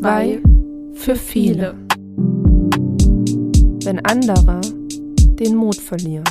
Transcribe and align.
Zwei 0.00 0.40
für 0.94 1.14
viele. 1.14 1.74
Wenn 3.84 4.02
andere 4.06 4.62
den 4.62 5.56
Mut 5.56 5.76
verlieren. 5.76 6.24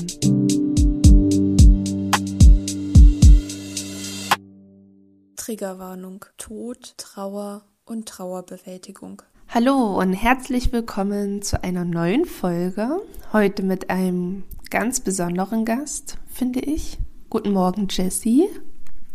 Triggerwarnung. 5.36 6.26
Tod, 6.40 6.96
Trauer 6.98 7.62
und 7.86 8.10
Trauerbewältigung. 8.10 9.22
Hallo 9.50 10.00
und 10.00 10.14
herzlich 10.14 10.74
willkommen 10.74 11.44
zu 11.44 11.64
einer 11.64 11.86
neuen 11.86 12.26
Folge. 12.26 13.00
Heute 13.34 13.62
mit 13.62 13.92
einem 13.92 14.46
ganz 14.72 15.00
besonderen 15.00 15.66
Gast, 15.66 16.18
finde 16.28 16.60
ich. 16.62 16.98
Guten 17.30 17.52
Morgen, 17.52 17.86
Jessie. 17.88 18.50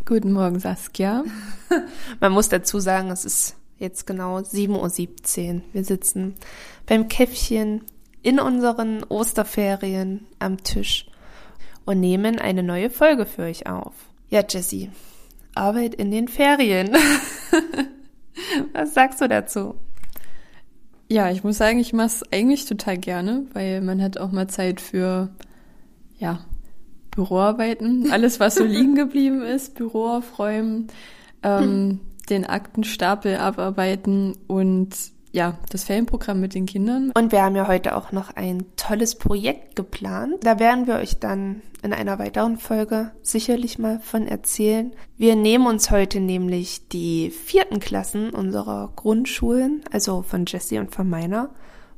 Guten 0.05 0.31
Morgen, 0.31 0.59
Saskia. 0.59 1.25
Man 2.21 2.31
muss 2.31 2.47
dazu 2.47 2.79
sagen, 2.79 3.11
es 3.11 3.25
ist 3.25 3.57
jetzt 3.77 4.07
genau 4.07 4.37
7.17 4.37 5.55
Uhr. 5.55 5.61
Wir 5.73 5.83
sitzen 5.83 6.35
beim 6.85 7.07
Käffchen 7.07 7.81
in 8.21 8.39
unseren 8.39 9.03
Osterferien 9.03 10.25
am 10.39 10.63
Tisch 10.63 11.07
und 11.85 11.99
nehmen 11.99 12.39
eine 12.39 12.63
neue 12.63 12.89
Folge 12.89 13.25
für 13.25 13.43
euch 13.43 13.67
auf. 13.67 13.93
Ja, 14.29 14.43
Jessie, 14.47 14.89
Arbeit 15.53 15.95
in 15.95 16.11
den 16.11 16.27
Ferien. 16.27 16.89
Was 18.73 18.93
sagst 18.93 19.21
du 19.21 19.29
dazu? 19.29 19.75
Ja, 21.07 21.29
ich 21.29 21.43
muss 21.43 21.57
sagen, 21.57 21.79
ich 21.79 21.93
mache 21.93 22.07
es 22.07 22.23
eigentlich 22.31 22.65
total 22.65 22.97
gerne, 22.97 23.45
weil 23.53 23.81
man 23.81 24.01
hat 24.01 24.17
auch 24.17 24.31
mal 24.31 24.47
Zeit 24.47 24.81
für, 24.81 25.29
ja, 26.17 26.43
Büroarbeiten, 27.11 28.11
alles, 28.11 28.39
was 28.39 28.55
so 28.55 28.63
liegen 28.65 28.95
geblieben 28.95 29.41
ist, 29.41 29.75
Büro 29.75 30.07
aufräumen, 30.07 30.87
ähm, 31.43 31.99
den 32.25 32.45
Aktenstapel 32.45 33.37
abarbeiten 33.37 34.37
und 34.47 34.95
ja, 35.35 35.57
das 35.69 35.83
Ferienprogramm 35.83 36.39
mit 36.39 36.55
den 36.55 36.65
Kindern. 36.65 37.11
Und 37.13 37.33
wir 37.33 37.43
haben 37.43 37.57
ja 37.57 37.67
heute 37.67 37.97
auch 37.97 38.13
noch 38.13 38.33
ein 38.37 38.63
tolles 38.77 39.15
Projekt 39.15 39.75
geplant. 39.75 40.35
Da 40.43 40.59
werden 40.59 40.87
wir 40.87 40.95
euch 40.95 41.19
dann 41.19 41.61
in 41.83 41.91
einer 41.91 42.17
weiteren 42.19 42.57
Folge 42.57 43.11
sicherlich 43.21 43.77
mal 43.77 43.99
von 43.99 44.27
erzählen. 44.27 44.93
Wir 45.17 45.35
nehmen 45.35 45.67
uns 45.67 45.91
heute 45.91 46.21
nämlich 46.21 46.87
die 46.87 47.31
vierten 47.31 47.81
Klassen 47.81 48.29
unserer 48.29 48.93
Grundschulen, 48.95 49.83
also 49.91 50.21
von 50.21 50.45
Jessie 50.45 50.79
und 50.79 50.95
von 50.95 51.09
meiner, 51.09 51.49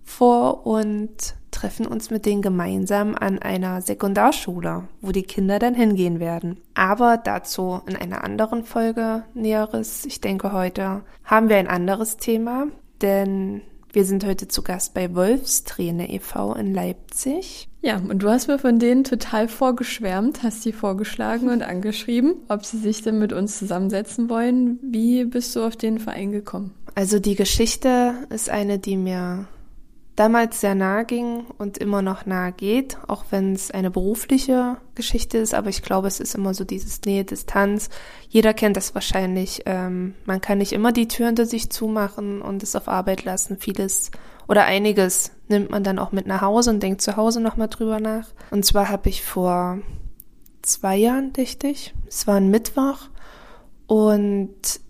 vor 0.03 0.65
und 0.65 1.35
treffen 1.57 1.87
uns 1.87 2.11
mit 2.11 2.27
denen 2.27 2.43
gemeinsam 2.43 3.15
an 3.15 3.39
einer 3.39 3.81
Sekundarschule, 3.81 4.87
wo 5.01 5.11
die 5.11 5.23
Kinder 5.23 5.57
dann 5.57 5.73
hingehen 5.73 6.19
werden. 6.19 6.57
Aber 6.75 7.17
dazu 7.17 7.81
in 7.87 7.95
einer 7.95 8.23
anderen 8.23 8.63
Folge 8.63 9.23
Näheres. 9.33 10.05
Ich 10.05 10.21
denke, 10.21 10.51
heute 10.51 11.01
haben 11.23 11.49
wir 11.49 11.57
ein 11.57 11.67
anderes 11.67 12.17
Thema, 12.17 12.67
denn 13.01 13.61
wir 13.91 14.05
sind 14.05 14.23
heute 14.23 14.47
zu 14.47 14.61
Gast 14.61 14.93
bei 14.93 15.15
Wolfsträne 15.15 16.13
e.V. 16.13 16.53
in 16.53 16.75
Leipzig. 16.75 17.69
Ja, 17.81 17.97
und 17.97 18.21
du 18.21 18.29
hast 18.29 18.47
mir 18.47 18.59
von 18.59 18.77
denen 18.77 19.03
total 19.03 19.47
vorgeschwärmt, 19.47 20.43
hast 20.43 20.61
sie 20.61 20.73
vorgeschlagen 20.73 21.49
und 21.49 21.63
angeschrieben, 21.63 22.35
ob 22.49 22.65
sie 22.65 22.77
sich 22.77 23.01
denn 23.01 23.17
mit 23.17 23.33
uns 23.33 23.57
zusammensetzen 23.57 24.29
wollen. 24.29 24.77
Wie 24.83 25.25
bist 25.25 25.55
du 25.55 25.63
auf 25.63 25.75
den 25.75 25.97
Verein 25.97 26.31
gekommen? 26.31 26.75
Also 26.93 27.17
die 27.17 27.35
Geschichte 27.35 28.13
ist 28.29 28.51
eine, 28.51 28.77
die 28.77 28.97
mir 28.97 29.47
damals 30.17 30.59
sehr 30.59 30.75
nahe 30.75 31.05
ging 31.05 31.45
und 31.59 31.77
immer 31.77 32.01
noch 32.01 32.25
nahe 32.25 32.51
geht, 32.51 32.97
auch 33.07 33.25
wenn 33.29 33.53
es 33.53 33.71
eine 33.71 33.91
berufliche 33.91 34.77
Geschichte 34.95 35.37
ist, 35.37 35.53
aber 35.53 35.69
ich 35.69 35.83
glaube, 35.83 36.07
es 36.07 36.19
ist 36.19 36.35
immer 36.35 36.53
so 36.53 36.65
dieses 36.65 37.01
Nähe, 37.03 37.23
Distanz. 37.23 37.89
Jeder 38.27 38.53
kennt 38.53 38.75
das 38.75 38.95
wahrscheinlich. 38.95 39.61
Ähm, 39.67 40.15
man 40.25 40.41
kann 40.41 40.57
nicht 40.57 40.73
immer 40.73 40.91
die 40.91 41.07
Tür 41.07 41.27
hinter 41.27 41.45
sich 41.45 41.69
zumachen 41.69 42.41
und 42.41 42.63
es 42.63 42.75
auf 42.75 42.87
Arbeit 42.87 43.23
lassen. 43.25 43.57
Vieles 43.59 44.09
oder 44.47 44.65
einiges 44.65 45.31
nimmt 45.49 45.69
man 45.69 45.83
dann 45.83 45.99
auch 45.99 46.11
mit 46.11 46.25
nach 46.25 46.41
Hause 46.41 46.71
und 46.71 46.81
denkt 46.81 47.01
zu 47.01 47.15
Hause 47.15 47.39
nochmal 47.39 47.67
drüber 47.67 47.99
nach. 47.99 48.27
Und 48.49 48.65
zwar 48.65 48.89
habe 48.89 49.09
ich 49.09 49.23
vor 49.23 49.77
zwei 50.63 50.97
Jahren, 50.97 51.31
dachte 51.31 51.67
ich, 51.67 51.93
es 52.07 52.25
war 52.25 52.37
ein 52.37 52.49
Mittwoch 52.49 53.01
und 53.85 54.81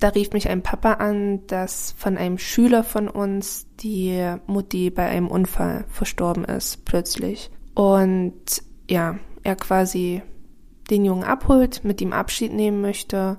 da 0.00 0.08
rief 0.08 0.32
mich 0.32 0.48
ein 0.48 0.62
Papa 0.62 0.94
an, 0.94 1.46
dass 1.46 1.94
von 1.96 2.18
einem 2.18 2.38
Schüler 2.38 2.84
von 2.84 3.08
uns 3.08 3.66
die 3.80 4.34
Mutti 4.46 4.90
bei 4.90 5.06
einem 5.06 5.28
Unfall 5.28 5.84
verstorben 5.88 6.44
ist, 6.44 6.84
plötzlich. 6.84 7.50
Und 7.74 8.62
ja, 8.88 9.18
er 9.42 9.56
quasi 9.56 10.22
den 10.90 11.04
Jungen 11.04 11.24
abholt, 11.24 11.84
mit 11.84 12.00
ihm 12.00 12.12
Abschied 12.12 12.52
nehmen 12.52 12.80
möchte 12.80 13.38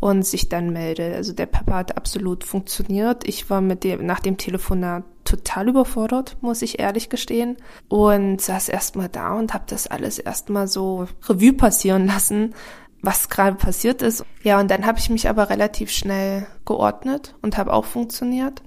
und 0.00 0.26
sich 0.26 0.48
dann 0.48 0.72
meldet. 0.72 1.14
Also 1.14 1.32
der 1.32 1.46
Papa 1.46 1.74
hat 1.76 1.96
absolut 1.96 2.44
funktioniert. 2.44 3.26
Ich 3.26 3.48
war 3.48 3.60
mit 3.60 3.84
dem, 3.84 4.04
nach 4.04 4.20
dem 4.20 4.36
Telefonat 4.36 5.04
total 5.24 5.68
überfordert, 5.68 6.36
muss 6.40 6.60
ich 6.62 6.80
ehrlich 6.80 7.08
gestehen. 7.08 7.56
Und 7.88 8.40
saß 8.40 8.68
erstmal 8.68 9.08
da 9.08 9.34
und 9.34 9.54
habe 9.54 9.64
das 9.68 9.86
alles 9.86 10.18
erstmal 10.18 10.66
so 10.66 11.06
Revue 11.28 11.52
passieren 11.52 12.06
lassen, 12.06 12.54
was 13.02 13.28
gerade 13.28 13.56
passiert 13.56 14.00
ist. 14.00 14.24
Ja, 14.42 14.60
und 14.60 14.70
dann 14.70 14.86
habe 14.86 14.98
ich 14.98 15.10
mich 15.10 15.28
aber 15.28 15.50
relativ 15.50 15.90
schnell 15.90 16.46
geordnet 16.64 17.34
und 17.42 17.58
habe 17.58 17.72
auch 17.72 17.84
funktioniert 17.84 18.62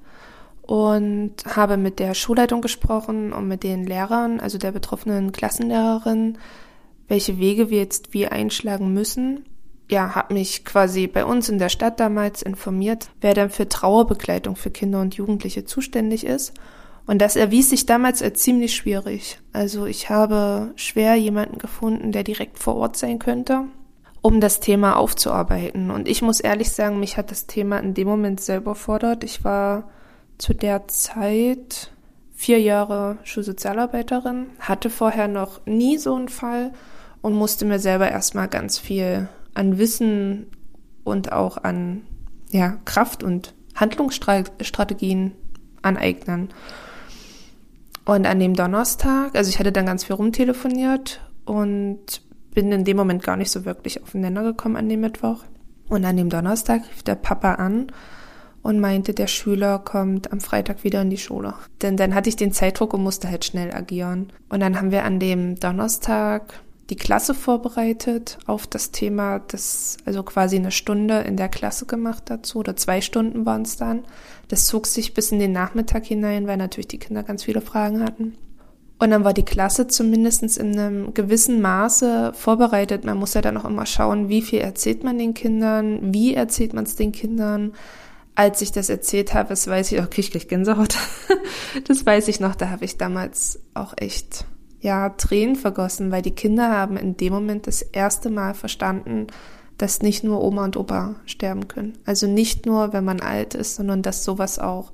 und 0.61 1.33
habe 1.45 1.77
mit 1.77 1.99
der 1.99 2.13
Schulleitung 2.13 2.61
gesprochen 2.61 3.31
und 3.31 3.47
mit 3.47 3.63
den 3.63 3.85
Lehrern, 3.85 4.39
also 4.39 4.57
der 4.57 4.71
betroffenen 4.71 5.31
Klassenlehrerin, 5.31 6.37
welche 7.07 7.39
Wege 7.39 7.69
wir 7.69 7.77
jetzt 7.79 8.13
wie 8.13 8.27
einschlagen 8.27 8.93
müssen. 8.93 9.45
Ja, 9.89 10.15
habe 10.15 10.33
mich 10.33 10.65
quasi 10.65 11.07
bei 11.07 11.23
uns 11.23 11.47
in 11.47 11.59
der 11.59 11.69
Stadt 11.69 11.99
damals 11.99 12.41
informiert, 12.41 13.09
wer 13.21 13.35
dann 13.35 13.51
für 13.51 13.69
Trauerbegleitung 13.69 14.55
für 14.55 14.71
Kinder 14.71 14.99
und 14.99 15.15
Jugendliche 15.15 15.63
zuständig 15.63 16.25
ist. 16.25 16.53
Und 17.05 17.21
das 17.21 17.35
erwies 17.35 17.69
sich 17.69 17.85
damals 17.85 18.23
als 18.23 18.41
ziemlich 18.41 18.75
schwierig. 18.75 19.39
Also 19.53 19.85
ich 19.85 20.09
habe 20.09 20.73
schwer 20.75 21.13
jemanden 21.13 21.59
gefunden, 21.59 22.11
der 22.11 22.23
direkt 22.23 22.57
vor 22.57 22.75
Ort 22.77 22.97
sein 22.97 23.19
könnte 23.19 23.65
um 24.25 24.41
das 24.41 24.59
Thema 24.59 24.95
aufzuarbeiten. 24.95 25.91
Und 25.91 26.07
ich 26.07 26.23
muss 26.23 26.39
ehrlich 26.39 26.71
sagen, 26.71 26.99
mich 26.99 27.15
hat 27.15 27.29
das 27.29 27.45
Thema 27.45 27.77
in 27.77 27.93
dem 27.93 28.07
Moment 28.07 28.41
selber 28.41 28.73
fordert. 28.73 29.23
Ich 29.23 29.43
war 29.43 29.87
zu 30.39 30.55
der 30.55 30.87
Zeit 30.87 31.91
vier 32.33 32.59
Jahre 32.59 33.19
Schulsozialarbeiterin, 33.23 34.47
hatte 34.59 34.89
vorher 34.89 35.27
noch 35.27 35.63
nie 35.67 35.99
so 35.99 36.15
einen 36.15 36.29
Fall 36.29 36.71
und 37.21 37.35
musste 37.35 37.65
mir 37.65 37.77
selber 37.77 38.09
erstmal 38.09 38.47
ganz 38.47 38.79
viel 38.79 39.29
an 39.53 39.77
Wissen 39.77 40.47
und 41.03 41.31
auch 41.31 41.57
an 41.57 42.01
ja, 42.49 42.79
Kraft 42.83 43.21
und 43.21 43.53
Handlungsstrategien 43.75 45.33
aneignen. 45.83 46.49
Und 48.05 48.25
an 48.25 48.39
dem 48.39 48.55
Donnerstag, 48.55 49.35
also 49.35 49.51
ich 49.51 49.59
hatte 49.59 49.71
dann 49.71 49.85
ganz 49.85 50.03
viel 50.03 50.15
rumtelefoniert 50.15 51.21
und 51.45 52.24
bin 52.55 52.71
in 52.71 52.83
dem 52.85 52.97
Moment 52.97 53.21
gar 53.21 53.37
nicht 53.37 53.51
so 53.51 53.65
wirklich 53.65 54.01
auf 54.01 54.13
den 54.13 54.21
Nenner 54.21 54.41
gekommen 54.41 54.77
an 54.77 54.89
dem 54.89 55.01
Mittwoch. 55.01 55.43
Und 55.87 56.03
an 56.03 56.17
dem 56.17 56.29
Donnerstag 56.29 56.81
rief 56.89 57.03
der 57.03 57.13
Papa 57.13 57.53
an 57.55 57.91
und 58.63 58.79
meinte, 58.79 59.13
der 59.13 59.27
Schüler 59.27 59.77
kommt 59.77 60.31
am 60.31 60.39
Freitag 60.39 60.83
wieder 60.83 61.03
in 61.03 61.11
die 61.11 61.19
Schule. 61.19 61.53
Denn 61.83 61.97
dann 61.97 62.15
hatte 62.15 62.29
ich 62.29 62.35
den 62.35 62.51
Zeitdruck 62.51 62.95
und 62.95 63.03
musste 63.03 63.29
halt 63.29 63.45
schnell 63.45 63.71
agieren. 63.71 64.33
Und 64.49 64.61
dann 64.61 64.77
haben 64.77 64.89
wir 64.89 65.05
an 65.05 65.19
dem 65.19 65.59
Donnerstag 65.59 66.61
die 66.89 66.95
Klasse 66.95 67.33
vorbereitet 67.33 68.37
auf 68.45 68.67
das 68.67 68.91
Thema, 68.91 69.39
das 69.39 69.97
also 70.05 70.23
quasi 70.23 70.55
eine 70.55 70.71
Stunde 70.71 71.19
in 71.19 71.37
der 71.37 71.49
Klasse 71.49 71.85
gemacht 71.85 72.23
dazu 72.27 72.59
oder 72.59 72.75
zwei 72.75 73.01
Stunden 73.01 73.45
waren 73.45 73.63
es 73.63 73.77
dann. 73.77 74.03
Das 74.47 74.65
zog 74.65 74.87
sich 74.87 75.13
bis 75.13 75.31
in 75.31 75.39
den 75.39 75.51
Nachmittag 75.51 76.05
hinein, 76.05 76.47
weil 76.47 76.57
natürlich 76.57 76.87
die 76.87 76.99
Kinder 76.99 77.23
ganz 77.23 77.43
viele 77.43 77.61
Fragen 77.61 78.03
hatten. 78.03 78.35
Und 78.97 79.11
dann 79.11 79.25
war 79.25 79.33
die 79.33 79.43
Klasse 79.43 79.87
zumindest 79.87 80.57
in 80.57 80.79
einem 80.79 81.13
gewissen 81.13 81.61
Maße 81.61 82.31
vorbereitet. 82.33 83.03
Man 83.03 83.17
muss 83.17 83.33
ja 83.33 83.41
dann 83.41 83.57
auch 83.57 83.65
immer 83.65 83.85
schauen, 83.85 84.29
wie 84.29 84.41
viel 84.41 84.59
erzählt 84.59 85.03
man 85.03 85.17
den 85.17 85.33
Kindern, 85.33 86.13
wie 86.13 86.33
erzählt 86.33 86.73
man 86.73 86.85
es 86.85 86.95
den 86.95 87.11
Kindern. 87.11 87.73
Als 88.35 88.61
ich 88.61 88.71
das 88.71 88.89
erzählt 88.89 89.33
habe, 89.33 89.49
das 89.49 89.67
weiß 89.67 89.91
ich, 89.91 89.99
okay, 89.99 90.21
ich 90.21 90.31
krieg 90.31 90.47
Gänsehaut. 90.47 90.97
das 91.87 92.05
weiß 92.05 92.29
ich 92.29 92.39
noch, 92.39 92.55
da 92.55 92.69
habe 92.69 92.85
ich 92.85 92.97
damals 92.97 93.59
auch 93.73 93.93
echt, 93.97 94.45
ja, 94.79 95.09
Tränen 95.09 95.57
vergossen, 95.57 96.11
weil 96.11 96.21
die 96.21 96.31
Kinder 96.35 96.69
haben 96.69 96.95
in 96.95 97.17
dem 97.17 97.33
Moment 97.33 97.67
das 97.67 97.81
erste 97.81 98.29
Mal 98.29 98.53
verstanden, 98.53 99.27
dass 99.77 100.01
nicht 100.01 100.23
nur 100.23 100.41
Oma 100.41 100.63
und 100.63 100.77
Opa 100.77 101.15
sterben 101.25 101.67
können. 101.67 101.97
Also 102.05 102.27
nicht 102.27 102.65
nur, 102.65 102.93
wenn 102.93 103.03
man 103.03 103.19
alt 103.19 103.55
ist, 103.55 103.75
sondern 103.75 104.01
dass 104.01 104.23
sowas 104.23 104.57
auch 104.57 104.93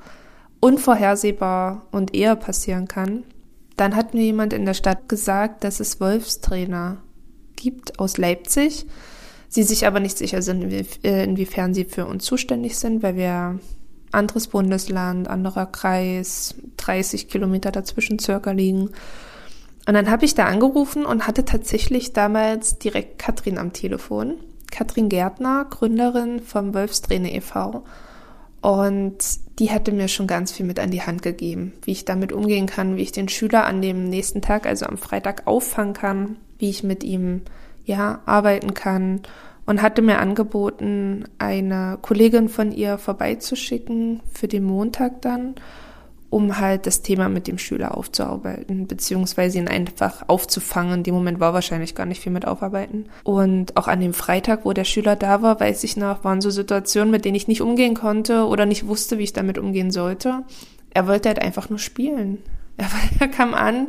unvorhersehbar 0.60 1.86
und 1.92 2.16
eher 2.16 2.36
passieren 2.36 2.88
kann. 2.88 3.24
Dann 3.82 3.96
hat 3.96 4.14
mir 4.14 4.22
jemand 4.22 4.54
in 4.54 4.66
der 4.66 4.76
Stadt 4.76 5.10
gesagt, 5.10 5.64
dass 5.64 5.80
es 5.80 6.00
Wolfstrainer 6.00 6.98
gibt 7.56 7.98
aus 7.98 8.20
Leipzig. 8.20 8.86
Sie 9.50 9.64
sich 9.64 9.88
aber 9.88 10.00
nicht 10.00 10.20
sicher 10.20 10.44
sind, 10.44 10.72
äh, 11.04 11.24
inwiefern 11.24 11.74
sie 11.74 11.86
für 11.86 12.06
uns 12.06 12.24
zuständig 12.24 12.78
sind, 12.78 13.02
weil 13.02 13.16
wir 13.16 13.58
anderes 14.12 14.50
Bundesland, 14.50 15.28
anderer 15.28 15.66
Kreis, 15.66 16.54
30 16.78 17.28
Kilometer 17.28 17.72
dazwischen 17.72 18.20
circa 18.20 18.52
liegen. 18.52 18.92
Und 19.88 19.96
dann 19.96 20.12
habe 20.12 20.26
ich 20.26 20.36
da 20.36 20.46
angerufen 20.46 21.04
und 21.04 21.26
hatte 21.26 21.44
tatsächlich 21.44 22.14
damals 22.14 22.78
direkt 22.78 23.18
Katrin 23.18 23.58
am 23.58 23.74
Telefon. 23.74 24.36
Katrin 24.70 25.10
Gärtner, 25.10 25.66
Gründerin 25.68 26.40
vom 26.40 26.76
Wolfsträne 26.76 27.34
e.V. 27.34 27.84
Und 28.62 29.18
die 29.60 29.70
hätte 29.70 29.92
mir 29.92 30.08
schon 30.08 30.28
ganz 30.28 30.52
viel 30.52 30.66
mit 30.66 30.80
an 30.80 30.92
die 30.92 31.02
Hand 31.02 31.24
gegeben, 31.24 31.74
wie 31.84 31.92
ich 31.92 32.06
damit 32.06 32.32
umgehen 32.32 32.68
kann, 32.68 32.96
wie 32.96 33.02
ich 33.02 33.12
den 33.12 33.28
Schüler 33.28 33.66
an 33.66 33.82
dem 33.82 34.08
nächsten 34.08 34.42
Tag, 34.42 34.68
also 34.68 34.86
am 34.86 34.98
Freitag, 34.98 35.48
auffangen 35.48 35.94
kann, 35.94 36.38
wie 36.60 36.70
ich 36.70 36.84
mit 36.84 37.04
ihm 37.04 37.42
ja 37.86 38.22
arbeiten 38.26 38.74
kann. 38.74 39.22
Und 39.66 39.82
hatte 39.82 40.02
mir 40.02 40.20
angeboten, 40.20 41.26
eine 41.38 41.98
Kollegin 42.02 42.50
von 42.50 42.72
ihr 42.72 42.98
vorbeizuschicken 42.98 44.22
für 44.32 44.48
den 44.48 44.64
Montag 44.64 45.22
dann 45.22 45.56
um 46.32 46.60
halt 46.60 46.88
das 46.88 47.02
Thema 47.02 47.28
mit 47.28 47.46
dem 47.46 47.58
Schüler 47.58 47.96
aufzuarbeiten, 47.96 48.88
beziehungsweise 48.88 49.60
ihn 49.60 49.68
einfach 49.68 50.24
aufzufangen. 50.28 51.00
In 51.00 51.04
dem 51.04 51.14
Moment 51.14 51.42
war 51.42 51.54
wahrscheinlich 51.54 51.94
gar 51.94 52.06
nicht 52.06 52.22
viel 52.22 52.32
mit 52.32 52.48
aufarbeiten. 52.48 53.08
Und 53.26 53.76
auch 53.76 53.90
an 53.90 54.00
dem 54.00 54.14
Freitag, 54.14 54.64
wo 54.64 54.72
der 54.72 54.86
Schüler 54.86 55.18
da 55.18 55.42
war, 55.42 55.60
weiß 55.60 55.84
ich 55.84 55.98
noch, 55.98 56.24
waren 56.24 56.40
so 56.40 56.50
Situationen, 56.50 57.12
mit 57.12 57.26
denen 57.26 57.36
ich 57.36 57.50
nicht 57.50 57.62
umgehen 57.62 57.96
konnte 57.96 58.46
oder 58.48 58.66
nicht 58.66 58.88
wusste, 58.88 59.18
wie 59.18 59.24
ich 59.24 59.34
damit 59.34 59.58
umgehen 59.58 59.92
sollte. 59.92 60.44
Er 60.94 61.06
wollte 61.06 61.28
halt 61.28 61.40
einfach 61.40 61.70
nur 61.70 61.80
spielen. 61.80 62.38
Er, 62.78 62.88
er 63.20 63.28
kam 63.28 63.54
an, 63.54 63.88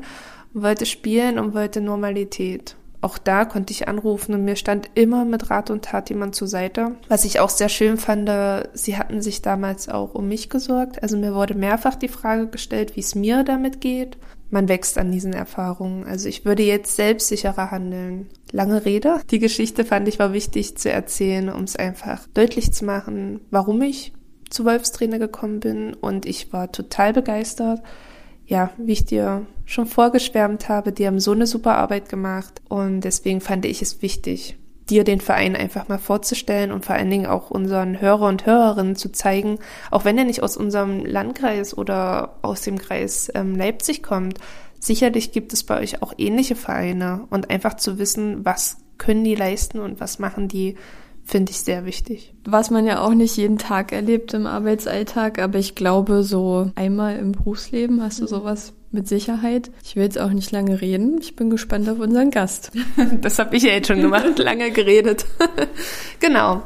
wollte 0.52 0.84
spielen 0.84 1.38
und 1.38 1.54
wollte 1.54 1.80
Normalität 1.80 2.74
auch 3.02 3.18
da 3.18 3.44
konnte 3.44 3.72
ich 3.72 3.88
anrufen 3.88 4.34
und 4.34 4.44
mir 4.44 4.56
stand 4.56 4.88
immer 4.94 5.24
mit 5.24 5.50
Rat 5.50 5.70
und 5.70 5.84
Tat 5.84 6.08
jemand 6.08 6.34
zur 6.34 6.46
Seite. 6.46 6.92
Was 7.08 7.24
ich 7.24 7.40
auch 7.40 7.50
sehr 7.50 7.68
schön 7.68 7.96
fand, 7.96 8.30
sie 8.74 8.96
hatten 8.96 9.20
sich 9.20 9.42
damals 9.42 9.88
auch 9.88 10.14
um 10.14 10.28
mich 10.28 10.48
gesorgt. 10.48 11.02
Also 11.02 11.18
mir 11.18 11.34
wurde 11.34 11.54
mehrfach 11.54 11.96
die 11.96 12.08
Frage 12.08 12.46
gestellt, 12.46 12.96
wie 12.96 13.00
es 13.00 13.14
mir 13.14 13.42
damit 13.42 13.80
geht. 13.80 14.16
Man 14.50 14.68
wächst 14.68 14.98
an 14.98 15.10
diesen 15.10 15.32
Erfahrungen. 15.32 16.04
Also 16.04 16.28
ich 16.28 16.44
würde 16.44 16.62
jetzt 16.62 16.94
selbstsicherer 16.94 17.70
handeln. 17.70 18.28
Lange 18.52 18.84
Rede. 18.84 19.20
Die 19.30 19.38
Geschichte 19.40 19.84
fand 19.84 20.06
ich 20.06 20.18
war 20.18 20.32
wichtig 20.32 20.78
zu 20.78 20.90
erzählen, 20.90 21.48
um 21.48 21.64
es 21.64 21.74
einfach 21.74 22.28
deutlich 22.34 22.72
zu 22.72 22.84
machen, 22.84 23.40
warum 23.50 23.82
ich 23.82 24.12
zu 24.48 24.64
Wolfstrainer 24.64 25.18
gekommen 25.18 25.58
bin. 25.58 25.94
Und 25.94 26.26
ich 26.26 26.52
war 26.52 26.70
total 26.70 27.12
begeistert 27.12 27.82
ja, 28.52 28.68
wie 28.76 28.92
ich 28.92 29.06
dir 29.06 29.46
schon 29.64 29.86
vorgeschwärmt 29.86 30.68
habe, 30.68 30.92
die 30.92 31.06
haben 31.06 31.20
so 31.20 31.32
eine 31.32 31.46
super 31.46 31.76
Arbeit 31.76 32.10
gemacht 32.10 32.60
und 32.68 33.00
deswegen 33.00 33.40
fand 33.40 33.64
ich 33.64 33.80
es 33.80 34.02
wichtig, 34.02 34.58
dir 34.90 35.04
den 35.04 35.22
Verein 35.22 35.56
einfach 35.56 35.88
mal 35.88 35.98
vorzustellen 35.98 36.70
und 36.70 36.84
vor 36.84 36.94
allen 36.94 37.08
Dingen 37.08 37.24
auch 37.24 37.50
unseren 37.50 38.02
Hörer 38.02 38.28
und 38.28 38.44
Hörerinnen 38.44 38.94
zu 38.94 39.10
zeigen, 39.10 39.58
auch 39.90 40.04
wenn 40.04 40.18
er 40.18 40.24
nicht 40.24 40.42
aus 40.42 40.58
unserem 40.58 41.02
Landkreis 41.06 41.76
oder 41.76 42.36
aus 42.42 42.60
dem 42.60 42.76
Kreis 42.76 43.32
ähm, 43.34 43.56
Leipzig 43.56 44.02
kommt, 44.02 44.38
sicherlich 44.78 45.32
gibt 45.32 45.54
es 45.54 45.64
bei 45.64 45.80
euch 45.80 46.02
auch 46.02 46.12
ähnliche 46.18 46.54
Vereine 46.54 47.26
und 47.30 47.48
einfach 47.48 47.74
zu 47.78 47.98
wissen, 47.98 48.44
was 48.44 48.76
können 48.98 49.24
die 49.24 49.34
leisten 49.34 49.80
und 49.80 49.98
was 49.98 50.18
machen 50.18 50.48
die 50.48 50.76
finde 51.24 51.52
ich 51.52 51.60
sehr 51.60 51.84
wichtig. 51.84 52.34
Was 52.44 52.70
man 52.70 52.86
ja 52.86 53.00
auch 53.00 53.14
nicht 53.14 53.36
jeden 53.36 53.58
Tag 53.58 53.92
erlebt 53.92 54.34
im 54.34 54.46
Arbeitsalltag, 54.46 55.38
aber 55.38 55.58
ich 55.58 55.74
glaube, 55.74 56.22
so 56.22 56.70
einmal 56.74 57.16
im 57.16 57.32
Berufsleben 57.32 58.02
hast 58.02 58.20
du 58.20 58.24
mhm. 58.24 58.28
sowas 58.28 58.72
mit 58.90 59.08
Sicherheit. 59.08 59.70
Ich 59.82 59.96
will 59.96 60.02
jetzt 60.02 60.18
auch 60.18 60.30
nicht 60.30 60.50
lange 60.50 60.80
reden. 60.80 61.18
Ich 61.20 61.34
bin 61.34 61.50
gespannt 61.50 61.88
auf 61.88 61.98
unseren 61.98 62.30
Gast. 62.30 62.72
Das 63.20 63.38
habe 63.38 63.56
ich 63.56 63.62
ja 63.62 63.70
jetzt 63.70 63.88
schon 63.88 64.02
gemacht, 64.02 64.38
lange 64.38 64.70
geredet. 64.70 65.24
genau. 66.20 66.62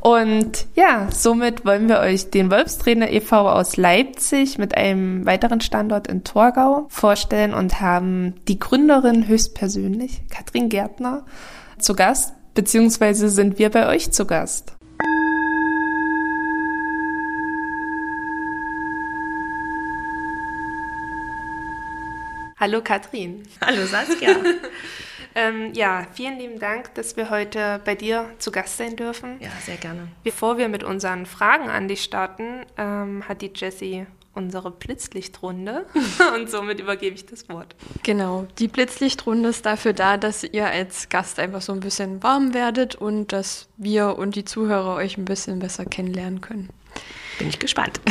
Und 0.00 0.66
ja, 0.74 1.08
somit 1.10 1.66
wollen 1.66 1.88
wir 1.88 1.98
euch 2.00 2.30
den 2.30 2.50
Wolfstrainer 2.50 3.10
e.V. 3.10 3.50
aus 3.50 3.76
Leipzig 3.76 4.56
mit 4.56 4.74
einem 4.74 5.26
weiteren 5.26 5.60
Standort 5.60 6.06
in 6.06 6.24
Torgau 6.24 6.86
vorstellen 6.88 7.52
und 7.52 7.82
haben 7.82 8.34
die 8.48 8.58
Gründerin 8.58 9.28
höchstpersönlich, 9.28 10.22
Katrin 10.30 10.70
Gärtner, 10.70 11.26
zu 11.78 11.94
Gast 11.94 12.32
beziehungsweise 12.54 13.28
sind 13.28 13.58
wir 13.58 13.70
bei 13.70 13.88
euch 13.88 14.10
zu 14.10 14.26
Gast. 14.26 14.74
Hallo 22.60 22.82
Katrin. 22.82 23.44
Hallo 23.62 23.86
Saskia. 23.86 24.36
ähm, 25.34 25.72
ja, 25.72 26.06
vielen 26.12 26.38
lieben 26.38 26.58
Dank, 26.58 26.94
dass 26.94 27.16
wir 27.16 27.30
heute 27.30 27.80
bei 27.86 27.94
dir 27.94 28.26
zu 28.38 28.50
Gast 28.52 28.76
sein 28.76 28.96
dürfen. 28.96 29.40
Ja, 29.40 29.48
sehr 29.64 29.78
gerne. 29.78 30.08
Bevor 30.24 30.58
wir 30.58 30.68
mit 30.68 30.84
unseren 30.84 31.24
Fragen 31.24 31.70
an 31.70 31.88
dich 31.88 32.02
starten, 32.02 32.66
ähm, 32.76 33.26
hat 33.26 33.40
die 33.40 33.50
Jessie 33.54 34.06
unsere 34.40 34.70
Blitzlichtrunde 34.70 35.86
und 36.34 36.50
somit 36.50 36.80
übergebe 36.80 37.14
ich 37.14 37.26
das 37.26 37.48
Wort. 37.48 37.76
Genau, 38.02 38.46
die 38.58 38.68
Blitzlichtrunde 38.68 39.50
ist 39.50 39.66
dafür 39.66 39.92
da, 39.92 40.16
dass 40.16 40.44
ihr 40.44 40.66
als 40.66 41.08
Gast 41.08 41.38
einfach 41.38 41.62
so 41.62 41.72
ein 41.72 41.80
bisschen 41.80 42.22
warm 42.22 42.54
werdet 42.54 42.94
und 42.94 43.32
dass 43.32 43.68
wir 43.76 44.18
und 44.18 44.34
die 44.34 44.44
Zuhörer 44.44 44.96
euch 44.96 45.18
ein 45.18 45.24
bisschen 45.24 45.58
besser 45.58 45.84
kennenlernen 45.84 46.40
können. 46.40 46.70
Bin 47.38 47.48
ich 47.48 47.58
gespannt. 47.58 48.00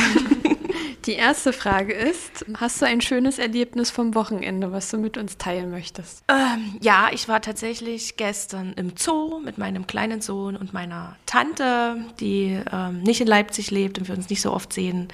Die 1.06 1.14
erste 1.14 1.54
Frage 1.54 1.94
ist, 1.94 2.46
hast 2.56 2.82
du 2.82 2.86
ein 2.86 3.00
schönes 3.02 3.40
Erlebnis 3.40 3.90
vom 3.90 4.16
Wochenende, 4.16 4.72
was 4.72 4.92
du 4.92 4.98
mit 4.98 5.18
uns 5.18 5.38
teilen 5.38 5.72
möchtest? 5.72 6.24
Ähm, 6.28 6.78
ja, 6.82 7.08
ich 7.12 7.28
war 7.28 7.42
tatsächlich 7.42 8.18
gestern 8.18 8.74
im 8.74 8.92
Zoo 8.98 9.40
mit 9.40 9.58
meinem 9.58 9.88
kleinen 9.88 10.22
Sohn 10.22 10.58
und 10.58 10.74
meiner 10.74 11.16
Tante, 11.26 11.98
die 12.20 12.60
ähm, 12.72 13.02
nicht 13.02 13.22
in 13.22 13.28
Leipzig 13.28 13.72
lebt 13.72 13.98
und 13.98 14.08
wir 14.08 14.16
uns 14.16 14.30
nicht 14.30 14.42
so 14.42 14.52
oft 14.52 14.74
sehen. 14.74 15.08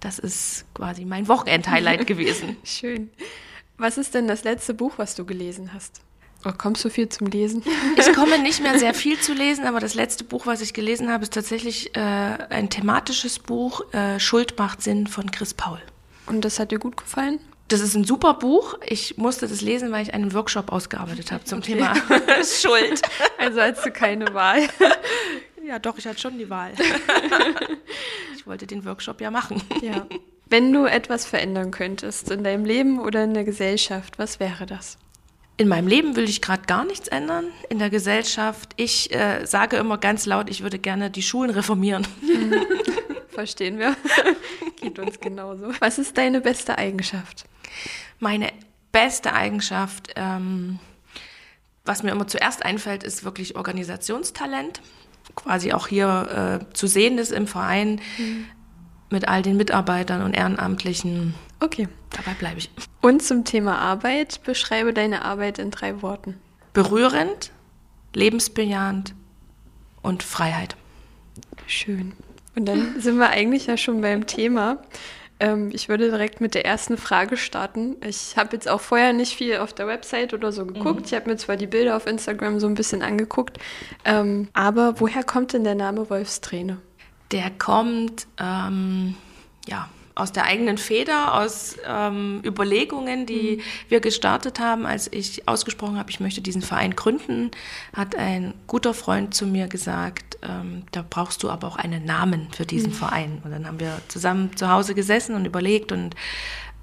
Das 0.00 0.18
ist 0.18 0.64
quasi 0.74 1.04
mein 1.04 1.28
Wochenend-Highlight 1.28 2.06
gewesen. 2.06 2.56
Schön. 2.64 3.10
Was 3.76 3.98
ist 3.98 4.14
denn 4.14 4.28
das 4.28 4.44
letzte 4.44 4.74
Buch, 4.74 4.94
was 4.96 5.14
du 5.14 5.24
gelesen 5.24 5.72
hast? 5.72 6.00
Oder 6.44 6.52
kommst 6.52 6.84
du 6.84 6.88
viel 6.88 7.08
zum 7.08 7.26
Lesen? 7.26 7.62
Ich 7.96 8.12
komme 8.12 8.38
nicht 8.38 8.62
mehr 8.62 8.78
sehr 8.78 8.94
viel 9.04 9.18
zu 9.18 9.34
lesen, 9.34 9.64
aber 9.64 9.80
das 9.80 9.94
letzte 9.94 10.24
Buch, 10.24 10.46
was 10.46 10.60
ich 10.60 10.72
gelesen 10.72 11.10
habe, 11.10 11.24
ist 11.24 11.32
tatsächlich 11.32 11.96
äh, 11.96 12.00
ein 12.00 12.70
thematisches 12.70 13.38
Buch, 13.38 13.92
äh, 13.92 14.20
Schuld 14.20 14.58
macht 14.58 14.82
Sinn 14.82 15.06
von 15.06 15.30
Chris 15.30 15.54
Paul. 15.54 15.80
Und 16.26 16.44
das 16.44 16.58
hat 16.58 16.70
dir 16.70 16.78
gut 16.78 16.96
gefallen? 16.96 17.40
Das 17.68 17.80
ist 17.80 17.94
ein 17.94 18.04
super 18.04 18.34
Buch. 18.34 18.78
Ich 18.86 19.18
musste 19.18 19.46
das 19.46 19.60
lesen, 19.60 19.92
weil 19.92 20.02
ich 20.02 20.14
einen 20.14 20.32
Workshop 20.32 20.72
ausgearbeitet 20.72 21.32
habe 21.32 21.44
zum 21.44 21.58
okay. 21.58 21.74
Thema 21.74 21.94
Schuld. 22.42 23.02
Also 23.36 23.60
hast 23.60 23.84
du 23.84 23.90
keine 23.90 24.32
Wahl. 24.32 24.68
Ja, 25.68 25.78
doch, 25.78 25.98
ich 25.98 26.06
hatte 26.06 26.18
schon 26.18 26.38
die 26.38 26.48
Wahl. 26.48 26.72
ich 28.36 28.46
wollte 28.46 28.66
den 28.66 28.86
Workshop 28.86 29.20
ja 29.20 29.30
machen. 29.30 29.60
Ja. 29.82 30.06
Wenn 30.46 30.72
du 30.72 30.86
etwas 30.86 31.26
verändern 31.26 31.72
könntest 31.72 32.30
in 32.30 32.42
deinem 32.42 32.64
Leben 32.64 32.98
oder 32.98 33.22
in 33.22 33.34
der 33.34 33.44
Gesellschaft, 33.44 34.18
was 34.18 34.40
wäre 34.40 34.64
das? 34.64 34.96
In 35.58 35.68
meinem 35.68 35.86
Leben 35.86 36.16
will 36.16 36.26
ich 36.26 36.40
gerade 36.40 36.62
gar 36.62 36.86
nichts 36.86 37.08
ändern. 37.08 37.48
In 37.68 37.78
der 37.78 37.90
Gesellschaft, 37.90 38.70
ich 38.76 39.12
äh, 39.12 39.44
sage 39.44 39.76
immer 39.76 39.98
ganz 39.98 40.24
laut, 40.24 40.48
ich 40.48 40.62
würde 40.62 40.78
gerne 40.78 41.10
die 41.10 41.20
Schulen 41.20 41.50
reformieren. 41.50 42.06
Mhm. 42.22 42.54
Verstehen 43.28 43.78
wir. 43.78 43.94
Geht 44.80 44.98
uns 44.98 45.20
genauso. 45.20 45.72
Was 45.80 45.98
ist 45.98 46.16
deine 46.16 46.40
beste 46.40 46.78
Eigenschaft? 46.78 47.44
Meine 48.20 48.52
beste 48.90 49.34
Eigenschaft, 49.34 50.14
ähm, 50.16 50.78
was 51.84 52.02
mir 52.02 52.12
immer 52.12 52.26
zuerst 52.26 52.64
einfällt, 52.64 53.02
ist 53.02 53.22
wirklich 53.22 53.54
Organisationstalent 53.54 54.80
quasi 55.34 55.72
auch 55.72 55.86
hier 55.86 56.60
äh, 56.60 56.74
zu 56.74 56.86
sehen 56.86 57.18
ist 57.18 57.32
im 57.32 57.46
Verein 57.46 58.00
mhm. 58.18 58.46
mit 59.10 59.28
all 59.28 59.42
den 59.42 59.56
Mitarbeitern 59.56 60.22
und 60.22 60.34
Ehrenamtlichen. 60.34 61.34
Okay. 61.60 61.88
Dabei 62.10 62.32
bleibe 62.34 62.58
ich. 62.58 62.70
Und 63.00 63.22
zum 63.22 63.44
Thema 63.44 63.78
Arbeit, 63.78 64.40
beschreibe 64.44 64.92
deine 64.92 65.24
Arbeit 65.24 65.58
in 65.58 65.70
drei 65.70 66.02
Worten. 66.02 66.38
Berührend, 66.72 67.50
lebensbejahend 68.14 69.14
und 70.02 70.22
Freiheit. 70.22 70.76
Schön. 71.66 72.14
Und 72.54 72.66
dann 72.66 73.00
sind 73.00 73.18
wir 73.18 73.30
eigentlich 73.30 73.66
ja 73.66 73.76
schon 73.76 74.00
beim 74.00 74.26
Thema. 74.26 74.78
Ähm, 75.40 75.70
ich 75.72 75.88
würde 75.88 76.10
direkt 76.10 76.40
mit 76.40 76.54
der 76.54 76.66
ersten 76.66 76.96
Frage 76.96 77.36
starten. 77.36 77.96
Ich 78.04 78.36
habe 78.36 78.54
jetzt 78.54 78.68
auch 78.68 78.80
vorher 78.80 79.12
nicht 79.12 79.34
viel 79.34 79.58
auf 79.58 79.72
der 79.72 79.86
Website 79.86 80.34
oder 80.34 80.52
so 80.52 80.66
geguckt. 80.66 81.00
Mhm. 81.00 81.06
Ich 81.06 81.14
habe 81.14 81.30
mir 81.30 81.36
zwar 81.36 81.56
die 81.56 81.66
Bilder 81.66 81.96
auf 81.96 82.06
Instagram 82.06 82.60
so 82.60 82.66
ein 82.66 82.74
bisschen 82.74 83.02
angeguckt, 83.02 83.58
ähm, 84.04 84.48
aber 84.52 85.00
woher 85.00 85.22
kommt 85.22 85.52
denn 85.52 85.64
der 85.64 85.74
Name 85.74 86.10
Wolfsträne? 86.10 86.78
Der 87.30 87.50
kommt, 87.50 88.26
ähm, 88.40 89.14
ja, 89.68 89.88
aus 90.18 90.32
der 90.32 90.44
eigenen 90.44 90.78
Feder, 90.78 91.34
aus 91.34 91.76
ähm, 91.86 92.42
Überlegungen, 92.44 93.24
die 93.24 93.58
mhm. 93.58 93.62
wir 93.88 94.00
gestartet 94.00 94.58
haben, 94.58 94.84
als 94.84 95.10
ich 95.12 95.46
ausgesprochen 95.48 95.96
habe, 95.96 96.10
ich 96.10 96.20
möchte 96.20 96.40
diesen 96.40 96.62
Verein 96.62 96.96
gründen, 96.96 97.50
hat 97.94 98.16
ein 98.16 98.54
guter 98.66 98.94
Freund 98.94 99.34
zu 99.34 99.46
mir 99.46 99.68
gesagt, 99.68 100.38
ähm, 100.42 100.82
da 100.90 101.04
brauchst 101.08 101.42
du 101.42 101.50
aber 101.50 101.68
auch 101.68 101.76
einen 101.76 102.04
Namen 102.04 102.48
für 102.50 102.66
diesen 102.66 102.90
mhm. 102.90 102.96
Verein. 102.96 103.42
Und 103.44 103.52
dann 103.52 103.66
haben 103.66 103.80
wir 103.80 104.00
zusammen 104.08 104.56
zu 104.56 104.68
Hause 104.68 104.94
gesessen 104.94 105.36
und 105.36 105.44
überlegt 105.44 105.92
und 105.92 106.16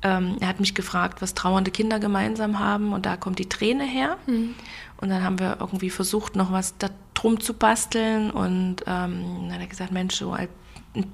ähm, 0.02 0.38
er 0.40 0.48
hat 0.48 0.60
mich 0.60 0.76
gefragt, 0.76 1.22
was 1.22 1.34
trauernde 1.34 1.72
Kinder 1.72 2.00
gemeinsam 2.00 2.60
haben 2.60 2.94
und 2.94 3.06
da 3.06 3.18
kommt 3.18 3.40
die 3.40 3.50
Träne 3.50 3.84
her. 3.84 4.18
Mhm. 4.28 4.56
Und 4.98 5.10
dann 5.10 5.24
haben 5.24 5.40
wir 5.40 5.58
irgendwie 5.60 5.90
versucht, 5.90 6.38
noch 6.38 6.54
was 6.54 6.78
da 6.78 6.90
drum 7.16 7.40
zu 7.42 7.54
basteln 7.54 8.32
und 8.32 8.82
ähm, 8.88 9.24
dann 9.42 9.54
hat 9.54 9.60
er 9.60 9.68
gesagt, 9.68 9.92
Mensch, 9.92 10.16
so 10.16 10.32
ein 10.32 10.48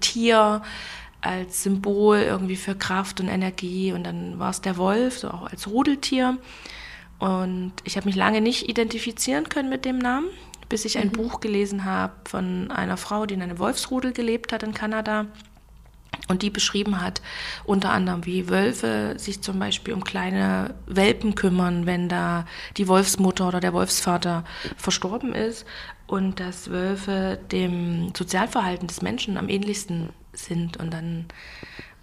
Tier, 0.01 0.61
als 1.21 1.63
Symbol 1.63 2.17
irgendwie 2.17 2.55
für 2.55 2.75
Kraft 2.75 3.19
und 3.19 3.27
Energie. 3.27 3.93
Und 3.93 4.03
dann 4.03 4.39
war 4.39 4.49
es 4.49 4.61
der 4.61 4.77
Wolf, 4.77 5.19
so 5.19 5.29
auch 5.29 5.49
als 5.49 5.67
Rudeltier. 5.67 6.37
Und 7.19 7.73
ich 7.83 7.97
habe 7.97 8.07
mich 8.07 8.15
lange 8.15 8.41
nicht 8.41 8.67
identifizieren 8.67 9.47
können 9.47 9.69
mit 9.69 9.85
dem 9.85 9.99
Namen, 9.99 10.27
bis 10.69 10.85
ich 10.85 10.97
ein 10.97 11.09
mhm. 11.09 11.13
Buch 11.13 11.39
gelesen 11.39 11.85
habe 11.85 12.13
von 12.25 12.71
einer 12.71 12.97
Frau, 12.97 13.27
die 13.27 13.35
in 13.35 13.43
einem 13.43 13.59
Wolfsrudel 13.59 14.11
gelebt 14.11 14.51
hat 14.51 14.63
in 14.63 14.73
Kanada. 14.73 15.27
und 16.27 16.41
die 16.41 16.49
beschrieben 16.49 17.01
hat, 17.01 17.21
unter 17.63 17.91
anderem 17.91 18.25
wie 18.25 18.49
Wölfe 18.49 19.15
sich 19.17 19.41
zum 19.41 19.59
Beispiel 19.59 19.93
um 19.93 20.03
kleine 20.03 20.75
Welpen 20.85 21.35
kümmern, 21.35 21.85
wenn 21.85 22.09
da 22.09 22.45
die 22.77 22.87
Wolfsmutter 22.87 23.47
oder 23.47 23.59
der 23.59 23.73
Wolfsvater 23.73 24.43
verstorben 24.77 25.33
ist 25.33 25.65
und 26.07 26.39
dass 26.39 26.69
Wölfe 26.69 27.39
dem 27.51 28.13
Sozialverhalten 28.15 28.87
des 28.87 29.01
Menschen 29.01 29.37
am 29.37 29.49
ähnlichsten 29.49 30.09
sind. 30.33 30.77
Und 30.77 30.93
dann 30.93 31.25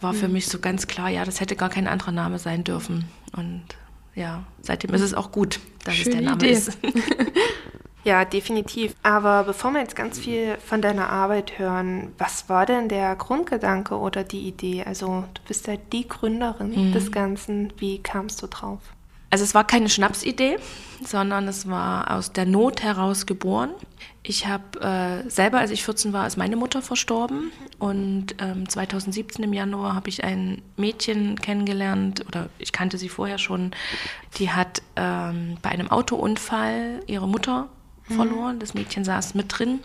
war 0.00 0.14
für 0.14 0.28
mhm. 0.28 0.34
mich 0.34 0.48
so 0.48 0.58
ganz 0.58 0.86
klar, 0.86 1.08
ja, 1.08 1.24
das 1.24 1.40
hätte 1.40 1.56
gar 1.56 1.70
kein 1.70 1.86
anderer 1.86 2.12
Name 2.12 2.38
sein 2.38 2.64
dürfen. 2.64 3.04
Und 3.36 3.64
ja, 4.14 4.44
seitdem 4.62 4.94
ist 4.94 5.02
es 5.02 5.14
auch 5.14 5.32
gut, 5.32 5.60
dass 5.84 5.94
Schöne 5.94 6.08
es 6.08 6.16
der 6.16 6.30
Name 6.30 6.44
Idee. 6.44 6.52
ist. 6.52 6.78
Ja, 8.04 8.24
definitiv. 8.24 8.94
Aber 9.02 9.44
bevor 9.44 9.72
wir 9.72 9.80
jetzt 9.80 9.94
ganz 9.94 10.18
viel 10.18 10.56
von 10.64 10.80
deiner 10.80 11.10
Arbeit 11.10 11.58
hören, 11.58 12.14
was 12.16 12.48
war 12.48 12.64
denn 12.64 12.88
der 12.88 13.14
Grundgedanke 13.16 13.96
oder 13.98 14.24
die 14.24 14.48
Idee? 14.48 14.84
Also 14.84 15.24
du 15.34 15.42
bist 15.46 15.66
ja 15.66 15.74
die 15.76 16.08
Gründerin 16.08 16.88
mhm. 16.88 16.92
des 16.92 17.12
Ganzen. 17.12 17.70
Wie 17.76 17.98
kamst 17.98 18.40
du 18.40 18.46
drauf? 18.46 18.78
Also 19.30 19.44
es 19.44 19.54
war 19.54 19.64
keine 19.64 19.88
Schnapsidee, 19.88 20.56
sondern 21.04 21.48
es 21.48 21.68
war 21.68 22.16
aus 22.16 22.32
der 22.32 22.46
Not 22.46 22.82
heraus 22.82 23.26
geboren. 23.26 23.70
Ich 24.22 24.46
habe 24.46 24.80
äh, 24.80 25.28
selber, 25.28 25.58
als 25.58 25.70
ich 25.70 25.84
14 25.84 26.12
war, 26.12 26.26
ist 26.26 26.36
meine 26.36 26.56
Mutter 26.56 26.82
verstorben 26.82 27.50
und 27.78 28.34
ähm, 28.38 28.68
2017 28.68 29.44
im 29.44 29.52
Januar 29.52 29.94
habe 29.94 30.08
ich 30.08 30.24
ein 30.24 30.62
Mädchen 30.76 31.36
kennengelernt 31.40 32.24
oder 32.26 32.48
ich 32.58 32.72
kannte 32.72 32.98
sie 32.98 33.08
vorher 33.08 33.38
schon. 33.38 33.72
Die 34.38 34.50
hat 34.50 34.82
ähm, 34.96 35.56
bei 35.62 35.70
einem 35.70 35.90
Autounfall 35.90 37.00
ihre 37.06 37.28
Mutter 37.28 37.68
verloren. 38.04 38.58
Das 38.58 38.74
Mädchen 38.74 39.04
saß 39.04 39.34
mit 39.34 39.58
drin, 39.58 39.80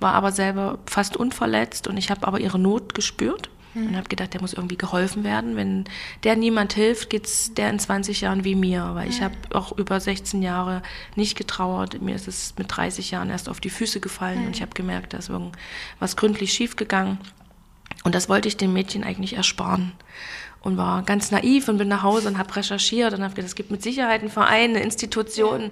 war 0.00 0.14
aber 0.14 0.32
selber 0.32 0.78
fast 0.86 1.16
unverletzt 1.16 1.86
und 1.86 1.96
ich 1.96 2.10
habe 2.10 2.26
aber 2.26 2.40
ihre 2.40 2.58
Not 2.58 2.94
gespürt 2.94 3.50
mhm. 3.74 3.88
und 3.88 3.96
habe 3.96 4.08
gedacht, 4.08 4.34
der 4.34 4.40
muss 4.40 4.52
irgendwie 4.52 4.76
geholfen 4.76 5.24
werden. 5.24 5.56
Wenn 5.56 5.84
der 6.22 6.36
niemand 6.36 6.72
hilft, 6.72 7.10
geht 7.10 7.26
es 7.26 7.54
der 7.54 7.70
in 7.70 7.78
20 7.78 8.20
Jahren 8.20 8.44
wie 8.44 8.54
mir. 8.54 8.90
Weil 8.94 9.08
ich 9.08 9.20
habe 9.22 9.34
auch 9.52 9.72
über 9.76 10.00
16 10.00 10.42
Jahre 10.42 10.82
nicht 11.16 11.36
getrauert. 11.36 12.00
Mir 12.00 12.14
ist 12.14 12.28
es 12.28 12.54
mit 12.58 12.74
30 12.74 13.10
Jahren 13.10 13.30
erst 13.30 13.48
auf 13.48 13.60
die 13.60 13.70
Füße 13.70 14.00
gefallen 14.00 14.40
mhm. 14.40 14.46
und 14.46 14.56
ich 14.56 14.62
habe 14.62 14.72
gemerkt, 14.74 15.12
da 15.12 15.18
ist 15.18 15.28
irgendwas 15.28 16.16
gründlich 16.16 16.52
schiefgegangen. 16.52 17.18
Und 18.02 18.14
das 18.14 18.28
wollte 18.28 18.48
ich 18.48 18.56
dem 18.56 18.72
Mädchen 18.72 19.04
eigentlich 19.04 19.34
ersparen 19.34 19.92
und 20.64 20.78
war 20.78 21.02
ganz 21.02 21.30
naiv 21.30 21.68
und 21.68 21.76
bin 21.76 21.88
nach 21.88 22.02
Hause 22.02 22.26
und 22.26 22.38
habe 22.38 22.56
recherchiert 22.56 23.12
und 23.12 23.22
habe 23.22 23.34
gedacht, 23.34 23.48
es 23.48 23.54
gibt 23.54 23.70
mit 23.70 23.82
Sicherheit 23.82 24.22
einen 24.22 24.30
Verein, 24.30 24.70
eine 24.70 24.82
Institution, 24.82 25.70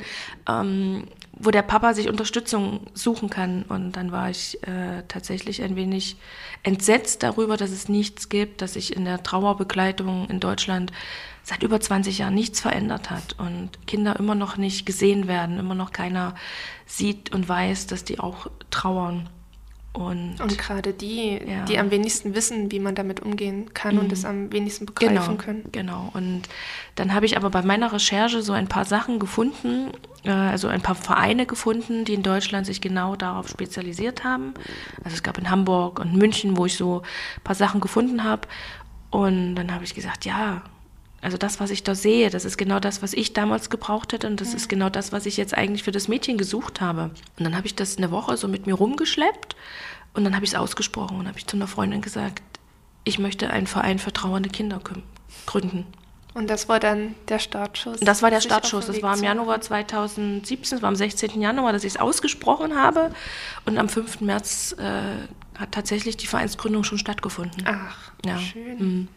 ähm, 0.48 1.08
wo 1.32 1.50
der 1.50 1.62
Papa 1.62 1.94
sich 1.94 2.10
Unterstützung 2.10 2.80
suchen 2.92 3.30
kann. 3.30 3.62
Und 3.62 3.92
dann 3.92 4.12
war 4.12 4.28
ich 4.28 4.62
äh, 4.68 5.02
tatsächlich 5.08 5.62
ein 5.62 5.76
wenig 5.76 6.16
entsetzt 6.62 7.22
darüber, 7.22 7.56
dass 7.56 7.70
es 7.70 7.88
nichts 7.88 8.28
gibt, 8.28 8.60
dass 8.60 8.74
sich 8.74 8.94
in 8.94 9.06
der 9.06 9.22
Trauerbegleitung 9.22 10.28
in 10.28 10.40
Deutschland 10.40 10.92
seit 11.42 11.62
über 11.62 11.80
20 11.80 12.18
Jahren 12.18 12.34
nichts 12.34 12.60
verändert 12.60 13.10
hat 13.10 13.36
und 13.38 13.86
Kinder 13.86 14.16
immer 14.18 14.34
noch 14.34 14.58
nicht 14.58 14.84
gesehen 14.84 15.26
werden, 15.26 15.58
immer 15.58 15.74
noch 15.74 15.92
keiner 15.92 16.34
sieht 16.86 17.32
und 17.32 17.48
weiß, 17.48 17.86
dass 17.86 18.04
die 18.04 18.20
auch 18.20 18.48
trauern. 18.70 19.28
Und, 19.94 20.40
und 20.40 20.56
gerade 20.56 20.94
die, 20.94 21.38
ja. 21.46 21.64
die 21.66 21.78
am 21.78 21.90
wenigsten 21.90 22.34
wissen, 22.34 22.72
wie 22.72 22.80
man 22.80 22.94
damit 22.94 23.20
umgehen 23.20 23.74
kann 23.74 23.96
mhm. 23.96 24.00
und 24.00 24.12
es 24.12 24.24
am 24.24 24.50
wenigsten 24.50 24.86
begreifen 24.86 25.16
genau, 25.16 25.34
können. 25.34 25.64
Genau. 25.70 26.10
Und 26.14 26.42
dann 26.94 27.12
habe 27.12 27.26
ich 27.26 27.36
aber 27.36 27.50
bei 27.50 27.60
meiner 27.60 27.92
Recherche 27.92 28.40
so 28.40 28.54
ein 28.54 28.68
paar 28.68 28.86
Sachen 28.86 29.18
gefunden, 29.18 29.90
äh, 30.24 30.30
also 30.30 30.68
ein 30.68 30.80
paar 30.80 30.94
Vereine 30.94 31.44
gefunden, 31.44 32.06
die 32.06 32.14
in 32.14 32.22
Deutschland 32.22 32.64
sich 32.64 32.80
genau 32.80 33.16
darauf 33.16 33.48
spezialisiert 33.48 34.24
haben. 34.24 34.54
Also 35.04 35.14
es 35.14 35.22
gab 35.22 35.36
in 35.36 35.50
Hamburg 35.50 36.00
und 36.00 36.16
München, 36.16 36.56
wo 36.56 36.64
ich 36.64 36.76
so 36.76 37.02
ein 37.02 37.42
paar 37.44 37.54
Sachen 37.54 37.82
gefunden 37.82 38.24
habe. 38.24 38.48
Und 39.10 39.56
dann 39.56 39.74
habe 39.74 39.84
ich 39.84 39.94
gesagt, 39.94 40.24
ja, 40.24 40.62
also 41.22 41.38
das, 41.38 41.60
was 41.60 41.70
ich 41.70 41.84
da 41.84 41.94
sehe, 41.94 42.30
das 42.30 42.44
ist 42.44 42.58
genau 42.58 42.80
das, 42.80 43.00
was 43.00 43.12
ich 43.12 43.32
damals 43.32 43.70
gebraucht 43.70 44.12
hätte 44.12 44.26
und 44.26 44.40
das 44.40 44.50
mhm. 44.50 44.56
ist 44.56 44.68
genau 44.68 44.90
das, 44.90 45.12
was 45.12 45.24
ich 45.24 45.36
jetzt 45.36 45.56
eigentlich 45.56 45.84
für 45.84 45.92
das 45.92 46.08
Mädchen 46.08 46.36
gesucht 46.36 46.80
habe. 46.80 47.12
Und 47.38 47.44
dann 47.44 47.56
habe 47.56 47.66
ich 47.66 47.76
das 47.76 47.96
eine 47.96 48.10
Woche 48.10 48.36
so 48.36 48.48
mit 48.48 48.66
mir 48.66 48.74
rumgeschleppt 48.74 49.54
und 50.14 50.24
dann 50.24 50.34
habe 50.34 50.44
ich 50.44 50.50
es 50.50 50.56
ausgesprochen 50.56 51.20
und 51.20 51.28
habe 51.28 51.38
ich 51.38 51.46
zu 51.46 51.56
einer 51.56 51.68
Freundin 51.68 52.02
gesagt, 52.02 52.42
ich 53.04 53.20
möchte 53.20 53.50
einen 53.50 53.68
Verein 53.68 54.00
für 54.00 54.12
trauernde 54.12 54.48
Kinder 54.48 54.80
gründen. 55.46 55.86
Und 56.34 56.48
das 56.50 56.68
war 56.68 56.80
dann 56.80 57.14
der 57.28 57.38
Startschuss? 57.38 58.00
Das 58.00 58.22
war 58.22 58.30
der 58.30 58.40
Startschuss. 58.40 58.86
Das 58.86 59.02
war 59.02 59.16
im 59.16 59.22
Januar 59.22 59.60
2017, 59.60 60.76
das 60.76 60.82
war 60.82 60.88
am 60.88 60.96
16. 60.96 61.40
Januar, 61.40 61.72
dass 61.72 61.84
ich 61.84 61.94
es 61.94 62.00
ausgesprochen 62.00 62.74
habe. 62.74 63.12
Und 63.64 63.78
am 63.78 63.88
5. 63.88 64.22
März 64.22 64.74
äh, 64.78 65.58
hat 65.58 65.72
tatsächlich 65.72 66.16
die 66.16 66.26
Vereinsgründung 66.26 66.84
schon 66.84 66.98
stattgefunden. 66.98 67.64
Ach, 67.66 68.12
ja. 68.24 68.38
schön. 68.38 68.78
Mhm. 68.78 69.08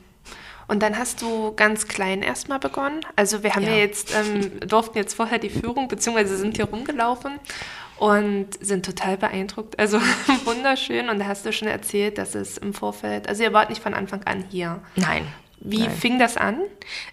Und 0.67 0.81
dann 0.81 0.97
hast 0.97 1.21
du 1.21 1.53
ganz 1.55 1.87
klein 1.87 2.21
erstmal 2.21 2.59
begonnen. 2.59 3.01
Also 3.15 3.43
wir 3.43 3.55
haben 3.55 3.63
ja, 3.63 3.71
ja 3.71 3.77
jetzt, 3.77 4.13
ähm, 4.15 4.59
durften 4.61 4.97
jetzt 4.97 5.13
vorher 5.13 5.39
die 5.39 5.49
Führung, 5.49 5.87
beziehungsweise 5.87 6.37
sind 6.37 6.55
hier 6.55 6.65
rumgelaufen 6.65 7.39
und 7.97 8.47
sind 8.59 8.85
total 8.85 9.17
beeindruckt. 9.17 9.77
Also 9.79 9.99
wunderschön. 10.45 11.09
Und 11.09 11.19
da 11.19 11.25
hast 11.27 11.45
du 11.45 11.53
schon 11.53 11.67
erzählt, 11.67 12.17
dass 12.17 12.35
es 12.35 12.57
im 12.57 12.73
Vorfeld, 12.73 13.27
also 13.29 13.43
ihr 13.43 13.53
wart 13.53 13.69
nicht 13.69 13.81
von 13.81 13.93
Anfang 13.93 14.23
an 14.23 14.45
hier. 14.49 14.81
Nein. 14.95 15.27
Wie 15.59 15.79
Nein. 15.79 15.91
fing 15.91 16.19
das 16.19 16.37
an? 16.37 16.59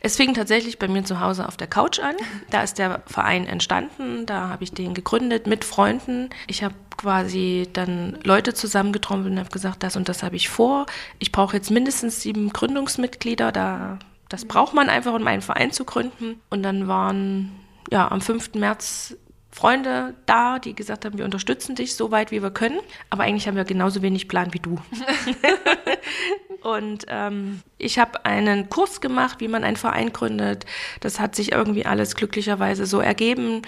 Es 0.01 0.17
fing 0.17 0.35
tatsächlich 0.35 0.79
bei 0.79 0.89
mir 0.89 1.05
zu 1.05 1.21
Hause 1.21 1.47
auf 1.47 1.57
der 1.57 1.67
Couch 1.67 2.01
an. 2.01 2.17
Da 2.51 2.63
ist 2.63 2.79
der 2.79 3.03
Verein 3.07 3.47
entstanden. 3.47 4.27
Da 4.27 4.49
habe 4.49 4.65
ich 4.65 4.73
den 4.73 4.95
gegründet 4.95 5.47
mit 5.47 5.65
Freunden. 5.65 6.31
Ich 6.47 6.63
habe 6.63 6.75
quasi 6.97 7.69
dann 7.73 8.19
Leute 8.25 8.55
zusammengetrommelt 8.55 9.33
und 9.33 9.39
habe 9.39 9.51
gesagt, 9.51 9.83
das 9.83 9.97
und 9.97 10.09
das 10.09 10.23
habe 10.23 10.37
ich 10.37 10.49
vor. 10.49 10.87
Ich 11.19 11.33
brauche 11.33 11.57
jetzt 11.57 11.71
mindestens 11.71 12.21
sieben 12.21 12.53
Gründungsmitglieder. 12.53 13.53
Da, 13.53 13.99
das 14.29 14.45
braucht 14.45 14.75
man 14.75 14.89
einfach, 14.89 15.15
um 15.15 15.27
einen 15.27 15.43
Verein 15.43 15.73
zu 15.73 15.85
gründen. 15.85 16.41
Und 16.51 16.63
dann 16.63 16.89
waren 16.89 17.53
ja 17.91 18.11
am 18.11 18.21
5. 18.21 18.55
März 18.55 19.17
Freunde 19.53 20.15
da, 20.25 20.59
die 20.59 20.75
gesagt 20.75 21.05
haben, 21.05 21.19
wir 21.19 21.27
unterstützen 21.27 21.75
dich 21.75 21.95
so 21.95 22.11
weit, 22.11 22.31
wie 22.31 22.43
wir 22.43 22.51
können. 22.51 22.81
Aber 23.11 23.25
eigentlich 23.25 23.47
haben 23.47 23.57
wir 23.57 23.65
genauso 23.65 24.01
wenig 24.01 24.27
Plan 24.27 24.55
wie 24.55 24.59
du. 24.59 24.79
Und 26.63 27.05
ähm, 27.09 27.61
ich 27.77 27.99
habe 27.99 28.25
einen 28.25 28.71
Kurs 28.71 29.01
gemacht, 29.01 29.41
wie 29.41 29.49
man 29.49 29.65
einen 29.65 29.77
Verein 29.77 30.13
gründet. 30.13 30.65
Das 31.01 31.21
hat 31.21 31.35
sich 31.35 31.53
irgendwie 31.53 31.85
alles 31.85 32.15
glücklicherweise 32.15 32.87
so 32.87 33.01
ergeben. 33.01 33.63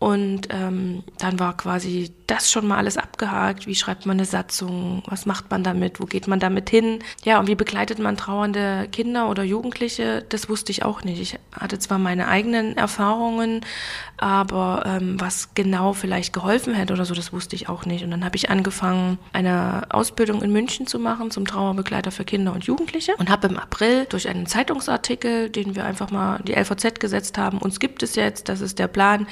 Und 0.00 0.48
ähm, 0.48 1.04
dann 1.18 1.38
war 1.38 1.58
quasi 1.58 2.10
das 2.26 2.50
schon 2.50 2.66
mal 2.66 2.78
alles 2.78 2.96
abgehakt. 2.96 3.66
Wie 3.66 3.74
schreibt 3.74 4.06
man 4.06 4.16
eine 4.16 4.24
Satzung? 4.24 5.02
Was 5.06 5.26
macht 5.26 5.50
man 5.50 5.62
damit? 5.62 6.00
Wo 6.00 6.06
geht 6.06 6.26
man 6.26 6.40
damit 6.40 6.70
hin? 6.70 7.00
Ja, 7.22 7.38
und 7.38 7.48
wie 7.48 7.54
begleitet 7.54 7.98
man 7.98 8.16
trauernde 8.16 8.88
Kinder 8.90 9.28
oder 9.28 9.42
Jugendliche? 9.42 10.24
Das 10.30 10.48
wusste 10.48 10.72
ich 10.72 10.86
auch 10.86 11.04
nicht. 11.04 11.20
Ich 11.20 11.38
hatte 11.52 11.78
zwar 11.78 11.98
meine 11.98 12.28
eigenen 12.28 12.78
Erfahrungen, 12.78 13.60
aber 14.20 14.82
ähm, 14.84 15.18
was 15.18 15.54
genau 15.54 15.94
vielleicht 15.94 16.34
geholfen 16.34 16.74
hätte 16.74 16.92
oder 16.92 17.06
so, 17.06 17.14
das 17.14 17.32
wusste 17.32 17.56
ich 17.56 17.70
auch 17.70 17.86
nicht. 17.86 18.04
Und 18.04 18.10
dann 18.10 18.22
habe 18.22 18.36
ich 18.36 18.50
angefangen, 18.50 19.18
eine 19.32 19.84
Ausbildung 19.88 20.42
in 20.42 20.52
München 20.52 20.86
zu 20.86 20.98
machen 20.98 21.30
zum 21.30 21.46
Trauerbegleiter 21.46 22.10
für 22.10 22.24
Kinder 22.24 22.52
und 22.52 22.64
Jugendliche 22.64 23.16
und 23.16 23.30
habe 23.30 23.48
im 23.48 23.56
April 23.56 24.04
durch 24.10 24.28
einen 24.28 24.44
Zeitungsartikel, 24.44 25.48
den 25.48 25.74
wir 25.74 25.86
einfach 25.86 26.10
mal 26.10 26.38
die 26.42 26.52
LVZ 26.52 27.00
gesetzt 27.00 27.38
haben, 27.38 27.58
uns 27.58 27.80
gibt 27.80 28.02
es 28.02 28.14
jetzt, 28.14 28.50
das 28.50 28.60
ist 28.60 28.78
der 28.78 28.88
Plan, 28.88 29.26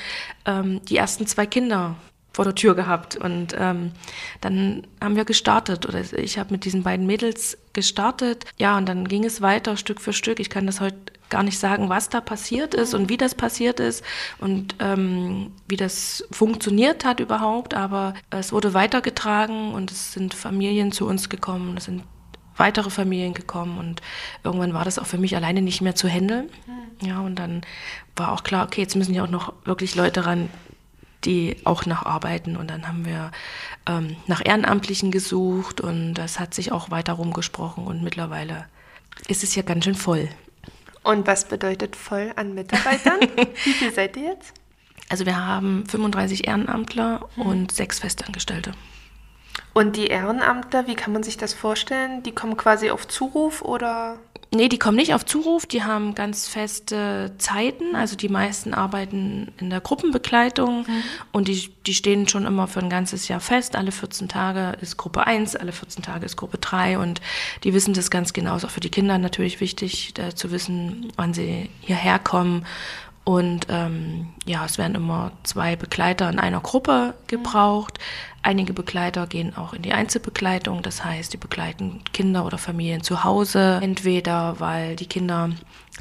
ähm, 0.47 0.81
die 0.87 0.97
ersten 0.97 1.27
zwei 1.27 1.45
Kinder 1.45 1.97
vor 2.33 2.45
der 2.45 2.55
Tür 2.55 2.75
gehabt. 2.75 3.17
Und 3.17 3.55
ähm, 3.59 3.93
dann 4.41 4.87
haben 5.03 5.17
wir 5.17 5.25
gestartet 5.27 5.87
oder 5.87 6.01
ich 6.17 6.39
habe 6.39 6.53
mit 6.53 6.65
diesen 6.65 6.83
beiden 6.83 7.05
Mädels 7.05 7.59
gestartet. 7.73 8.47
Ja, 8.57 8.79
und 8.79 8.89
dann 8.89 9.07
ging 9.07 9.25
es 9.25 9.43
weiter 9.43 9.77
Stück 9.77 10.01
für 10.01 10.13
Stück. 10.13 10.41
Ich 10.41 10.49
kann 10.49 10.65
das 10.65 10.81
heute 10.81 10.97
gar 11.29 11.43
nicht 11.43 11.59
sagen, 11.59 11.89
was 11.89 12.09
da 12.09 12.21
passiert 12.21 12.75
ist 12.75 12.95
und 12.95 13.09
wie 13.09 13.17
das 13.17 13.35
passiert 13.35 13.81
ist 13.81 14.05
und 14.39 14.75
ähm, 14.81 15.53
wie 15.69 15.77
das 15.77 16.25
funktioniert 16.31 17.05
hat 17.05 17.21
überhaupt. 17.21 17.75
Aber 17.75 18.15
es 18.31 18.53
wurde 18.53 18.75
weitergetragen 18.75 19.73
und 19.73 19.91
es 19.91 20.13
sind 20.13 20.35
Familien 20.35 20.93
zu 20.93 21.07
uns 21.07 21.29
gekommen. 21.29 21.77
Es 21.77 21.85
sind 21.85 22.03
weitere 22.57 22.91
Familien 22.91 23.35
gekommen 23.35 23.79
und 23.79 24.03
irgendwann 24.45 24.75
war 24.75 24.85
das 24.85 24.99
auch 24.99 25.07
für 25.07 25.19
mich 25.19 25.37
alleine 25.37 25.63
nicht 25.63 25.81
mehr 25.81 25.95
zu 25.95 26.09
handeln. 26.09 26.51
Ja, 27.01 27.21
und 27.21 27.37
dann 27.37 27.63
war 28.17 28.33
auch 28.33 28.43
klar, 28.43 28.67
okay, 28.67 28.81
jetzt 28.81 28.97
müssen 28.97 29.15
ja 29.15 29.25
auch 29.25 29.31
noch 29.31 29.53
wirklich 29.65 29.95
Leute 29.95 30.27
ran, 30.27 30.51
die 31.25 31.57
auch 31.65 31.87
noch 31.87 32.05
arbeiten. 32.05 32.57
Und 32.57 32.71
dann 32.71 32.89
haben 32.89 33.05
wir 33.05 33.31
ähm, 33.87 34.17
nach 34.27 34.45
Ehrenamtlichen 34.45 35.11
gesucht 35.11 35.81
und 35.81 36.15
das 36.15 36.41
hat 36.41 36.55
sich 36.55 36.73
auch 36.73 36.91
weiter 36.91 37.15
rumgesprochen 37.15 37.87
und 37.87 38.03
mittlerweile 38.03 38.67
ist 39.27 39.43
es 39.43 39.55
ja 39.55 39.63
ganz 39.63 39.85
schön 39.85 39.95
voll. 39.95 40.29
Und 41.09 41.27
was 41.27 41.47
bedeutet 41.47 41.97
voll 41.97 42.33
an 42.37 42.53
Mitarbeitern? 42.55 43.21
Wie 43.65 43.73
viel 43.73 43.91
seid 43.95 44.15
ihr 44.19 44.25
jetzt? 44.25 44.53
Also 45.09 45.25
wir 45.25 45.43
haben 45.43 45.87
35 45.87 46.47
Ehrenamtler 46.47 47.27
hm. 47.35 47.47
und 47.47 47.73
sechs 47.73 48.01
Festangestellte. 48.01 48.73
Und 49.73 49.97
die 49.97 50.09
Ehrenamtler, 50.09 50.87
wie 50.87 50.97
kann 50.97 51.15
man 51.15 51.23
sich 51.23 51.39
das 51.39 51.55
vorstellen? 51.55 52.23
Die 52.25 52.33
kommen 52.33 52.59
quasi 52.59 52.91
auf 52.91 53.09
Zuruf 53.09 53.63
oder? 53.63 54.19
Nee, 54.51 54.71
die 54.71 54.79
kommen 54.79 54.97
nicht 54.97 55.13
auf 55.13 55.27
Zuruf, 55.27 55.67
die 55.67 55.83
haben 55.85 56.15
ganz 56.15 56.49
feste 56.49 57.33
Zeiten. 57.37 57.95
Also 57.95 58.17
die 58.17 58.31
meisten 58.31 58.73
arbeiten 58.73 59.53
in 59.59 59.69
der 59.69 59.83
Gruppenbegleitung 59.83 60.87
mhm. 60.87 61.03
und 61.33 61.49
die, 61.49 61.71
die 61.87 61.93
stehen 61.93 62.27
schon 62.29 62.47
immer 62.47 62.67
für 62.67 62.81
ein 62.81 62.89
ganzes 62.89 63.29
Jahr 63.29 63.41
fest. 63.41 63.77
Alle 63.77 63.93
14 63.93 64.29
Tage 64.29 64.79
ist 64.81 64.97
Gruppe 64.97 65.27
1, 65.27 65.55
alle 65.55 65.73
14 65.73 66.03
Tage 66.03 66.25
ist 66.25 66.37
Gruppe 66.37 66.57
3 66.57 66.99
und 66.99 67.21
die 67.63 67.75
wissen 67.75 67.93
das 67.93 68.11
ganz 68.11 68.33
genau. 68.33 68.57
Ist 68.57 68.65
auch 68.65 68.71
für 68.71 68.81
die 68.81 68.91
Kinder 68.91 69.19
natürlich 69.19 69.61
wichtig 69.61 70.15
äh, 70.19 70.35
zu 70.35 70.51
wissen, 70.51 71.13
wann 71.17 71.35
sie 71.35 71.69
hierher 71.83 72.19
kommen. 72.19 72.65
Und 73.29 73.67
ähm, 73.69 74.29
ja, 74.47 74.65
es 74.65 74.79
werden 74.79 74.95
immer 74.95 75.33
zwei 75.43 75.77
Begleiter 75.77 76.31
in 76.31 76.39
einer 76.39 76.61
Gruppe 76.61 77.13
gebraucht. 77.27 77.99
Einige 78.41 78.73
Begleiter 78.73 79.27
gehen 79.27 79.55
auch 79.55 79.75
in 79.75 79.83
die 79.83 79.93
Einzelbegleitung, 79.93 80.81
das 80.81 81.05
heißt, 81.05 81.35
die 81.35 81.37
begleiten 81.37 82.01
Kinder 82.15 82.47
oder 82.47 82.57
Familien 82.57 83.03
zu 83.03 83.25
Hause, 83.25 83.81
entweder 83.83 84.61
weil 84.61 84.97
die 84.97 85.05
Kinder 85.05 85.51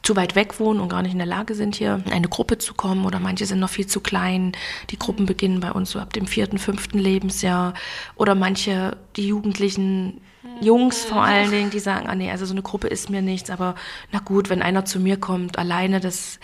zu 0.03 0.15
weit 0.15 0.35
weg 0.35 0.57
wohnen 0.61 0.79
und 0.79 0.87
gar 0.87 1.01
nicht 1.01 1.11
in 1.11 1.17
der 1.17 1.27
Lage 1.27 1.53
sind, 1.53 1.75
hier 1.75 2.01
in 2.05 2.13
eine 2.13 2.29
Gruppe 2.29 2.59
zu 2.59 2.73
kommen 2.73 3.05
oder 3.05 3.19
manche 3.19 3.45
sind 3.45 3.59
noch 3.59 3.71
viel 3.71 3.87
zu 3.87 3.99
klein. 3.99 4.53
Die 4.89 4.97
Gruppen 4.97 5.25
beginnen 5.25 5.59
bei 5.59 5.73
uns 5.73 5.91
so 5.91 5.99
ab 5.99 6.13
dem 6.13 6.27
vierten, 6.27 6.57
fünften 6.57 6.97
Lebensjahr 6.97 7.73
oder 8.15 8.35
manche, 8.35 8.95
die 9.17 9.27
Jugendlichen 9.27 10.21
Jungs 10.61 11.03
vor 11.03 11.23
allen 11.23 11.51
Dingen, 11.51 11.71
die 11.71 11.79
sagen, 11.79 12.07
ah 12.07 12.15
nee, 12.15 12.31
also 12.31 12.45
so 12.45 12.53
eine 12.53 12.61
Gruppe 12.61 12.87
ist 12.87 13.09
mir 13.09 13.21
nichts, 13.21 13.49
aber 13.49 13.75
na 14.13 14.19
gut, 14.19 14.49
wenn 14.49 14.61
einer 14.61 14.85
zu 14.85 15.01
mir 15.01 15.17
kommt, 15.17 15.59
alleine, 15.59 15.99
das 15.99 16.39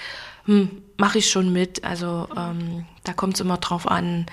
hm, 0.46 0.82
mache 0.98 1.20
ich 1.20 1.30
schon 1.30 1.52
mit. 1.54 1.84
Also 1.84 2.28
ähm, 2.38 2.86
da 3.04 3.14
kommt 3.14 3.36
es 3.36 3.40
immer 3.42 3.58
drauf 3.58 3.88
an, 3.88 4.26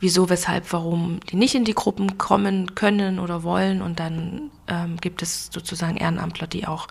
wieso, 0.00 0.28
weshalb, 0.28 0.72
warum 0.72 1.20
die 1.30 1.36
nicht 1.36 1.54
in 1.54 1.64
die 1.64 1.74
Gruppen 1.74 2.18
kommen 2.18 2.74
können 2.74 3.18
oder 3.18 3.42
wollen. 3.42 3.82
Und 3.82 4.00
dann 4.00 4.50
ähm, 4.68 4.96
gibt 5.00 5.22
es 5.22 5.50
sozusagen 5.52 5.96
Ehrenamtler, 5.96 6.46
die 6.46 6.66
auch 6.66 6.88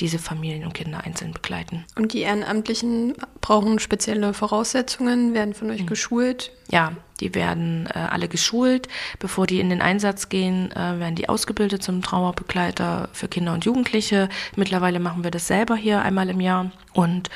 diese 0.00 0.18
Familien 0.18 0.64
und 0.64 0.74
Kinder 0.74 1.04
einzeln 1.04 1.32
begleiten. 1.32 1.84
Und 1.96 2.12
die 2.12 2.20
Ehrenamtlichen 2.20 3.14
brauchen 3.40 3.78
spezielle 3.78 4.32
Voraussetzungen, 4.32 5.34
werden 5.34 5.54
von 5.54 5.70
euch 5.70 5.82
mhm. 5.82 5.86
geschult? 5.86 6.52
Ja, 6.70 6.92
die 7.20 7.34
werden 7.34 7.88
äh, 7.92 7.98
alle 7.98 8.28
geschult. 8.28 8.88
Bevor 9.18 9.46
die 9.46 9.60
in 9.60 9.70
den 9.70 9.82
Einsatz 9.82 10.28
gehen, 10.28 10.70
äh, 10.72 10.98
werden 10.98 11.16
die 11.16 11.28
ausgebildet 11.28 11.82
zum 11.82 12.02
Trauerbegleiter 12.02 13.08
für 13.12 13.28
Kinder 13.28 13.52
und 13.54 13.64
Jugendliche. 13.64 14.28
Mittlerweile 14.54 15.00
machen 15.00 15.24
wir 15.24 15.30
das 15.30 15.46
selber 15.46 15.76
hier 15.76 16.02
einmal 16.02 16.28
im 16.28 16.40
Jahr. 16.40 16.70
Und 16.92 17.30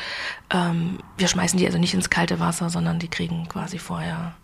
ähm, 0.51 0.99
wir 1.17 1.29
schmeißen 1.29 1.59
die 1.59 1.67
also 1.67 1.79
nicht 1.79 1.95
ins 1.95 2.11
kalte 2.11 2.39
Wasser, 2.39 2.71
sondern 2.71 2.99
die 2.99 3.09
kriegen 3.09 3.49
quasi 3.49 3.79
vorher 3.79 4.35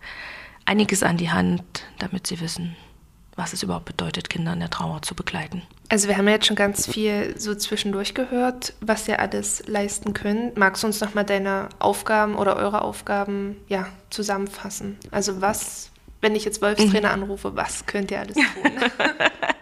einiges 0.65 1.03
an 1.03 1.17
die 1.17 1.31
Hand, 1.31 1.63
damit 1.99 2.27
sie 2.27 2.41
wissen, 2.41 2.77
was 3.39 3.53
es 3.53 3.63
überhaupt 3.63 3.85
bedeutet, 3.85 4.29
Kinder 4.29 4.53
in 4.53 4.59
der 4.59 4.69
Trauer 4.69 5.01
zu 5.03 5.15
begleiten. 5.15 5.63
Also 5.89 6.09
wir 6.09 6.19
haben 6.19 6.27
ja 6.27 6.35
jetzt 6.35 6.47
schon 6.47 6.57
ganz 6.57 6.87
viel 6.87 7.39
so 7.39 7.55
zwischendurch 7.55 8.13
gehört, 8.13 8.75
was 8.81 9.09
ihr 9.09 9.21
alles 9.21 9.63
leisten 9.67 10.13
könnt. 10.13 10.59
Magst 10.59 10.83
du 10.83 10.89
uns 10.89 11.01
nochmal 11.01 11.25
deine 11.25 11.69
Aufgaben 11.79 12.35
oder 12.35 12.57
eure 12.57 12.83
Aufgaben 12.83 13.57
ja, 13.69 13.87
zusammenfassen? 14.11 14.99
Also 15.13 15.41
was, 15.41 15.91
wenn 16.21 16.35
ich 16.35 16.45
jetzt 16.45 16.61
Wolfstrainer 16.61 17.17
mhm. 17.17 17.23
anrufe, 17.23 17.57
was 17.57 17.87
könnt 17.87 18.11
ihr 18.11 18.21
alles 18.21 18.35
tun? 18.35 18.45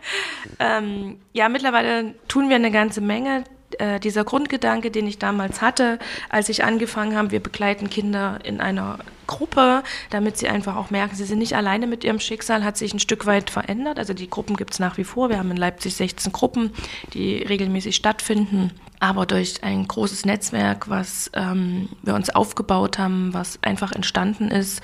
ähm, 0.59 1.21
ja, 1.33 1.49
mittlerweile 1.49 2.14
tun 2.28 2.49
wir 2.49 2.56
eine 2.56 2.71
ganze 2.71 3.02
Menge 3.02 3.45
äh, 3.78 4.00
dieser 4.00 4.25
Grundgedanke, 4.25 4.90
den 4.90 5.06
ich 5.06 5.18
damals 5.18 5.61
hatte, 5.61 5.99
als 6.28 6.49
ich 6.49 6.64
angefangen 6.64 7.16
habe, 7.16 7.30
wir 7.30 7.40
begleiten 7.40 7.90
Kinder 7.90 8.38
in 8.44 8.61
einer 8.61 8.99
Gruppe, 9.26 9.82
damit 10.11 10.38
sie 10.38 10.49
einfach 10.49 10.76
auch 10.76 10.90
merken, 10.90 11.16
sie 11.16 11.25
sind 11.25 11.38
nicht 11.38 11.56
alleine 11.56 11.87
mit 11.87 12.04
ihrem 12.04 12.20
Schicksal, 12.20 12.64
hat 12.64 12.76
sich 12.76 12.94
ein 12.94 13.00
Stück 13.00 13.26
weit 13.26 13.50
verändert. 13.50 13.99
Also 13.99 14.14
die 14.14 14.30
Gruppen 14.30 14.56
gibt 14.56 14.73
es 14.73 14.78
nach 14.78 14.96
wie 14.99 15.04
vor. 15.04 15.30
Wir 15.30 15.38
haben 15.38 15.50
in 15.50 15.56
Leipzig 15.56 15.94
16 15.96 16.32
Gruppen, 16.32 16.70
die 17.12 17.38
regelmäßig 17.38 17.96
stattfinden. 17.96 18.73
Aber 19.00 19.26
durch 19.26 19.62
ein 19.62 19.87
großes 19.87 20.25
Netzwerk, 20.25 20.88
was 20.88 21.30
ähm, 21.35 21.88
wir 22.02 22.14
uns 22.14 22.30
aufgebaut 22.30 22.99
haben, 22.99 23.35
was 23.35 23.58
einfach 23.62 23.92
entstanden 23.92 24.50
ist, 24.50 24.80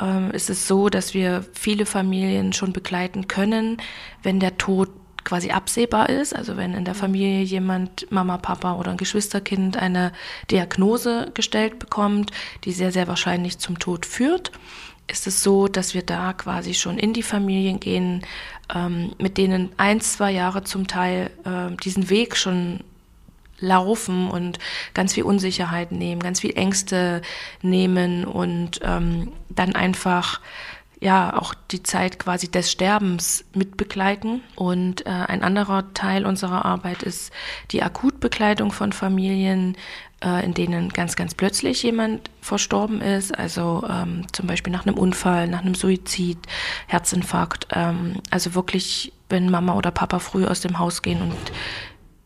ähm, 0.00 0.30
ist 0.32 0.50
es 0.50 0.68
so, 0.68 0.88
dass 0.88 1.14
wir 1.14 1.44
viele 1.52 1.86
Familien 1.86 2.52
schon 2.52 2.72
begleiten 2.72 3.28
können, 3.28 3.78
wenn 4.22 4.40
der 4.40 4.58
Tod 4.58 4.90
quasi 5.28 5.50
absehbar 5.50 6.08
ist. 6.08 6.34
Also 6.34 6.56
wenn 6.56 6.72
in 6.72 6.86
der 6.86 6.94
Familie 6.94 7.42
jemand, 7.42 8.10
Mama, 8.10 8.38
Papa 8.38 8.76
oder 8.76 8.92
ein 8.92 8.96
Geschwisterkind 8.96 9.76
eine 9.76 10.12
Diagnose 10.50 11.30
gestellt 11.34 11.78
bekommt, 11.78 12.30
die 12.64 12.72
sehr, 12.72 12.92
sehr 12.92 13.08
wahrscheinlich 13.08 13.58
zum 13.58 13.78
Tod 13.78 14.06
führt, 14.06 14.52
ist 15.06 15.26
es 15.26 15.42
so, 15.42 15.68
dass 15.68 15.92
wir 15.92 16.02
da 16.02 16.32
quasi 16.32 16.72
schon 16.72 16.98
in 16.98 17.12
die 17.12 17.22
Familien 17.22 17.78
gehen, 17.78 18.22
ähm, 18.74 19.12
mit 19.18 19.36
denen 19.36 19.70
ein, 19.76 20.00
zwei 20.00 20.30
Jahre 20.30 20.64
zum 20.64 20.86
Teil 20.86 21.30
äh, 21.44 21.76
diesen 21.76 22.08
Weg 22.08 22.34
schon 22.34 22.80
laufen 23.60 24.30
und 24.30 24.58
ganz 24.94 25.12
viel 25.12 25.24
Unsicherheit 25.24 25.92
nehmen, 25.92 26.22
ganz 26.22 26.40
viel 26.40 26.56
Ängste 26.56 27.20
nehmen 27.60 28.24
und 28.24 28.80
ähm, 28.82 29.32
dann 29.50 29.74
einfach 29.74 30.40
ja 31.00 31.36
auch 31.36 31.54
die 31.70 31.82
Zeit 31.82 32.18
quasi 32.18 32.50
des 32.50 32.70
Sterbens 32.70 33.44
mitbegleiten. 33.54 34.42
Und 34.56 35.06
äh, 35.06 35.10
ein 35.10 35.42
anderer 35.42 35.92
Teil 35.94 36.26
unserer 36.26 36.64
Arbeit 36.64 37.02
ist 37.02 37.32
die 37.70 37.82
Akutbegleitung 37.82 38.72
von 38.72 38.92
Familien, 38.92 39.76
äh, 40.24 40.44
in 40.44 40.54
denen 40.54 40.88
ganz, 40.88 41.14
ganz 41.14 41.34
plötzlich 41.34 41.82
jemand 41.82 42.30
verstorben 42.40 43.00
ist. 43.00 43.36
Also 43.36 43.84
ähm, 43.88 44.26
zum 44.32 44.46
Beispiel 44.46 44.72
nach 44.72 44.86
einem 44.86 44.98
Unfall, 44.98 45.46
nach 45.46 45.60
einem 45.60 45.74
Suizid, 45.74 46.38
Herzinfarkt. 46.86 47.68
Ähm, 47.72 48.20
also 48.30 48.54
wirklich, 48.54 49.12
wenn 49.28 49.50
Mama 49.50 49.74
oder 49.74 49.90
Papa 49.90 50.18
früh 50.18 50.46
aus 50.46 50.60
dem 50.60 50.78
Haus 50.78 51.02
gehen 51.02 51.22
und 51.22 51.36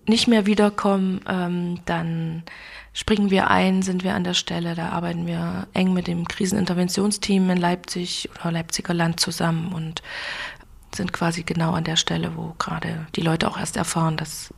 nicht 0.08 0.28
mehr 0.28 0.46
wiederkommen, 0.46 1.20
ähm, 1.28 1.80
dann 1.84 2.42
springen 2.92 3.30
wir 3.30 3.50
ein, 3.50 3.82
sind 3.82 4.04
wir 4.04 4.14
an 4.14 4.24
der 4.24 4.34
Stelle. 4.34 4.74
Da 4.74 4.90
arbeiten 4.90 5.26
wir 5.26 5.66
eng 5.72 5.92
mit 5.92 6.06
dem 6.06 6.28
Kriseninterventionsteam 6.28 7.50
in 7.50 7.58
Leipzig 7.58 8.28
oder 8.40 8.52
Leipziger 8.52 8.94
Land 8.94 9.20
zusammen 9.20 9.72
und 9.72 10.02
sind 10.94 11.12
quasi 11.12 11.42
genau 11.42 11.72
an 11.72 11.84
der 11.84 11.96
Stelle, 11.96 12.36
wo 12.36 12.54
gerade 12.58 13.06
die 13.16 13.22
Leute 13.22 13.48
auch 13.48 13.58
erst 13.58 13.76
erfahren, 13.76 14.16
dass 14.16 14.52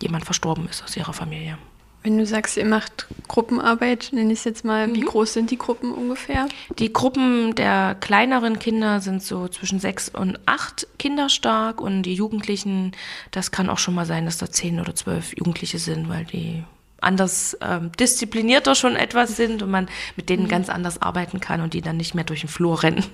jemand 0.00 0.24
verstorben 0.24 0.68
ist 0.68 0.82
aus 0.82 0.96
ihrer 0.96 1.12
Familie. 1.12 1.58
Wenn 2.02 2.18
du 2.18 2.26
sagst, 2.26 2.58
ihr 2.58 2.66
macht 2.66 3.06
Gruppenarbeit, 3.28 4.10
nenne 4.12 4.30
ich 4.30 4.40
es 4.40 4.44
jetzt 4.44 4.62
mal, 4.62 4.88
mhm. 4.88 4.94
wie 4.94 5.00
groß 5.00 5.32
sind 5.32 5.50
die 5.50 5.56
Gruppen 5.56 5.90
ungefähr? 5.92 6.48
Die 6.78 6.92
Gruppen 6.92 7.54
der 7.54 7.96
kleineren 7.98 8.58
Kinder 8.58 9.00
sind 9.00 9.22
so 9.22 9.48
zwischen 9.48 9.80
sechs 9.80 10.10
und 10.10 10.38
acht 10.44 10.86
Kinder 10.98 11.30
stark 11.30 11.80
und 11.80 12.02
die 12.02 12.12
Jugendlichen, 12.12 12.92
das 13.30 13.52
kann 13.52 13.70
auch 13.70 13.78
schon 13.78 13.94
mal 13.94 14.04
sein, 14.04 14.26
dass 14.26 14.36
da 14.36 14.50
zehn 14.50 14.80
oder 14.80 14.94
zwölf 14.94 15.34
Jugendliche 15.34 15.78
sind, 15.78 16.10
weil 16.10 16.26
die 16.26 16.64
anders 17.04 17.56
ähm, 17.60 17.92
disziplinierter 17.92 18.74
schon 18.74 18.96
etwas 18.96 19.36
sind 19.36 19.62
und 19.62 19.70
man 19.70 19.88
mit 20.16 20.28
denen 20.28 20.44
mhm. 20.44 20.48
ganz 20.48 20.68
anders 20.68 21.00
arbeiten 21.00 21.40
kann 21.40 21.60
und 21.60 21.74
die 21.74 21.82
dann 21.82 21.96
nicht 21.96 22.14
mehr 22.14 22.24
durch 22.24 22.40
den 22.40 22.48
Flur 22.48 22.82
rennen. 22.82 23.04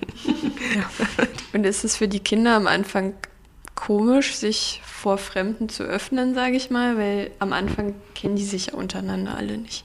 Ja. 0.75 0.89
Und 1.53 1.65
ist 1.65 1.83
es 1.83 1.97
für 1.97 2.07
die 2.07 2.21
Kinder 2.21 2.55
am 2.55 2.65
Anfang 2.65 3.13
komisch, 3.75 4.35
sich 4.35 4.81
vor 4.85 5.17
Fremden 5.17 5.69
zu 5.69 5.83
öffnen, 5.83 6.33
sage 6.33 6.55
ich 6.55 6.69
mal, 6.69 6.97
weil 6.97 7.31
am 7.39 7.51
Anfang 7.51 7.95
kennen 8.15 8.35
die 8.35 8.45
sich 8.45 8.67
ja 8.67 8.73
untereinander 8.73 9.35
alle 9.35 9.57
nicht. 9.57 9.83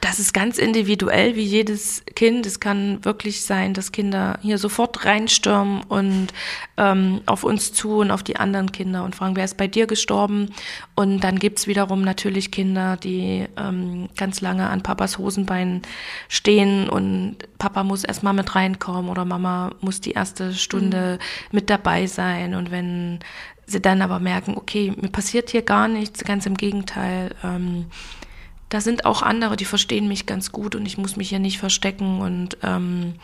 Das 0.00 0.20
ist 0.20 0.32
ganz 0.32 0.58
individuell 0.58 1.36
wie 1.36 1.42
jedes 1.42 2.04
Kind. 2.14 2.46
Es 2.46 2.60
kann 2.60 3.04
wirklich 3.04 3.44
sein, 3.44 3.74
dass 3.74 3.92
Kinder 3.92 4.38
hier 4.42 4.58
sofort 4.58 5.04
reinstürmen 5.04 5.82
und 5.82 6.28
ähm, 6.76 7.22
auf 7.26 7.44
uns 7.44 7.72
zu 7.72 7.98
und 7.98 8.10
auf 8.10 8.22
die 8.22 8.36
anderen 8.36 8.72
Kinder 8.72 9.04
und 9.04 9.16
fragen, 9.16 9.36
wer 9.36 9.44
ist 9.44 9.56
bei 9.56 9.66
dir 9.66 9.86
gestorben? 9.86 10.50
Und 10.94 11.20
dann 11.20 11.38
gibt's 11.38 11.66
wiederum 11.66 12.02
natürlich 12.02 12.50
Kinder, 12.50 12.96
die 12.96 13.46
ähm, 13.56 14.08
ganz 14.16 14.40
lange 14.40 14.68
an 14.68 14.82
Papas 14.82 15.18
Hosenbein 15.18 15.82
stehen 16.28 16.88
und 16.88 17.36
Papa 17.58 17.82
muss 17.82 18.04
erstmal 18.04 18.34
mit 18.34 18.54
reinkommen 18.54 19.10
oder 19.10 19.24
Mama 19.24 19.72
muss 19.80 20.00
die 20.00 20.12
erste 20.12 20.52
Stunde 20.54 21.18
mhm. 21.18 21.56
mit 21.56 21.70
dabei 21.70 22.06
sein. 22.06 22.54
Und 22.54 22.70
wenn 22.70 23.20
sie 23.66 23.80
dann 23.80 24.02
aber 24.02 24.20
merken, 24.20 24.54
okay, 24.56 24.92
mir 25.00 25.08
passiert 25.08 25.50
hier 25.50 25.62
gar 25.62 25.88
nichts, 25.88 26.22
ganz 26.24 26.46
im 26.46 26.56
Gegenteil, 26.56 27.34
ähm, 27.42 27.86
da 28.68 28.80
sind 28.80 29.04
auch 29.04 29.22
andere, 29.22 29.56
die 29.56 29.64
verstehen 29.64 30.08
mich 30.08 30.26
ganz 30.26 30.52
gut 30.52 30.74
und 30.74 30.86
ich 30.86 30.98
muss 30.98 31.16
mich 31.16 31.28
hier 31.28 31.38
nicht 31.38 31.58
verstecken 31.58 32.20
und 32.20 32.58
ähm, 32.62 33.14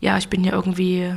ja, 0.00 0.16
ich 0.18 0.28
bin 0.28 0.44
ja 0.44 0.52
irgendwie 0.52 1.14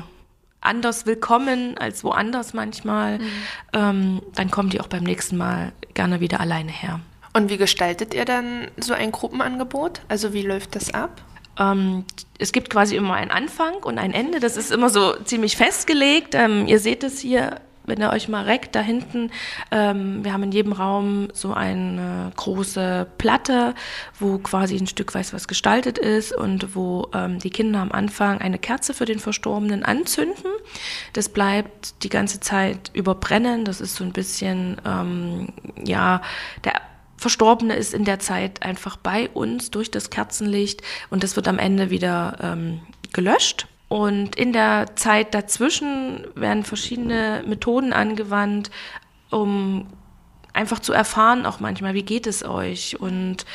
anders 0.61 1.05
willkommen 1.05 1.77
als 1.77 2.03
woanders 2.03 2.53
manchmal, 2.53 3.19
mhm. 3.19 3.25
ähm, 3.73 4.21
dann 4.35 4.51
kommen 4.51 4.69
die 4.69 4.79
auch 4.79 4.87
beim 4.87 5.03
nächsten 5.03 5.37
Mal 5.37 5.71
gerne 5.93 6.19
wieder 6.19 6.39
alleine 6.39 6.71
her. 6.71 6.99
Und 7.33 7.49
wie 7.49 7.57
gestaltet 7.57 8.13
ihr 8.13 8.25
dann 8.25 8.67
so 8.77 8.93
ein 8.93 9.11
Gruppenangebot? 9.11 10.01
Also 10.07 10.33
wie 10.33 10.41
läuft 10.41 10.75
das 10.75 10.93
ab? 10.93 11.21
Ähm, 11.57 12.05
es 12.37 12.51
gibt 12.51 12.69
quasi 12.69 12.95
immer 12.95 13.13
einen 13.13 13.31
Anfang 13.31 13.75
und 13.83 13.97
ein 13.97 14.13
Ende. 14.13 14.39
Das 14.39 14.57
ist 14.57 14.71
immer 14.71 14.89
so 14.89 15.15
ziemlich 15.23 15.55
festgelegt. 15.55 16.35
Ähm, 16.35 16.67
ihr 16.67 16.79
seht 16.79 17.03
es 17.03 17.19
hier 17.19 17.61
wenn 17.91 17.99
ihr 17.99 18.09
euch 18.09 18.29
mal 18.29 18.45
reckt, 18.45 18.73
da 18.73 18.79
hinten, 18.79 19.31
ähm, 19.69 20.23
wir 20.23 20.31
haben 20.31 20.43
in 20.43 20.53
jedem 20.53 20.71
Raum 20.71 21.27
so 21.33 21.53
eine 21.53 22.31
große 22.37 23.05
Platte, 23.17 23.75
wo 24.17 24.37
quasi 24.37 24.77
ein 24.77 24.87
Stück 24.87 25.13
weiß 25.13 25.33
was 25.33 25.49
gestaltet 25.49 25.97
ist 25.97 26.33
und 26.33 26.73
wo 26.73 27.09
ähm, 27.13 27.39
die 27.39 27.49
Kinder 27.49 27.79
am 27.79 27.91
Anfang 27.91 28.39
eine 28.39 28.57
Kerze 28.57 28.93
für 28.93 29.03
den 29.03 29.19
Verstorbenen 29.19 29.83
anzünden. 29.83 30.51
Das 31.11 31.27
bleibt 31.27 32.01
die 32.03 32.09
ganze 32.09 32.39
Zeit 32.39 32.91
überbrennen. 32.93 33.65
Das 33.65 33.81
ist 33.81 33.95
so 33.95 34.05
ein 34.05 34.13
bisschen, 34.13 34.79
ähm, 34.85 35.49
ja, 35.83 36.21
der 36.63 36.79
Verstorbene 37.17 37.75
ist 37.75 37.93
in 37.93 38.05
der 38.05 38.19
Zeit 38.19 38.63
einfach 38.63 38.95
bei 38.95 39.29
uns 39.29 39.69
durch 39.69 39.91
das 39.91 40.09
Kerzenlicht 40.09 40.81
und 41.09 41.23
das 41.23 41.35
wird 41.35 41.49
am 41.49 41.59
Ende 41.59 41.89
wieder 41.89 42.37
ähm, 42.41 42.79
gelöscht. 43.11 43.67
Und 43.91 44.37
in 44.37 44.53
der 44.53 44.95
Zeit 44.95 45.33
dazwischen 45.33 46.25
werden 46.33 46.63
verschiedene 46.63 47.43
Methoden 47.45 47.91
angewandt, 47.91 48.71
um 49.31 49.85
einfach 50.53 50.79
zu 50.79 50.93
erfahren, 50.93 51.45
auch 51.45 51.59
manchmal, 51.59 51.93
wie 51.93 52.03
geht 52.03 52.25
es 52.25 52.45
euch 52.45 53.01
und 53.01 53.45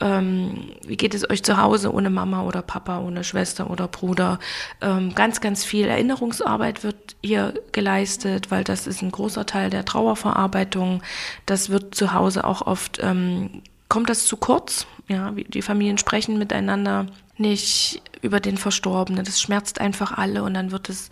ähm, 0.00 0.72
wie 0.86 0.98
geht 0.98 1.14
es 1.14 1.30
euch 1.30 1.42
zu 1.42 1.56
Hause 1.56 1.94
ohne 1.94 2.10
Mama 2.10 2.42
oder 2.42 2.60
Papa, 2.60 3.00
ohne 3.00 3.24
Schwester 3.24 3.70
oder 3.70 3.88
Bruder. 3.88 4.38
Ähm, 4.82 5.14
ganz, 5.14 5.40
ganz 5.40 5.64
viel 5.64 5.86
Erinnerungsarbeit 5.86 6.84
wird 6.84 7.16
hier 7.22 7.54
geleistet, 7.72 8.50
weil 8.50 8.64
das 8.64 8.86
ist 8.86 9.00
ein 9.00 9.10
großer 9.10 9.46
Teil 9.46 9.70
der 9.70 9.86
Trauerverarbeitung. 9.86 11.02
Das 11.46 11.70
wird 11.70 11.94
zu 11.94 12.12
Hause 12.12 12.44
auch 12.44 12.66
oft, 12.66 12.98
ähm, 13.02 13.62
kommt 13.88 14.10
das 14.10 14.26
zu 14.26 14.36
kurz? 14.36 14.86
Ja, 15.08 15.30
die 15.30 15.62
Familien 15.62 15.96
sprechen 15.96 16.36
miteinander 16.36 17.06
nicht 17.38 18.02
über 18.22 18.40
den 18.40 18.56
Verstorbenen. 18.56 19.24
Das 19.24 19.40
schmerzt 19.40 19.80
einfach 19.80 20.12
alle 20.12 20.42
und 20.42 20.54
dann 20.54 20.70
wird 20.72 20.88
es 20.88 21.10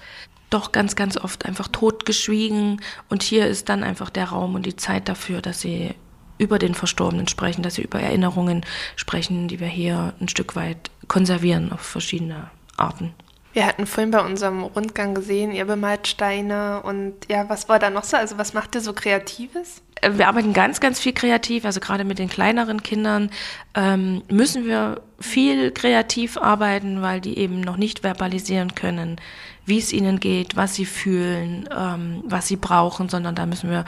doch 0.51 0.73
ganz, 0.73 0.97
ganz 0.97 1.17
oft 1.17 1.47
einfach 1.47 1.69
totgeschwiegen. 1.69 2.81
Und 3.09 3.23
hier 3.23 3.47
ist 3.47 3.69
dann 3.69 3.83
einfach 3.83 4.11
der 4.11 4.27
Raum 4.27 4.55
und 4.55 4.67
die 4.67 4.77
Zeit 4.77 5.09
dafür, 5.09 5.43
dass 5.43 5.61
sie 5.61 5.95
über 6.39 6.59
den 6.59 6.75
Verstorbenen 6.75 7.29
sprechen, 7.29 7.63
dass 7.63 7.77
sie 7.77 7.83
über 7.83 8.01
Erinnerungen 8.01 8.65
sprechen, 8.97 9.49
die 9.49 9.61
wir 9.61 9.69
hier 9.69 10.15
ein 10.21 10.29
Stück 10.29 10.57
weit 10.57 10.91
konservieren 11.09 11.73
auf 11.73 11.81
verschiedene 11.81 12.51
Arten. 12.77 13.15
Wir 13.55 13.67
hatten 13.67 13.87
vorhin 13.87 14.11
bei 14.11 14.21
unserem 14.21 14.65
Rundgang 14.65 15.15
gesehen, 15.15 15.53
ihr 15.53 15.65
bemalt 15.65 16.09
Steine 16.09 16.83
und 16.83 17.15
ja, 17.31 17.49
was 17.49 17.69
war 17.69 17.79
da 17.79 17.89
noch 17.89 18.03
so? 18.03 18.17
Also 18.17 18.37
was 18.37 18.53
macht 18.53 18.75
ihr 18.75 18.81
so 18.81 18.93
Kreatives? 18.93 19.81
Äh, 20.01 20.19
wir 20.19 20.27
arbeiten 20.27 20.53
ganz, 20.53 20.81
ganz 20.81 20.99
viel 20.99 21.13
kreativ. 21.13 21.65
Also 21.65 21.79
gerade 21.79 22.05
mit 22.05 22.19
den 22.19 22.29
kleineren 22.29 22.83
Kindern 22.83 23.31
ähm, 23.77 24.23
müssen 24.29 24.67
wir 24.67 25.03
viel 25.21 25.71
kreativ 25.71 26.37
arbeiten, 26.37 27.01
weil 27.01 27.21
die 27.21 27.39
eben 27.39 27.61
noch 27.61 27.77
nicht 27.77 28.01
verbalisieren 28.01 28.75
können, 28.75 29.21
wie 29.67 29.79
es 29.79 29.93
ihnen 29.93 30.19
geht, 30.19 30.57
was 30.57 30.75
sie 30.75 30.85
fühlen, 30.85 31.69
ähm, 31.75 32.25
was 32.27 32.49
sie 32.49 32.57
brauchen, 32.57 33.09
sondern 33.09 33.37
da 33.37 33.47
müssen 33.47 33.71
wir 33.71 33.85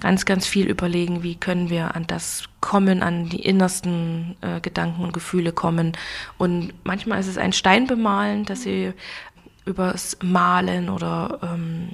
ganz, 0.00 0.24
ganz 0.24 0.46
viel 0.46 0.66
überlegen, 0.68 1.22
wie 1.22 1.36
können 1.36 1.70
wir 1.70 1.94
an 1.94 2.06
das 2.06 2.44
kommen, 2.60 3.02
an 3.02 3.28
die 3.28 3.42
innersten 3.42 4.36
äh, 4.40 4.60
Gedanken 4.60 5.02
und 5.02 5.12
Gefühle 5.12 5.52
kommen. 5.52 5.92
Und 6.38 6.72
manchmal 6.84 7.20
ist 7.20 7.28
es 7.28 7.38
ein 7.38 7.52
Stein 7.52 7.86
bemalen, 7.86 8.44
dass 8.44 8.62
sie 8.62 8.92
übers 9.64 10.18
Malen 10.22 10.90
oder 10.90 11.38
ähm, 11.42 11.90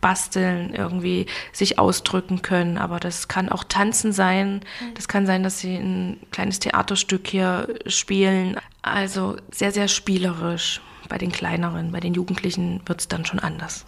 Basteln 0.00 0.72
irgendwie 0.74 1.26
sich 1.52 1.78
ausdrücken 1.78 2.42
können. 2.42 2.78
Aber 2.78 3.00
das 3.00 3.28
kann 3.28 3.48
auch 3.48 3.64
Tanzen 3.64 4.12
sein. 4.12 4.60
Das 4.94 5.08
kann 5.08 5.26
sein, 5.26 5.42
dass 5.42 5.58
sie 5.58 5.74
ein 5.74 6.18
kleines 6.30 6.60
Theaterstück 6.60 7.26
hier 7.26 7.74
spielen. 7.86 8.56
Also 8.82 9.36
sehr, 9.50 9.72
sehr 9.72 9.88
spielerisch 9.88 10.80
bei 11.08 11.18
den 11.18 11.32
kleineren, 11.32 11.92
bei 11.92 12.00
den 12.00 12.14
Jugendlichen 12.14 12.80
wird 12.86 13.00
es 13.00 13.08
dann 13.08 13.24
schon 13.24 13.38
anders. 13.38 13.84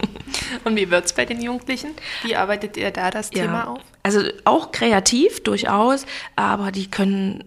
Und 0.64 0.76
wie 0.76 0.90
wird 0.90 1.06
es 1.06 1.12
bei 1.12 1.24
den 1.24 1.40
Jugendlichen? 1.40 1.90
Wie 2.22 2.36
arbeitet 2.36 2.76
ihr 2.76 2.90
da 2.90 3.10
das 3.10 3.30
ja, 3.32 3.44
Thema 3.44 3.68
auf? 3.68 3.80
Also 4.02 4.20
auch 4.44 4.72
kreativ 4.72 5.42
durchaus, 5.42 6.06
aber 6.36 6.72
die 6.72 6.90
können 6.90 7.44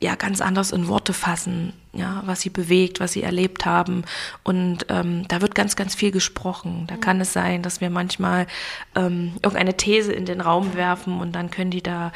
ja 0.00 0.14
ganz 0.14 0.40
anders 0.40 0.70
in 0.70 0.86
Worte 0.86 1.12
fassen, 1.12 1.72
ja, 1.92 2.22
was 2.24 2.40
sie 2.40 2.50
bewegt, 2.50 3.00
was 3.00 3.12
sie 3.12 3.22
erlebt 3.22 3.66
haben. 3.66 4.04
Und 4.44 4.86
ähm, 4.88 5.26
da 5.26 5.40
wird 5.40 5.54
ganz, 5.54 5.74
ganz 5.74 5.94
viel 5.94 6.12
gesprochen. 6.12 6.84
Da 6.86 6.96
mhm. 6.96 7.00
kann 7.00 7.20
es 7.20 7.32
sein, 7.32 7.62
dass 7.62 7.80
wir 7.80 7.90
manchmal 7.90 8.46
ähm, 8.94 9.32
irgendeine 9.42 9.76
These 9.76 10.12
in 10.12 10.24
den 10.24 10.40
Raum 10.40 10.74
werfen 10.74 11.20
und 11.20 11.32
dann 11.32 11.50
können 11.50 11.72
die 11.72 11.82
da 11.82 12.12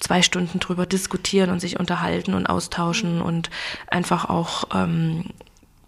zwei 0.00 0.22
Stunden 0.22 0.58
drüber 0.58 0.86
diskutieren 0.86 1.50
und 1.50 1.60
sich 1.60 1.78
unterhalten 1.78 2.34
und 2.34 2.46
austauschen 2.46 3.16
mhm. 3.16 3.22
und 3.22 3.50
einfach 3.86 4.28
auch 4.28 4.64
ähm, 4.74 5.26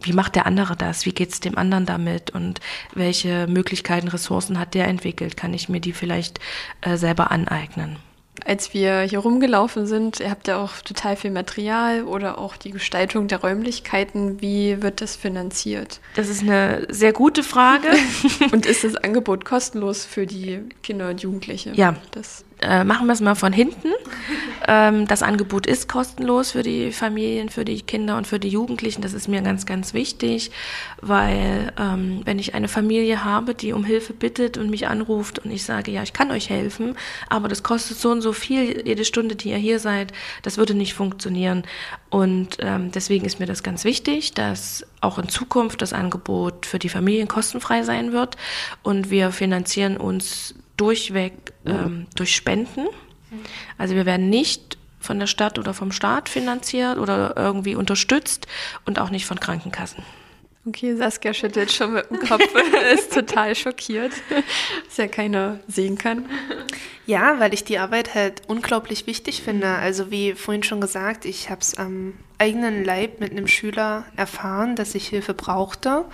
wie 0.02 0.12
macht 0.12 0.34
der 0.34 0.46
andere 0.46 0.76
das? 0.76 1.06
Wie 1.06 1.12
geht 1.12 1.32
es 1.32 1.40
dem 1.40 1.58
anderen 1.58 1.86
damit? 1.86 2.30
Und 2.30 2.60
welche 2.94 3.46
Möglichkeiten, 3.46 4.08
Ressourcen 4.08 4.58
hat 4.58 4.74
der 4.74 4.88
entwickelt? 4.88 5.36
Kann 5.36 5.54
ich 5.54 5.68
mir 5.68 5.80
die 5.80 5.92
vielleicht 5.92 6.40
äh, 6.80 6.96
selber 6.96 7.30
aneignen? 7.30 7.96
Als 8.44 8.72
wir 8.74 9.02
hier 9.02 9.20
rumgelaufen 9.20 9.86
sind, 9.86 10.18
ihr 10.18 10.30
habt 10.30 10.48
ja 10.48 10.56
auch 10.56 10.80
total 10.80 11.16
viel 11.16 11.30
Material 11.30 12.04
oder 12.04 12.38
auch 12.38 12.56
die 12.56 12.70
Gestaltung 12.70 13.28
der 13.28 13.40
Räumlichkeiten. 13.40 14.40
Wie 14.40 14.82
wird 14.82 15.00
das 15.00 15.16
finanziert? 15.16 16.00
Das 16.16 16.28
ist 16.28 16.42
eine 16.42 16.86
sehr 16.88 17.12
gute 17.12 17.42
Frage. 17.42 17.88
und 18.52 18.66
ist 18.66 18.84
das 18.84 18.96
Angebot 18.96 19.44
kostenlos 19.44 20.04
für 20.04 20.26
die 20.26 20.60
Kinder 20.82 21.10
und 21.10 21.22
Jugendliche? 21.22 21.72
Ja, 21.74 21.96
das 22.12 22.44
äh, 22.62 22.84
machen 22.84 23.06
wir 23.06 23.12
es 23.12 23.20
mal 23.20 23.34
von 23.34 23.52
hinten. 23.52 23.92
Ähm, 24.68 25.06
das 25.08 25.22
Angebot 25.22 25.66
ist 25.66 25.88
kostenlos 25.88 26.52
für 26.52 26.62
die 26.62 26.92
Familien, 26.92 27.48
für 27.48 27.64
die 27.64 27.80
Kinder 27.82 28.16
und 28.16 28.26
für 28.26 28.38
die 28.38 28.48
Jugendlichen. 28.48 29.02
Das 29.02 29.12
ist 29.12 29.28
mir 29.28 29.42
ganz, 29.42 29.66
ganz 29.66 29.94
wichtig, 29.94 30.50
weil 31.00 31.72
ähm, 31.78 32.22
wenn 32.24 32.38
ich 32.38 32.54
eine 32.54 32.68
Familie 32.68 33.24
habe, 33.24 33.54
die 33.54 33.72
um 33.72 33.84
Hilfe 33.84 34.12
bittet 34.12 34.58
und 34.58 34.70
mich 34.70 34.86
anruft 34.86 35.40
und 35.40 35.50
ich 35.50 35.64
sage, 35.64 35.90
ja, 35.90 36.02
ich 36.02 36.12
kann 36.12 36.30
euch 36.30 36.50
helfen, 36.50 36.96
aber 37.28 37.48
das 37.48 37.62
kostet 37.62 37.98
so 37.98 38.10
und 38.10 38.22
so 38.22 38.32
viel 38.32 38.86
jede 38.86 39.04
Stunde, 39.04 39.36
die 39.36 39.50
ihr 39.50 39.56
hier 39.56 39.78
seid, 39.78 40.12
das 40.42 40.58
würde 40.58 40.74
nicht 40.74 40.94
funktionieren. 40.94 41.64
Und 42.10 42.58
ähm, 42.60 42.92
deswegen 42.92 43.24
ist 43.24 43.40
mir 43.40 43.46
das 43.46 43.62
ganz 43.62 43.84
wichtig, 43.84 44.34
dass 44.34 44.86
auch 45.00 45.18
in 45.18 45.28
Zukunft 45.28 45.82
das 45.82 45.92
Angebot 45.92 46.66
für 46.66 46.78
die 46.78 46.88
Familien 46.88 47.26
kostenfrei 47.26 47.82
sein 47.82 48.12
wird 48.12 48.36
und 48.82 49.10
wir 49.10 49.32
finanzieren 49.32 49.96
uns 49.96 50.54
durchweg 50.82 51.52
ähm, 51.64 52.08
durch 52.16 52.34
Spenden. 52.34 52.88
Also 53.78 53.94
wir 53.94 54.04
werden 54.04 54.30
nicht 54.30 54.78
von 54.98 55.20
der 55.20 55.28
Stadt 55.28 55.56
oder 55.60 55.74
vom 55.74 55.92
Staat 55.92 56.28
finanziert 56.28 56.98
oder 56.98 57.34
irgendwie 57.36 57.76
unterstützt 57.76 58.48
und 58.84 58.98
auch 58.98 59.10
nicht 59.10 59.24
von 59.24 59.38
Krankenkassen. 59.38 60.02
Okay, 60.66 60.96
Saskia 60.96 61.34
schüttelt 61.34 61.70
schon 61.70 61.92
mit 61.92 62.10
dem 62.10 62.18
Kopf, 62.18 62.42
ist 62.94 63.12
total 63.12 63.54
schockiert, 63.54 64.12
dass 64.86 64.96
ja 64.96 65.06
keiner 65.06 65.60
sehen 65.68 65.98
kann. 65.98 66.26
Ja, 67.06 67.38
weil 67.38 67.54
ich 67.54 67.62
die 67.62 67.78
Arbeit 67.78 68.14
halt 68.16 68.42
unglaublich 68.48 69.06
wichtig 69.06 69.42
finde. 69.42 69.68
Also 69.68 70.10
wie 70.10 70.34
vorhin 70.34 70.64
schon 70.64 70.80
gesagt, 70.80 71.24
ich 71.24 71.48
habe 71.48 71.60
es 71.60 71.76
am 71.78 72.14
eigenen 72.38 72.84
Leib 72.84 73.20
mit 73.20 73.30
einem 73.30 73.46
Schüler 73.46 74.04
erfahren, 74.16 74.74
dass 74.74 74.96
ich 74.96 75.08
Hilfe 75.08 75.34
brauchte 75.34 76.04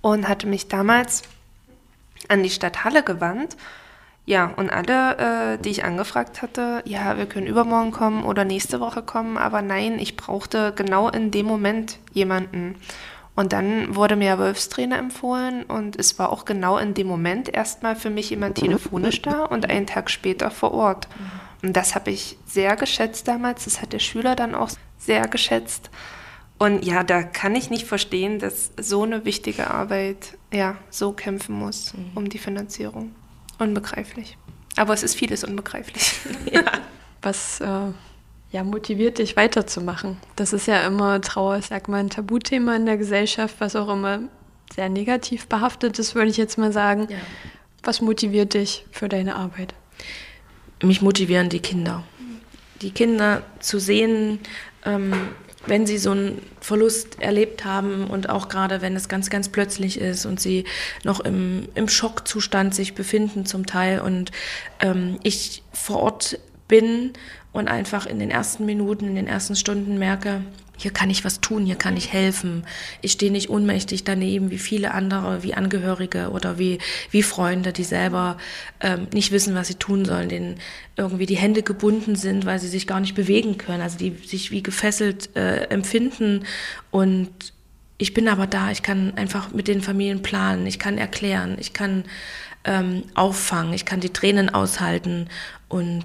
und 0.00 0.28
hatte 0.28 0.46
mich 0.46 0.68
damals 0.68 1.22
an 2.28 2.42
die 2.42 2.50
Stadthalle 2.50 3.02
gewandt 3.02 3.56
ja, 4.24 4.52
und 4.56 4.70
alle, 4.70 5.54
äh, 5.54 5.58
die 5.58 5.70
ich 5.70 5.84
angefragt 5.84 6.42
hatte, 6.42 6.82
ja, 6.84 7.16
wir 7.16 7.26
können 7.26 7.46
übermorgen 7.46 7.90
kommen 7.90 8.24
oder 8.24 8.44
nächste 8.44 8.78
Woche 8.78 9.02
kommen, 9.02 9.36
aber 9.36 9.62
nein, 9.62 9.98
ich 9.98 10.16
brauchte 10.16 10.72
genau 10.76 11.08
in 11.08 11.30
dem 11.32 11.46
Moment 11.46 11.98
jemanden. 12.12 12.76
Und 13.34 13.52
dann 13.52 13.96
wurde 13.96 14.14
mir 14.14 14.38
Wolfstrainer 14.38 14.98
empfohlen 14.98 15.64
und 15.64 15.98
es 15.98 16.18
war 16.18 16.30
auch 16.30 16.44
genau 16.44 16.76
in 16.76 16.94
dem 16.94 17.06
Moment 17.06 17.52
erstmal 17.52 17.96
für 17.96 18.10
mich 18.10 18.30
jemand 18.30 18.58
telefonisch 18.58 19.22
da 19.22 19.44
und 19.44 19.70
einen 19.70 19.86
Tag 19.86 20.10
später 20.10 20.50
vor 20.50 20.72
Ort. 20.72 21.08
Und 21.62 21.74
das 21.74 21.94
habe 21.94 22.10
ich 22.10 22.36
sehr 22.46 22.76
geschätzt 22.76 23.26
damals, 23.26 23.64
das 23.64 23.80
hat 23.80 23.92
der 23.92 24.00
Schüler 24.00 24.36
dann 24.36 24.54
auch 24.54 24.70
sehr 24.98 25.26
geschätzt. 25.28 25.90
Und 26.58 26.84
ja, 26.84 27.02
da 27.02 27.22
kann 27.22 27.56
ich 27.56 27.70
nicht 27.70 27.86
verstehen, 27.86 28.38
dass 28.38 28.70
so 28.78 29.02
eine 29.02 29.24
wichtige 29.24 29.70
Arbeit 29.70 30.36
ja 30.52 30.76
so 30.90 31.12
kämpfen 31.12 31.56
muss 31.56 31.94
mhm. 31.94 32.10
um 32.14 32.28
die 32.28 32.38
Finanzierung. 32.38 33.12
Unbegreiflich. 33.58 34.36
Aber 34.76 34.94
es 34.94 35.02
ist 35.02 35.14
vieles 35.14 35.44
unbegreiflich. 35.44 36.12
ja. 36.52 36.64
Was 37.20 37.60
äh, 37.60 37.92
ja, 38.50 38.64
motiviert 38.64 39.18
dich 39.18 39.36
weiterzumachen? 39.36 40.16
Das 40.36 40.52
ist 40.52 40.66
ja 40.66 40.86
immer 40.86 41.20
Trauer, 41.20 41.58
ich 41.58 41.66
sag 41.66 41.88
mal, 41.88 42.00
ein 42.00 42.10
Tabuthema 42.10 42.76
in 42.76 42.86
der 42.86 42.96
Gesellschaft, 42.96 43.56
was 43.58 43.76
auch 43.76 43.88
immer 43.88 44.20
sehr 44.74 44.88
negativ 44.88 45.46
behaftet 45.46 45.98
ist, 45.98 46.14
würde 46.14 46.30
ich 46.30 46.36
jetzt 46.36 46.58
mal 46.58 46.72
sagen. 46.72 47.06
Ja. 47.10 47.18
Was 47.82 48.00
motiviert 48.00 48.54
dich 48.54 48.86
für 48.90 49.08
deine 49.08 49.36
Arbeit? 49.36 49.74
Mich 50.82 51.02
motivieren 51.02 51.48
die 51.48 51.60
Kinder. 51.60 52.04
Die 52.80 52.90
Kinder 52.90 53.42
zu 53.60 53.78
sehen, 53.78 54.40
ähm, 54.84 55.12
wenn 55.66 55.86
sie 55.86 55.98
so 55.98 56.10
einen 56.10 56.42
Verlust 56.60 57.20
erlebt 57.20 57.64
haben 57.64 58.06
und 58.08 58.28
auch 58.28 58.48
gerade 58.48 58.82
wenn 58.82 58.96
es 58.96 59.08
ganz, 59.08 59.30
ganz 59.30 59.48
plötzlich 59.48 60.00
ist 60.00 60.26
und 60.26 60.40
sie 60.40 60.64
noch 61.04 61.20
im, 61.20 61.68
im 61.74 61.88
Schockzustand 61.88 62.74
sich 62.74 62.94
befinden 62.94 63.46
zum 63.46 63.66
Teil 63.66 64.00
und 64.00 64.32
ähm, 64.80 65.18
ich 65.22 65.62
vor 65.72 66.00
Ort 66.00 66.38
bin 66.68 67.12
und 67.52 67.68
einfach 67.68 68.06
in 68.06 68.18
den 68.18 68.30
ersten 68.30 68.64
Minuten, 68.64 69.06
in 69.06 69.14
den 69.14 69.26
ersten 69.26 69.56
Stunden 69.56 69.98
merke, 69.98 70.42
hier 70.82 70.92
kann 70.92 71.10
ich 71.10 71.24
was 71.24 71.40
tun, 71.40 71.64
hier 71.64 71.76
kann 71.76 71.96
ich 71.96 72.12
helfen. 72.12 72.64
Ich 73.00 73.12
stehe 73.12 73.30
nicht 73.30 73.48
ohnmächtig 73.48 74.02
daneben 74.02 74.50
wie 74.50 74.58
viele 74.58 74.92
andere, 74.92 75.42
wie 75.44 75.54
Angehörige 75.54 76.30
oder 76.30 76.58
wie, 76.58 76.78
wie 77.10 77.22
Freunde, 77.22 77.72
die 77.72 77.84
selber 77.84 78.36
ähm, 78.80 79.06
nicht 79.12 79.30
wissen, 79.30 79.54
was 79.54 79.68
sie 79.68 79.76
tun 79.76 80.04
sollen, 80.04 80.28
denen 80.28 80.56
irgendwie 80.96 81.26
die 81.26 81.36
Hände 81.36 81.62
gebunden 81.62 82.16
sind, 82.16 82.46
weil 82.46 82.58
sie 82.58 82.68
sich 82.68 82.88
gar 82.88 82.98
nicht 82.98 83.14
bewegen 83.14 83.58
können, 83.58 83.80
also 83.80 83.96
die 83.96 84.10
sich 84.26 84.50
wie 84.50 84.62
gefesselt 84.62 85.34
äh, 85.36 85.68
empfinden. 85.68 86.44
Und 86.90 87.30
ich 87.98 88.12
bin 88.12 88.26
aber 88.26 88.48
da, 88.48 88.72
ich 88.72 88.82
kann 88.82 89.16
einfach 89.16 89.52
mit 89.52 89.68
den 89.68 89.82
Familien 89.82 90.22
planen, 90.22 90.66
ich 90.66 90.80
kann 90.80 90.98
erklären, 90.98 91.56
ich 91.60 91.72
kann 91.72 92.04
ähm, 92.64 93.04
auffangen, 93.14 93.72
ich 93.72 93.84
kann 93.84 94.00
die 94.00 94.10
Tränen 94.12 94.50
aushalten 94.50 95.28
und 95.68 96.04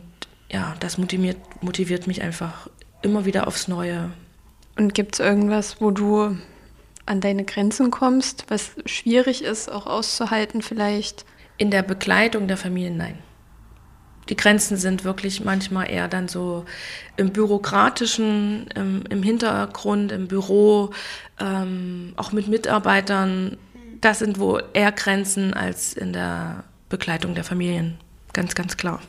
ja, 0.51 0.75
das 0.79 0.99
motiviert, 0.99 1.37
motiviert 1.61 2.05
mich 2.05 2.21
einfach 2.21 2.69
immer 3.01 3.25
wieder 3.25 3.47
aufs 3.47 3.67
Neue. 3.67 4.11
Und 4.77 4.93
gibt 4.93 5.15
es 5.15 5.19
irgendwas, 5.19 5.81
wo 5.81 5.91
du 5.91 6.37
an 7.07 7.21
deine 7.21 7.45
Grenzen 7.45 7.89
kommst, 7.89 8.45
was 8.49 8.71
schwierig 8.85 9.43
ist, 9.43 9.71
auch 9.71 9.87
auszuhalten 9.87 10.61
vielleicht? 10.61 11.25
In 11.57 11.71
der 11.71 11.81
Begleitung 11.81 12.47
der 12.47 12.57
Familien, 12.57 12.97
nein. 12.97 13.17
Die 14.29 14.35
Grenzen 14.35 14.77
sind 14.77 15.03
wirklich 15.03 15.43
manchmal 15.43 15.89
eher 15.89 16.07
dann 16.07 16.27
so 16.27 16.65
im 17.15 17.31
bürokratischen, 17.31 18.67
im, 18.75 19.03
im 19.09 19.23
Hintergrund, 19.23 20.11
im 20.11 20.27
Büro, 20.27 20.91
ähm, 21.39 22.13
auch 22.17 22.31
mit 22.33 22.47
Mitarbeitern. 22.47 23.57
Das 24.01 24.19
sind 24.19 24.39
wo 24.39 24.59
eher 24.73 24.91
Grenzen 24.91 25.53
als 25.53 25.93
in 25.93 26.13
der 26.13 26.65
Begleitung 26.89 27.35
der 27.35 27.45
Familien. 27.45 27.97
Ganz, 28.33 28.53
ganz 28.53 28.77
klar. 28.77 29.01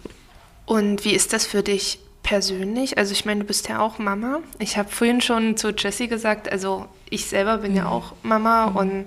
Und 0.64 1.04
wie 1.04 1.14
ist 1.14 1.33
das 1.33 1.46
für 1.46 1.62
dich 1.62 1.98
persönlich? 2.29 2.99
Also 2.99 3.12
ich 3.12 3.25
meine, 3.25 3.41
du 3.41 3.47
bist 3.47 3.69
ja 3.69 3.81
auch 3.81 3.99
Mama. 3.99 4.41
Ich 4.59 4.77
habe 4.77 4.91
vorhin 4.91 5.23
schon 5.23 5.57
zu 5.57 5.71
Jessie 5.71 6.09
gesagt, 6.09 6.53
also 6.53 6.87
ich 7.09 7.27
selber 7.27 7.59
bin 7.59 7.71
mhm. 7.73 7.77
ja 7.79 7.87
auch 7.88 8.12
Mama 8.23 8.67
mhm. 8.67 8.77
und 8.77 9.05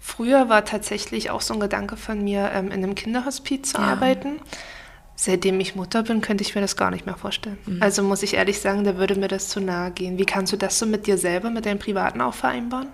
früher 0.00 0.48
war 0.48 0.64
tatsächlich 0.64 1.30
auch 1.30 1.42
so 1.42 1.54
ein 1.54 1.60
Gedanke 1.60 1.96
von 1.96 2.24
mir, 2.24 2.50
ähm, 2.52 2.66
in 2.66 2.82
einem 2.82 2.96
Kinderhospiz 2.96 3.72
zu 3.72 3.78
ja. 3.78 3.84
arbeiten. 3.84 4.40
Seitdem 5.14 5.60
ich 5.60 5.76
Mutter 5.76 6.02
bin, 6.02 6.22
könnte 6.22 6.42
ich 6.42 6.54
mir 6.54 6.60
das 6.60 6.76
gar 6.76 6.90
nicht 6.90 7.06
mehr 7.06 7.16
vorstellen. 7.16 7.58
Mhm. 7.66 7.82
Also 7.82 8.02
muss 8.02 8.22
ich 8.24 8.34
ehrlich 8.34 8.58
sagen, 8.58 8.82
da 8.82 8.96
würde 8.96 9.14
mir 9.14 9.28
das 9.28 9.48
zu 9.48 9.60
nahe 9.60 9.92
gehen. 9.92 10.18
Wie 10.18 10.26
kannst 10.26 10.52
du 10.52 10.56
das 10.56 10.76
so 10.78 10.86
mit 10.86 11.06
dir 11.06 11.18
selber, 11.18 11.50
mit 11.50 11.66
deinem 11.66 11.78
Privaten 11.78 12.20
auch 12.20 12.34
vereinbaren? 12.34 12.88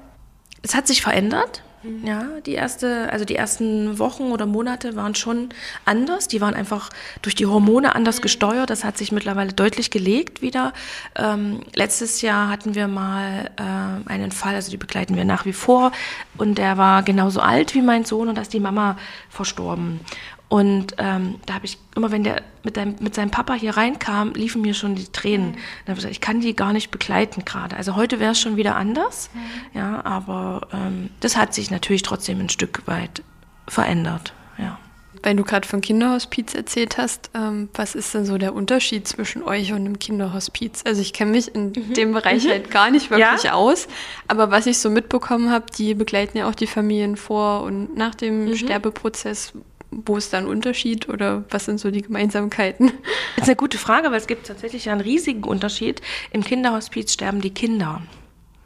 Es 0.62 0.74
hat 0.74 0.86
sich 0.86 1.00
verändert. 1.00 1.62
Ja, 2.04 2.26
die 2.44 2.54
erste, 2.54 3.10
also 3.12 3.24
die 3.24 3.36
ersten 3.36 3.98
Wochen 3.98 4.24
oder 4.24 4.46
Monate 4.46 4.96
waren 4.96 5.14
schon 5.14 5.50
anders. 5.84 6.28
Die 6.28 6.40
waren 6.40 6.54
einfach 6.54 6.90
durch 7.22 7.34
die 7.34 7.46
Hormone 7.46 7.94
anders 7.94 8.22
gesteuert. 8.22 8.70
Das 8.70 8.84
hat 8.84 8.98
sich 8.98 9.12
mittlerweile 9.12 9.52
deutlich 9.52 9.90
gelegt 9.90 10.42
wieder. 10.42 10.72
Ähm, 11.14 11.60
letztes 11.74 12.22
Jahr 12.22 12.48
hatten 12.48 12.74
wir 12.74 12.88
mal 12.88 13.50
äh, 13.56 14.10
einen 14.10 14.32
Fall, 14.32 14.54
also 14.54 14.70
die 14.70 14.76
begleiten 14.76 15.16
wir 15.16 15.24
nach 15.24 15.44
wie 15.44 15.52
vor. 15.52 15.92
Und 16.36 16.58
der 16.58 16.76
war 16.76 17.02
genauso 17.02 17.40
alt 17.40 17.74
wie 17.74 17.82
mein 17.82 18.04
Sohn 18.04 18.28
und 18.28 18.36
da 18.36 18.42
ist 18.42 18.52
die 18.52 18.60
Mama 18.60 18.96
verstorben. 19.28 20.00
Und 20.48 20.94
ähm, 20.98 21.36
da 21.44 21.54
habe 21.54 21.66
ich 21.66 21.76
immer, 21.96 22.12
wenn 22.12 22.22
der 22.22 22.42
mit, 22.62 22.76
deinem, 22.76 22.94
mit 23.00 23.16
seinem 23.16 23.30
Papa 23.30 23.54
hier 23.54 23.76
reinkam, 23.76 24.32
liefen 24.34 24.62
mir 24.62 24.74
schon 24.74 24.94
die 24.94 25.08
Tränen. 25.08 25.50
Mhm. 25.50 25.54
Dann 25.54 25.62
habe 25.62 25.92
ich 25.92 25.96
gesagt, 25.96 26.12
ich 26.12 26.20
kann 26.20 26.40
die 26.40 26.54
gar 26.54 26.72
nicht 26.72 26.90
begleiten 26.90 27.44
gerade. 27.44 27.76
Also 27.76 27.96
heute 27.96 28.20
wäre 28.20 28.32
es 28.32 28.40
schon 28.40 28.56
wieder 28.56 28.76
anders, 28.76 29.30
mhm. 29.34 29.78
ja, 29.78 30.04
aber 30.04 30.68
ähm, 30.72 31.10
das 31.20 31.36
hat 31.36 31.52
sich 31.52 31.70
natürlich 31.70 32.02
trotzdem 32.02 32.38
ein 32.38 32.48
Stück 32.48 32.86
weit 32.86 33.22
verändert, 33.66 34.34
ja. 34.58 34.78
Weil 35.22 35.34
du 35.34 35.42
gerade 35.42 35.66
von 35.66 35.80
Kinderhospiz 35.80 36.54
erzählt 36.54 36.98
hast, 36.98 37.30
ähm, 37.34 37.68
was 37.74 37.96
ist 37.96 38.14
denn 38.14 38.24
so 38.26 38.38
der 38.38 38.54
Unterschied 38.54 39.08
zwischen 39.08 39.42
euch 39.42 39.72
und 39.72 39.78
einem 39.78 39.98
Kinderhospiz? 39.98 40.82
Also 40.86 41.00
ich 41.00 41.12
kenne 41.12 41.32
mich 41.32 41.52
in 41.52 41.70
mhm. 41.70 41.94
dem 41.94 42.12
Bereich 42.12 42.44
mhm. 42.44 42.50
halt 42.50 42.70
gar 42.70 42.92
nicht 42.92 43.10
wirklich 43.10 43.42
ja? 43.44 43.54
aus, 43.54 43.88
aber 44.28 44.52
was 44.52 44.66
ich 44.66 44.78
so 44.78 44.90
mitbekommen 44.90 45.50
habe, 45.50 45.66
die 45.76 45.94
begleiten 45.94 46.38
ja 46.38 46.48
auch 46.48 46.54
die 46.54 46.68
Familien 46.68 47.16
vor 47.16 47.62
und 47.62 47.96
nach 47.96 48.14
dem 48.14 48.44
mhm. 48.44 48.56
Sterbeprozess 48.56 49.52
wo 49.90 50.16
ist 50.16 50.32
da 50.32 50.38
ein 50.38 50.46
Unterschied 50.46 51.08
oder 51.08 51.44
was 51.50 51.64
sind 51.64 51.78
so 51.78 51.90
die 51.90 52.02
Gemeinsamkeiten? 52.02 52.92
Das 53.36 53.44
ist 53.44 53.48
eine 53.48 53.56
gute 53.56 53.78
Frage, 53.78 54.10
weil 54.10 54.18
es 54.18 54.26
gibt 54.26 54.46
tatsächlich 54.46 54.90
einen 54.90 55.00
riesigen 55.00 55.44
Unterschied. 55.44 56.00
Im 56.30 56.42
Kinderhospiz 56.42 57.12
sterben 57.12 57.40
die 57.40 57.50
Kinder. 57.50 58.02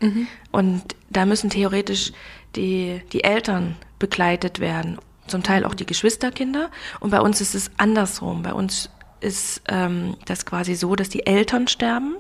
Mhm. 0.00 0.26
Und 0.50 0.82
da 1.10 1.26
müssen 1.26 1.50
theoretisch 1.50 2.12
die, 2.56 3.00
die 3.12 3.24
Eltern 3.24 3.76
begleitet 3.98 4.60
werden, 4.60 4.98
zum 5.26 5.42
Teil 5.42 5.64
auch 5.64 5.74
die 5.74 5.86
Geschwisterkinder. 5.86 6.70
Und 7.00 7.10
bei 7.10 7.20
uns 7.20 7.40
ist 7.40 7.54
es 7.54 7.70
andersrum. 7.76 8.42
Bei 8.42 8.54
uns 8.54 8.90
ist 9.20 9.62
ähm, 9.68 10.16
das 10.24 10.46
quasi 10.46 10.74
so, 10.74 10.96
dass 10.96 11.08
die 11.08 11.26
Eltern 11.26 11.68
sterben 11.68 12.16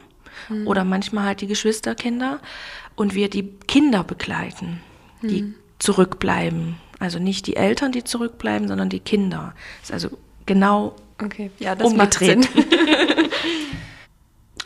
mhm. 0.48 0.66
oder 0.66 0.84
manchmal 0.84 1.24
halt 1.24 1.40
die 1.40 1.46
Geschwisterkinder 1.46 2.40
und 2.94 3.14
wir 3.14 3.30
die 3.30 3.48
Kinder 3.66 4.04
begleiten, 4.04 4.80
die 5.22 5.42
mhm. 5.42 5.54
zurückbleiben 5.78 6.76
also 7.00 7.18
nicht 7.18 7.48
die 7.48 7.56
Eltern, 7.56 7.90
die 7.90 8.04
zurückbleiben, 8.04 8.68
sondern 8.68 8.88
die 8.88 9.00
Kinder. 9.00 9.54
Das 9.80 9.90
ist 9.90 9.94
also 9.94 10.18
genau 10.46 10.94
okay. 11.20 11.50
ja, 11.58 11.74
das 11.74 11.90
umgedreht. 11.90 12.48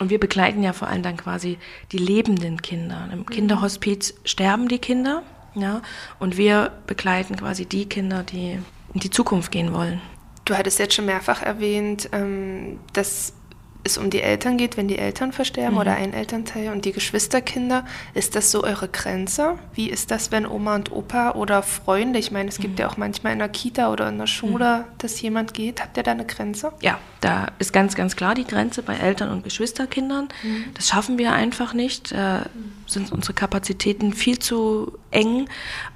Und 0.01 0.11
wir 0.11 0.19
begleiten 0.19 0.63
ja 0.63 0.73
vor 0.73 0.89
allem 0.89 1.03
dann 1.03 1.17
quasi 1.17 1.57
die 1.93 1.99
lebenden 1.99 2.61
Kinder. 2.61 3.09
Im 3.13 3.25
Kinderhospiz 3.27 4.15
sterben 4.25 4.67
die 4.69 4.81
Kinder, 4.81 5.23
ja, 5.55 5.83
und 6.19 6.37
wir 6.37 6.73
begleiten 6.89 7.37
quasi 7.37 7.65
die 7.65 7.89
Kinder, 7.89 8.25
die 8.25 8.59
in 8.93 9.01
die 9.01 9.11
Zukunft 9.11 9.53
gehen 9.53 9.73
wollen. 9.73 10.01
Du 10.45 10.57
hattest 10.57 10.81
jetzt 10.81 10.95
schon 10.95 11.07
mehrfach 11.07 11.43
erwähnt, 11.43 12.09
ähm, 12.13 12.81
dass 12.93 13.35
es 13.85 13.99
um 13.99 14.11
die 14.11 14.23
Eltern 14.23 14.57
geht, 14.57 14.77
wenn 14.77 14.89
die 14.89 14.99
Eltern 14.99 15.33
versterben 15.33 15.75
mhm. 15.75 15.81
oder 15.81 15.95
ein 15.95 16.13
Elternteil 16.13 16.73
und 16.73 16.85
die 16.85 16.93
Geschwisterkinder, 16.93 17.85
ist 18.15 18.35
das 18.35 18.51
so 18.51 18.65
eure 18.65 18.89
Grenze? 18.89 19.59
Wie 19.75 19.91
ist 19.91 20.11
das, 20.11 20.33
wenn 20.33 20.47
Oma 20.47 20.75
und 20.75 20.91
Opa 20.91 21.33
oder 21.33 21.63
Freunde, 21.63 22.19
ich 22.19 22.31
meine, 22.31 22.49
es 22.49 22.59
gibt 22.59 22.75
mhm. 22.75 22.81
ja 22.81 22.89
auch 22.89 22.97
manchmal 22.97 23.35
in 23.35 23.39
der 23.39 23.49
Kita 23.49 23.93
oder 23.93 24.09
in 24.09 24.19
der 24.19 24.27
Schule, 24.27 24.79
mhm. 24.79 24.99
dass 24.99 25.21
jemand 25.21 25.55
geht, 25.55 25.83
habt 25.83 25.97
ihr 25.97 26.03
da 26.03 26.13
eine 26.13 26.25
Grenze? 26.25 26.73
Ja, 26.81 26.99
da 27.21 27.49
ist 27.59 27.73
ganz, 27.73 27.95
ganz 27.95 28.17
klar 28.17 28.35
die 28.35 28.45
Grenze 28.45 28.83
bei 28.83 28.95
Eltern 28.97 29.31
und 29.31 29.45
Geschwisterkindern. 29.45 30.29
Mhm. 30.43 30.65
Das 30.75 30.89
schaffen 30.89 31.19
wir 31.19 31.33
einfach 31.33 31.75
nicht, 31.75 32.13
da 32.13 32.47
sind 32.87 33.13
unsere 33.13 33.35
Kapazitäten 33.35 34.13
viel 34.13 34.39
zu 34.39 34.99
eng. 35.11 35.49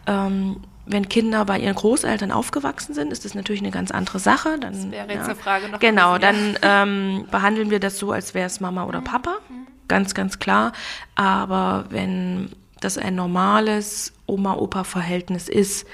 Ähm, 0.06 0.56
wenn 0.90 1.08
Kinder 1.08 1.44
bei 1.44 1.58
ihren 1.58 1.74
Großeltern 1.74 2.32
aufgewachsen 2.32 2.94
sind, 2.94 3.12
ist 3.12 3.24
das 3.24 3.34
natürlich 3.34 3.62
eine 3.62 3.70
ganz 3.70 3.90
andere 3.90 4.18
Sache. 4.18 4.58
Dann, 4.58 4.72
das 4.72 4.90
wäre 4.90 5.08
jetzt 5.08 5.16
ja, 5.16 5.24
eine 5.24 5.34
Frage 5.36 5.68
noch. 5.68 5.80
Genau, 5.80 6.14
gewesen, 6.18 6.56
dann 6.60 6.88
ähm, 6.88 7.24
behandeln 7.30 7.70
wir 7.70 7.80
das 7.80 7.98
so, 7.98 8.12
als 8.12 8.34
wäre 8.34 8.46
es 8.46 8.60
Mama 8.60 8.84
oder. 8.84 9.00
Papa. 9.00 9.36
Mhm. 9.48 9.66
Ganz, 9.86 10.14
ganz 10.14 10.38
klar. 10.38 10.72
Aber 11.14 11.86
wenn 11.90 12.50
das 12.80 12.98
ein 12.98 13.14
normales 13.14 14.12
Oma-Opa-Verhältnis 14.26 15.48
ist, 15.48 15.86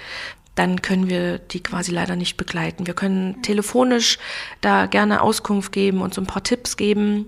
dann 0.55 0.83
können 0.83 1.09
wir 1.09 1.39
die 1.39 1.63
quasi 1.63 1.93
leider 1.93 2.17
nicht 2.17 2.37
begleiten. 2.37 2.87
Wir 2.87 2.95
können 2.95 3.43
telefonisch 3.43 4.19
da 4.61 4.87
gerne 4.87 5.21
Auskunft 5.23 5.73
geben 5.73 6.01
und 6.01 6.15
so 6.15 6.21
ein 6.21 6.27
paar 6.27 6.45
Tipps 6.45 6.77
geben, 6.77 7.27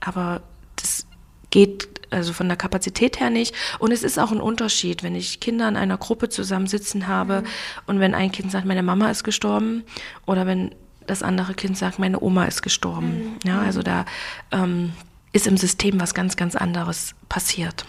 aber 0.00 0.40
das 0.76 1.06
geht 1.50 1.95
also 2.10 2.32
von 2.32 2.48
der 2.48 2.56
Kapazität 2.56 3.20
her 3.20 3.30
nicht. 3.30 3.54
Und 3.78 3.92
es 3.92 4.02
ist 4.02 4.18
auch 4.18 4.32
ein 4.32 4.40
Unterschied, 4.40 5.02
wenn 5.02 5.14
ich 5.14 5.40
Kinder 5.40 5.68
in 5.68 5.76
einer 5.76 5.98
Gruppe 5.98 6.28
zusammensitzen 6.28 7.06
habe 7.06 7.42
mhm. 7.42 7.46
und 7.86 8.00
wenn 8.00 8.14
ein 8.14 8.32
Kind 8.32 8.50
sagt, 8.50 8.66
meine 8.66 8.82
Mama 8.82 9.10
ist 9.10 9.24
gestorben 9.24 9.84
oder 10.26 10.46
wenn 10.46 10.74
das 11.06 11.22
andere 11.22 11.54
Kind 11.54 11.78
sagt, 11.78 11.98
meine 11.98 12.20
Oma 12.20 12.44
ist 12.46 12.62
gestorben. 12.62 13.36
Mhm. 13.44 13.48
Ja, 13.48 13.60
also 13.60 13.82
da 13.82 14.04
ähm, 14.50 14.92
ist 15.32 15.46
im 15.46 15.56
System 15.56 16.00
was 16.00 16.14
ganz, 16.14 16.36
ganz 16.36 16.56
anderes 16.56 17.14
passiert. 17.28 17.84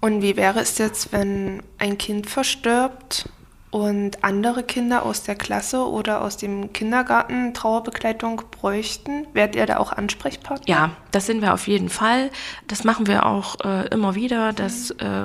Und 0.00 0.20
wie 0.20 0.36
wäre 0.36 0.60
es 0.60 0.78
jetzt, 0.78 1.12
wenn 1.12 1.62
ein 1.78 1.96
Kind 1.96 2.28
verstirbt 2.28 3.28
und 3.74 4.22
andere 4.22 4.62
Kinder 4.62 5.04
aus 5.04 5.24
der 5.24 5.34
Klasse 5.34 5.84
oder 5.88 6.22
aus 6.22 6.36
dem 6.36 6.72
Kindergarten 6.72 7.54
Trauerbegleitung 7.54 8.42
bräuchten, 8.52 9.26
werdet 9.32 9.56
ihr 9.56 9.66
da 9.66 9.78
auch 9.78 9.92
Ansprechpartner? 9.92 10.68
Ja, 10.68 10.90
das 11.10 11.26
sind 11.26 11.42
wir 11.42 11.52
auf 11.52 11.66
jeden 11.66 11.88
Fall. 11.88 12.30
Das 12.68 12.84
machen 12.84 13.08
wir 13.08 13.26
auch 13.26 13.56
äh, 13.64 13.88
immer 13.88 14.14
wieder, 14.14 14.52
dass 14.52 14.92
äh, 14.92 15.24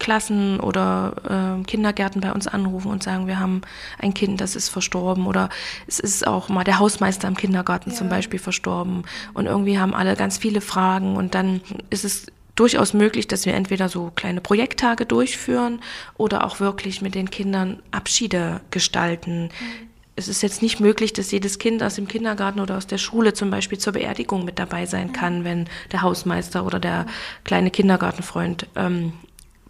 Klassen 0.00 0.58
oder 0.58 1.60
äh, 1.60 1.62
Kindergärten 1.62 2.20
bei 2.20 2.32
uns 2.32 2.48
anrufen 2.48 2.90
und 2.90 3.04
sagen, 3.04 3.28
wir 3.28 3.38
haben 3.38 3.60
ein 4.00 4.12
Kind, 4.12 4.40
das 4.40 4.56
ist 4.56 4.70
verstorben 4.70 5.28
oder 5.28 5.48
es 5.86 6.00
ist 6.00 6.26
auch 6.26 6.48
mal 6.48 6.64
der 6.64 6.80
Hausmeister 6.80 7.28
im 7.28 7.36
Kindergarten 7.36 7.90
ja. 7.90 7.96
zum 7.96 8.08
Beispiel 8.08 8.40
verstorben 8.40 9.04
und 9.34 9.46
irgendwie 9.46 9.78
haben 9.78 9.94
alle 9.94 10.16
ganz 10.16 10.36
viele 10.36 10.60
Fragen 10.60 11.14
und 11.14 11.36
dann 11.36 11.60
ist 11.90 12.04
es 12.04 12.26
durchaus 12.54 12.94
möglich, 12.94 13.26
dass 13.26 13.46
wir 13.46 13.54
entweder 13.54 13.88
so 13.88 14.12
kleine 14.14 14.40
Projekttage 14.40 15.06
durchführen 15.06 15.80
oder 16.16 16.44
auch 16.44 16.60
wirklich 16.60 17.02
mit 17.02 17.14
den 17.14 17.30
Kindern 17.30 17.82
Abschiede 17.90 18.60
gestalten. 18.70 19.44
Mhm. 19.44 19.88
Es 20.16 20.28
ist 20.28 20.42
jetzt 20.42 20.62
nicht 20.62 20.78
möglich, 20.78 21.12
dass 21.12 21.32
jedes 21.32 21.58
Kind 21.58 21.82
aus 21.82 21.96
dem 21.96 22.06
Kindergarten 22.06 22.60
oder 22.60 22.76
aus 22.76 22.86
der 22.86 22.98
Schule 22.98 23.34
zum 23.34 23.50
Beispiel 23.50 23.78
zur 23.78 23.94
Beerdigung 23.94 24.44
mit 24.44 24.60
dabei 24.60 24.86
sein 24.86 25.12
kann, 25.12 25.42
wenn 25.42 25.68
der 25.90 26.02
Hausmeister 26.02 26.64
oder 26.64 26.78
der 26.78 27.06
kleine 27.42 27.72
Kindergartenfreund 27.72 28.68
ähm, 28.76 29.12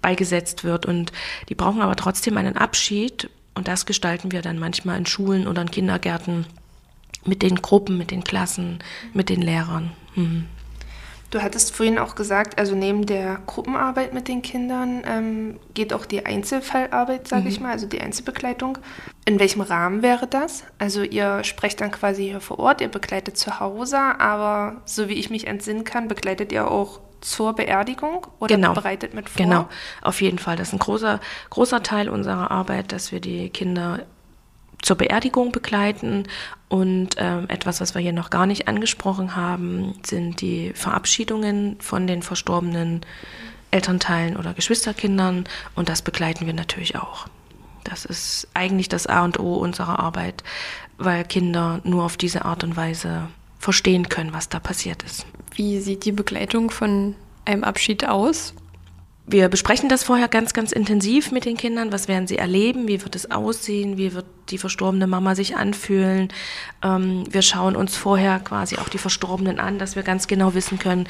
beigesetzt 0.03 0.63
wird. 0.63 0.85
Und 0.85 1.13
die 1.49 1.55
brauchen 1.55 1.81
aber 1.81 1.97
trotzdem 1.97 2.37
einen 2.37 2.59
Abschied. 2.59 3.31
Und 3.55 3.69
das 3.69 3.87
gestalten 3.87 4.33
wir 4.33 4.43
dann 4.43 4.59
manchmal 4.59 4.99
in 4.99 5.07
Schulen 5.07 5.47
oder 5.47 5.63
in 5.63 5.71
Kindergärten 5.71 6.45
mit 7.25 7.41
den 7.41 7.63
Gruppen, 7.63 7.97
mit 7.97 8.11
den 8.11 8.23
Klassen, 8.23 8.81
mit 9.15 9.31
den 9.31 9.41
Lehrern. 9.41 9.93
Mhm. 10.15 10.45
Du 11.35 11.43
hattest 11.43 11.75
vorhin 11.75 11.99
auch 11.99 12.15
gesagt, 12.15 12.61
also 12.61 12.77
neben 12.77 13.07
der 13.07 13.41
Gruppenarbeit 13.49 14.15
mit 14.15 14.29
den 14.29 14.41
Kindern 14.41 15.03
ähm, 15.05 15.59
geht 15.75 15.93
auch 15.93 16.07
die 16.07 16.25
Einzelfallarbeit, 16.25 17.27
sage 17.27 17.43
mhm. 17.43 17.49
ich 17.49 17.59
mal, 17.59 17.73
also 17.73 17.89
die 17.89 18.01
Einzelbegleitung. 18.01 18.79
In 19.25 19.41
welchem 19.41 19.61
Rahmen 19.61 20.03
wäre 20.03 20.29
das? 20.29 20.63
Also 20.79 21.03
ihr 21.03 21.43
sprecht 21.43 21.81
dann 21.81 21.91
quasi 21.91 22.23
hier 22.23 22.41
vor 22.41 22.61
Ort, 22.61 22.81
ihr 22.81 22.87
begleitet 22.87 23.37
zu 23.37 23.59
Hause, 23.59 23.99
aber 23.99 24.81
so 24.85 25.09
wie 25.09 25.15
ich 25.15 25.29
mich 25.29 25.49
entsinnen 25.49 25.83
kann, 25.83 26.07
begleitet 26.07 26.53
ihr 26.53 26.71
auch 26.71 27.01
zur 27.21 27.53
Beerdigung 27.53 28.29
oder 28.39 28.55
genau. 28.55 28.73
bereitet 28.73 29.13
mit 29.13 29.29
vor? 29.29 29.45
Genau, 29.45 29.69
auf 30.03 30.23
jeden 30.23 30.39
Fall. 30.39 30.55
Das 30.55 30.69
ist 30.69 30.75
ein 30.75 30.79
großer, 30.79 31.19
großer 31.51 31.83
Teil 31.83 32.11
unserer 32.11 32.53
Arbeit, 32.53 32.93
dass 32.93 33.11
wir 33.11 33.19
die 33.19 33.51
Kinder 33.51 34.05
zur 34.85 34.97
Beerdigung 34.97 35.51
begleiten. 35.51 36.25
Und 36.69 37.17
ähm, 37.17 37.47
etwas, 37.49 37.81
was 37.81 37.95
wir 37.95 38.03
hier 38.03 38.13
noch 38.13 38.31
gar 38.31 38.47
nicht 38.47 38.69
angesprochen 38.69 39.35
haben, 39.35 39.95
sind 40.05 40.41
die 40.41 40.73
Verabschiedungen 40.75 41.77
von 41.81 42.07
den 42.07 42.23
verstorbenen 42.23 43.01
Elternteilen 43.71 44.37
oder 44.37 44.55
Geschwisterkindern. 44.55 45.45
Und 45.75 45.89
das 45.89 46.03
begleiten 46.03 46.47
wir 46.47 46.55
natürlich 46.55 46.97
auch. 46.97 47.27
Das 47.83 48.05
ist 48.05 48.49
eigentlich 48.55 48.89
das 48.89 49.07
A 49.07 49.25
und 49.25 49.39
O 49.39 49.55
unserer 49.57 49.99
Arbeit, 49.99 50.45
weil 50.99 51.25
Kinder 51.25 51.81
nur 51.85 52.05
auf 52.05 52.17
diese 52.17 52.45
Art 52.45 52.65
und 52.65 52.77
Weise 52.77 53.29
verstehen 53.59 54.09
können, 54.09 54.33
was 54.33 54.49
da 54.49 54.61
passiert 54.61 55.03
ist. 55.03 55.27
Wie 55.55 55.81
sieht 55.81 56.05
die 56.05 56.13
Begleitung 56.13 56.71
von 56.71 57.15
einem 57.45 57.65
Abschied 57.65 58.07
aus? 58.07 58.55
Wir 59.27 59.49
besprechen 59.49 59.89
das 59.89 60.05
vorher 60.05 60.29
ganz, 60.29 60.53
ganz 60.53 60.71
intensiv 60.71 61.33
mit 61.33 61.47
den 61.47 61.57
Kindern. 61.57 61.93
Was 61.93 62.09
werden 62.09 62.27
sie 62.27 62.37
erleben? 62.37 62.89
Wie 62.89 63.03
wird 63.03 63.17
es 63.17 63.31
aussehen? 63.31 63.97
Wie 63.97 64.13
wird 64.13 64.27
die 64.51 64.59
verstorbene 64.59 65.07
Mama 65.07 65.35
sich 65.35 65.57
anfühlen? 65.57 66.29
Ähm, 66.83 67.25
wir 67.31 67.41
schauen 67.41 67.75
uns 67.75 67.97
vorher 67.97 68.39
quasi 68.41 68.77
auch 68.77 68.91
die 68.91 68.99
Verstorbenen 68.99 69.59
an, 69.59 69.79
dass 69.79 69.97
wir 69.97 70.03
ganz 70.03 70.27
genau 70.27 70.53
wissen 70.53 70.79
können, 70.79 71.09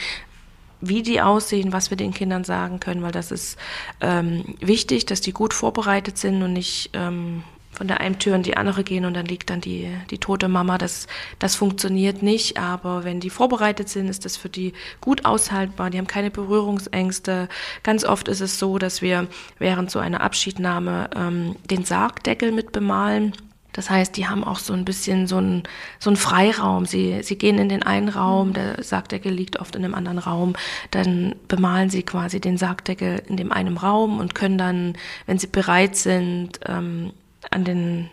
wie 0.81 1.03
die 1.03 1.21
aussehen, 1.21 1.73
was 1.73 1.91
wir 1.91 1.97
den 1.97 2.15
Kindern 2.15 2.45
sagen 2.45 2.79
können, 2.79 3.03
weil 3.03 3.11
das 3.11 3.33
ist 3.33 3.59
ähm, 4.01 4.55
wichtig, 4.61 5.07
dass 5.07 5.21
die 5.21 5.33
gut 5.33 5.53
vorbereitet 5.53 6.17
sind 6.17 6.43
und 6.43 6.53
nicht 6.53 6.91
ähm, 6.93 7.43
von 7.75 7.89
der 7.89 8.01
einen 8.01 8.19
Tür 8.19 8.37
in 8.37 8.43
die 8.43 8.57
andere 8.57 8.85
gehen 8.85 9.05
und 9.05 9.15
dann 9.15 9.27
liegt 9.27 9.51
dann 9.51 9.61
die, 9.61 9.91
die 10.11 10.19
tote 10.19 10.49
Mama. 10.49 10.79
Das, 10.79 11.07
das 11.39 11.57
funktioniert 11.57 12.23
nicht, 12.23 12.59
aber 12.59 13.05
wenn 13.05 13.21
die 13.21 13.31
vorbereitet 13.31 13.89
sind, 13.89 14.09
ist 14.09 14.25
das 14.25 14.37
für 14.37 14.49
die 14.49 14.73
gut 15.01 15.25
aushaltbar. 15.25 15.91
Die 15.91 15.99
haben 15.99 16.07
keine 16.07 16.31
Berührungsängste. 16.31 17.49
Ganz 17.83 18.05
oft 18.05 18.29
ist 18.29 18.41
es 18.41 18.59
so, 18.59 18.79
dass 18.79 19.03
wir 19.03 19.27
während 19.59 19.91
so 19.91 19.99
einer 19.99 20.21
Abschiednahme 20.21 21.11
ähm, 21.17 21.57
den 21.69 21.85
Sargdeckel 21.85 22.53
mit 22.53 22.73
bemalen. 22.73 23.33
Das 23.75 23.91
heißt, 23.91 24.17
die 24.17 24.29
haben 24.29 24.45
auch 24.45 24.61
so 24.61 24.73
ein 24.73 24.85
bisschen 24.85 25.27
so 25.27 25.37
einen 25.37 25.65
so 25.99 26.09
einen 26.09 26.17
Freiraum. 26.17 26.87
Sie, 26.87 27.23
sie 27.23 27.37
gehen 27.37 27.59
in 27.59 27.69
den 27.69 27.83
einen 27.83 28.09
Raum, 28.09 28.53
der 28.53 28.83
Sargdeckel 28.83 29.33
liegt 29.33 29.59
oft 29.59 29.75
in 29.75 29.85
einem 29.85 29.95
anderen 29.95 30.19
Raum. 30.19 30.55
Dann 30.93 31.35
bemalen 31.49 31.91
sie 31.91 32.05
quasi 32.05 32.41
den 32.41 32.57
Sargdeckel 32.57 33.21
in 33.27 33.37
dem 33.37 33.51
einen 33.51 33.77
Raum 33.77 34.21
und 34.21 34.35
können 34.35 34.59
dann, 34.59 34.97
wenn 35.27 35.39
sie 35.39 35.49
bereit 35.49 35.97
sind, 35.97 36.61
ähm, 36.67 37.13
an 37.51 37.65
den 37.65 38.11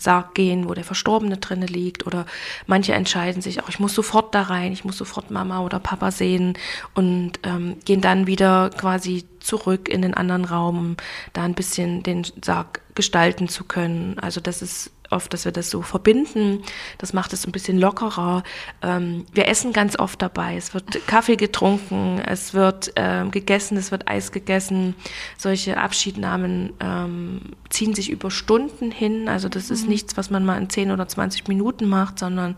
Sarg 0.00 0.34
gehen, 0.34 0.68
wo 0.68 0.74
der 0.74 0.84
Verstorbene 0.84 1.36
drinne 1.36 1.66
liegt 1.66 2.06
oder 2.06 2.26
manche 2.66 2.94
entscheiden 2.94 3.42
sich 3.42 3.62
auch, 3.62 3.68
ich 3.68 3.78
muss 3.78 3.94
sofort 3.94 4.34
da 4.34 4.42
rein, 4.42 4.72
ich 4.72 4.84
muss 4.84 4.98
sofort 4.98 5.30
Mama 5.30 5.60
oder 5.60 5.78
Papa 5.78 6.10
sehen 6.10 6.58
und 6.94 7.32
ähm, 7.44 7.76
gehen 7.84 8.00
dann 8.00 8.26
wieder 8.26 8.70
quasi 8.70 9.24
zurück 9.40 9.88
in 9.88 10.02
den 10.02 10.14
anderen 10.14 10.44
Raum, 10.44 10.78
um 10.78 10.96
da 11.32 11.42
ein 11.44 11.54
bisschen 11.54 12.02
den 12.02 12.26
Sarg 12.42 12.80
gestalten 12.94 13.48
zu 13.48 13.64
können. 13.64 14.18
Also 14.18 14.40
das 14.40 14.62
ist 14.62 14.90
oft, 15.14 15.32
dass 15.32 15.44
wir 15.44 15.52
das 15.52 15.70
so 15.70 15.82
verbinden. 15.82 16.62
Das 16.98 17.12
macht 17.12 17.32
es 17.32 17.46
ein 17.46 17.52
bisschen 17.52 17.78
lockerer. 17.78 18.42
Ähm, 18.82 19.24
wir 19.32 19.48
essen 19.48 19.72
ganz 19.72 19.98
oft 19.98 20.20
dabei. 20.20 20.56
Es 20.56 20.74
wird 20.74 20.84
Kaffee 21.06 21.36
getrunken, 21.36 22.20
es 22.26 22.52
wird 22.54 22.92
ähm, 22.96 23.30
gegessen, 23.30 23.76
es 23.76 23.90
wird 23.90 24.08
Eis 24.08 24.32
gegessen. 24.32 24.94
Solche 25.38 25.78
Abschiednahmen 25.78 26.72
ähm, 26.80 27.40
ziehen 27.70 27.94
sich 27.94 28.10
über 28.10 28.30
Stunden 28.30 28.90
hin. 28.90 29.28
Also 29.28 29.48
das 29.48 29.70
ist 29.70 29.84
mhm. 29.84 29.90
nichts, 29.90 30.16
was 30.16 30.30
man 30.30 30.44
mal 30.44 30.58
in 30.58 30.68
10 30.68 30.90
oder 30.90 31.06
20 31.08 31.48
Minuten 31.48 31.88
macht, 31.88 32.18
sondern 32.18 32.56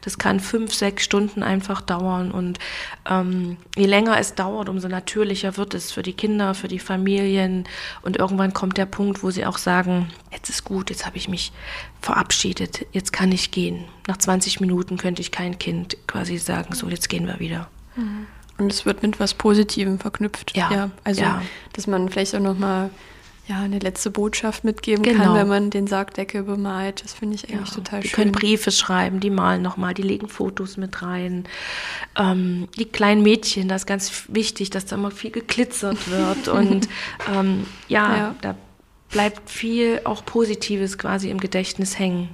das 0.00 0.18
kann 0.18 0.40
fünf, 0.40 0.74
sechs 0.74 1.04
Stunden 1.04 1.42
einfach 1.42 1.80
dauern. 1.80 2.30
Und 2.30 2.58
ähm, 3.08 3.56
je 3.76 3.86
länger 3.86 4.18
es 4.18 4.34
dauert, 4.34 4.68
umso 4.68 4.88
natürlicher 4.88 5.56
wird 5.56 5.74
es 5.74 5.92
für 5.92 6.02
die 6.02 6.12
Kinder, 6.12 6.54
für 6.54 6.68
die 6.68 6.78
Familien. 6.78 7.64
Und 8.02 8.16
irgendwann 8.16 8.52
kommt 8.52 8.78
der 8.78 8.86
Punkt, 8.86 9.22
wo 9.22 9.30
sie 9.30 9.46
auch 9.46 9.58
sagen, 9.58 10.10
jetzt 10.32 10.48
ist 10.48 10.64
gut, 10.64 10.90
jetzt 10.90 11.06
habe 11.06 11.16
ich 11.16 11.28
mich 11.28 11.52
verabschiedet, 12.00 12.86
jetzt 12.92 13.12
kann 13.12 13.32
ich 13.32 13.50
gehen. 13.50 13.84
Nach 14.06 14.16
20 14.16 14.60
Minuten 14.60 14.96
könnte 14.96 15.20
ich 15.20 15.32
kein 15.32 15.58
Kind 15.58 15.96
quasi 16.06 16.38
sagen, 16.38 16.74
so, 16.74 16.88
jetzt 16.88 17.08
gehen 17.08 17.26
wir 17.26 17.40
wieder. 17.40 17.68
Mhm. 17.96 18.26
Und 18.58 18.72
es 18.72 18.86
wird 18.86 19.02
mit 19.02 19.20
was 19.20 19.34
Positivem 19.34 19.98
verknüpft. 19.98 20.56
Ja. 20.56 20.70
ja 20.70 20.90
also, 21.04 21.22
ja. 21.22 21.42
dass 21.74 21.86
man 21.86 22.08
vielleicht 22.08 22.34
auch 22.34 22.40
nochmal 22.40 22.90
ja, 23.48 23.60
eine 23.60 23.78
letzte 23.78 24.10
Botschaft 24.10 24.64
mitgeben 24.64 25.02
genau. 25.02 25.24
kann, 25.24 25.34
wenn 25.34 25.48
man 25.48 25.70
den 25.70 25.86
Sargdeckel 25.86 26.42
bemalt. 26.42 27.02
Das 27.02 27.14
finde 27.14 27.36
ich 27.36 27.48
eigentlich 27.48 27.70
ja. 27.70 27.74
total 27.74 28.02
schön. 28.02 28.08
Die 28.10 28.14
können 28.14 28.32
Briefe 28.32 28.70
schreiben, 28.70 29.20
die 29.20 29.30
malen 29.30 29.62
nochmal, 29.62 29.94
die 29.94 30.02
legen 30.02 30.28
Fotos 30.28 30.76
mit 30.76 31.02
rein. 31.02 31.44
Ähm, 32.16 32.68
die 32.78 32.84
kleinen 32.84 33.22
Mädchen, 33.22 33.68
das 33.68 33.82
ist 33.82 33.86
ganz 33.86 34.24
wichtig, 34.28 34.70
dass 34.70 34.84
da 34.84 34.96
immer 34.96 35.10
viel 35.10 35.30
geglitzert 35.30 36.10
wird. 36.10 36.48
Und 36.48 36.88
ähm, 37.32 37.64
ja, 37.88 38.16
ja, 38.16 38.34
da 38.42 38.54
bleibt 39.10 39.48
viel 39.50 40.00
auch 40.04 40.24
Positives 40.24 40.98
quasi 40.98 41.30
im 41.30 41.38
Gedächtnis 41.38 41.98
hängen. 41.98 42.28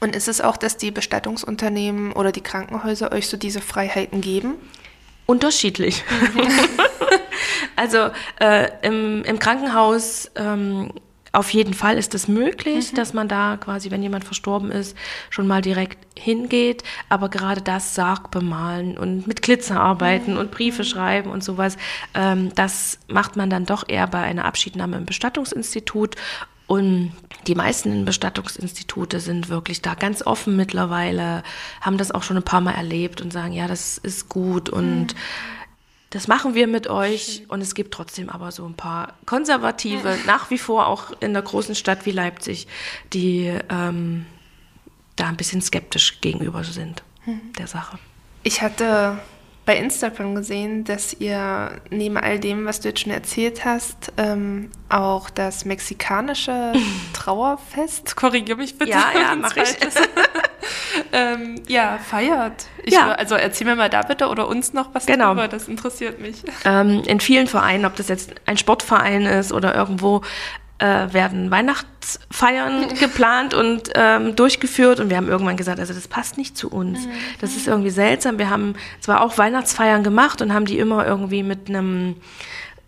Und 0.00 0.14
ist 0.14 0.28
es 0.28 0.40
auch, 0.40 0.56
dass 0.56 0.76
die 0.76 0.90
Bestattungsunternehmen 0.90 2.12
oder 2.12 2.32
die 2.32 2.42
Krankenhäuser 2.42 3.12
euch 3.12 3.28
so 3.28 3.36
diese 3.36 3.60
Freiheiten 3.60 4.20
geben? 4.20 4.54
Unterschiedlich. 5.26 6.04
also 7.76 8.10
äh, 8.38 8.68
im, 8.82 9.24
im, 9.24 9.38
Krankenhaus 9.38 10.30
ähm, 10.36 10.92
auf 11.34 11.50
jeden 11.50 11.74
Fall 11.74 11.98
ist 11.98 12.14
es 12.14 12.28
möglich, 12.28 12.92
mhm. 12.92 12.96
dass 12.96 13.12
man 13.12 13.28
da 13.28 13.56
quasi, 13.56 13.90
wenn 13.90 14.02
jemand 14.02 14.24
verstorben 14.24 14.70
ist, 14.70 14.96
schon 15.30 15.46
mal 15.46 15.62
direkt 15.62 15.98
hingeht. 16.18 16.84
Aber 17.08 17.28
gerade 17.28 17.60
das 17.60 17.94
Sarg 17.94 18.30
bemalen 18.30 18.96
und 18.96 19.26
mit 19.26 19.42
Glitzer 19.42 19.80
arbeiten 19.80 20.34
mhm. 20.34 20.38
und 20.38 20.50
Briefe 20.50 20.82
mhm. 20.82 20.86
schreiben 20.86 21.30
und 21.30 21.42
sowas, 21.42 21.76
ähm, 22.14 22.52
das 22.54 22.98
macht 23.08 23.36
man 23.36 23.50
dann 23.50 23.66
doch 23.66 23.88
eher 23.88 24.06
bei 24.06 24.20
einer 24.20 24.44
Abschiednahme 24.44 24.96
im 24.96 25.06
Bestattungsinstitut. 25.06 26.16
Und 26.66 27.12
die 27.46 27.54
meisten 27.54 28.06
Bestattungsinstitute 28.06 29.20
sind 29.20 29.50
wirklich 29.50 29.82
da 29.82 29.94
ganz 29.94 30.24
offen 30.24 30.56
mittlerweile, 30.56 31.42
haben 31.82 31.98
das 31.98 32.10
auch 32.10 32.22
schon 32.22 32.38
ein 32.38 32.42
paar 32.42 32.62
Mal 32.62 32.72
erlebt 32.72 33.20
und 33.20 33.34
sagen, 33.34 33.52
ja, 33.52 33.68
das 33.68 33.98
ist 33.98 34.30
gut 34.30 34.70
und 34.70 35.14
mhm 35.14 35.18
das 36.14 36.28
machen 36.28 36.54
wir 36.54 36.68
mit 36.68 36.86
euch. 36.86 37.42
Und 37.48 37.60
es 37.60 37.74
gibt 37.74 37.92
trotzdem 37.92 38.30
aber 38.30 38.52
so 38.52 38.64
ein 38.64 38.74
paar 38.74 39.14
Konservative, 39.26 40.16
nach 40.26 40.48
wie 40.48 40.58
vor 40.58 40.86
auch 40.86 41.10
in 41.20 41.32
der 41.32 41.42
großen 41.42 41.74
Stadt 41.74 42.06
wie 42.06 42.12
Leipzig, 42.12 42.68
die 43.12 43.52
ähm, 43.68 44.24
da 45.16 45.26
ein 45.26 45.36
bisschen 45.36 45.60
skeptisch 45.60 46.20
gegenüber 46.20 46.62
sind 46.62 47.02
mhm. 47.26 47.52
der 47.58 47.66
Sache. 47.66 47.98
Ich 48.44 48.62
hatte 48.62 49.18
bei 49.66 49.76
Instagram 49.78 50.34
gesehen, 50.34 50.84
dass 50.84 51.14
ihr 51.14 51.80
neben 51.90 52.16
all 52.16 52.38
dem, 52.38 52.66
was 52.66 52.80
du 52.80 52.88
jetzt 52.88 53.00
schon 53.00 53.12
erzählt 53.12 53.64
hast, 53.64 54.12
ähm, 54.18 54.70
auch 54.88 55.30
das 55.30 55.64
mexikanische 55.64 56.72
Trauerfest, 57.14 58.14
korrigiere 58.16 58.58
mich 58.58 58.76
bitte. 58.76 58.90
Ja, 58.90 59.12
ja, 59.14 59.34
mach 59.34 59.56
ich. 59.56 59.64
ähm, 61.12 61.62
ja, 61.66 61.98
feiert. 61.98 62.66
Ich, 62.82 62.92
ja. 62.92 63.12
Also 63.12 63.36
erzähl 63.36 63.66
mir 63.66 63.76
mal 63.76 63.88
da 63.88 64.02
bitte 64.02 64.28
oder 64.28 64.48
uns 64.48 64.74
noch 64.74 64.90
was 64.92 65.06
genau. 65.06 65.26
darüber, 65.26 65.48
das 65.48 65.68
interessiert 65.68 66.20
mich. 66.20 66.42
Ähm, 66.64 67.02
in 67.06 67.20
vielen 67.20 67.46
Vereinen, 67.46 67.86
ob 67.86 67.96
das 67.96 68.08
jetzt 68.08 68.34
ein 68.46 68.58
Sportverein 68.58 69.22
ist 69.22 69.52
oder 69.52 69.74
irgendwo, 69.74 70.22
äh, 70.84 71.12
werden 71.12 71.50
Weihnachtsfeiern 71.50 72.94
geplant 73.00 73.54
und 73.54 73.90
ähm, 73.94 74.36
durchgeführt 74.36 75.00
und 75.00 75.08
wir 75.08 75.16
haben 75.16 75.28
irgendwann 75.28 75.56
gesagt, 75.56 75.80
also 75.80 75.94
das 75.94 76.08
passt 76.08 76.36
nicht 76.36 76.58
zu 76.58 76.68
uns. 76.70 77.06
Mhm. 77.06 77.10
Das 77.40 77.56
ist 77.56 77.66
irgendwie 77.66 77.90
seltsam. 77.90 78.38
Wir 78.38 78.50
haben 78.50 78.74
zwar 79.00 79.22
auch 79.22 79.38
Weihnachtsfeiern 79.38 80.02
gemacht 80.02 80.42
und 80.42 80.52
haben 80.52 80.66
die 80.66 80.78
immer 80.78 81.06
irgendwie 81.06 81.42
mit 81.42 81.68
einem 81.68 82.16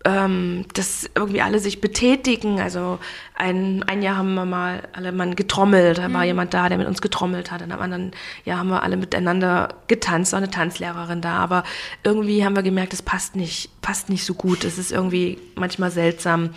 ähm, 0.07 0.67
dass 0.75 1.11
irgendwie 1.17 1.43
alle 1.43 1.59
sich 1.59 1.81
betätigen. 1.81 2.61
Also 2.61 3.01
ein, 3.35 3.83
ein 3.89 4.03
Jahr 4.03 4.17
haben 4.17 4.35
wir 4.35 4.45
mal 4.45 4.83
alle 4.93 5.11
mal 5.11 5.35
getrommelt, 5.35 5.99
da 5.99 6.13
war 6.13 6.21
mhm. 6.21 6.27
jemand 6.27 6.55
da, 6.55 6.69
der 6.69 6.79
mit 6.79 6.87
uns 6.87 7.03
getrommelt 7.03 7.51
hat. 7.51 7.63
Und 7.63 7.73
am 7.73 7.81
anderen 7.81 8.13
Jahr 8.45 8.59
haben 8.59 8.69
wir 8.69 8.85
alle 8.85 8.97
miteinander 8.97 9.75
getanzt, 9.89 10.33
war 10.33 10.39
eine 10.39 10.51
Tanzlehrerin 10.51 11.23
da. 11.23 11.39
Aber 11.39 11.65
irgendwie 12.05 12.45
haben 12.45 12.55
wir 12.55 12.63
gemerkt, 12.63 12.93
es 12.93 13.03
passt 13.03 13.35
nicht, 13.35 13.81
passt 13.81 14.09
nicht 14.09 14.25
so 14.25 14.35
gut. 14.35 14.63
Es 14.63 14.79
ist 14.79 14.93
irgendwie 14.93 15.39
manchmal 15.57 15.91
seltsam. 15.91 16.51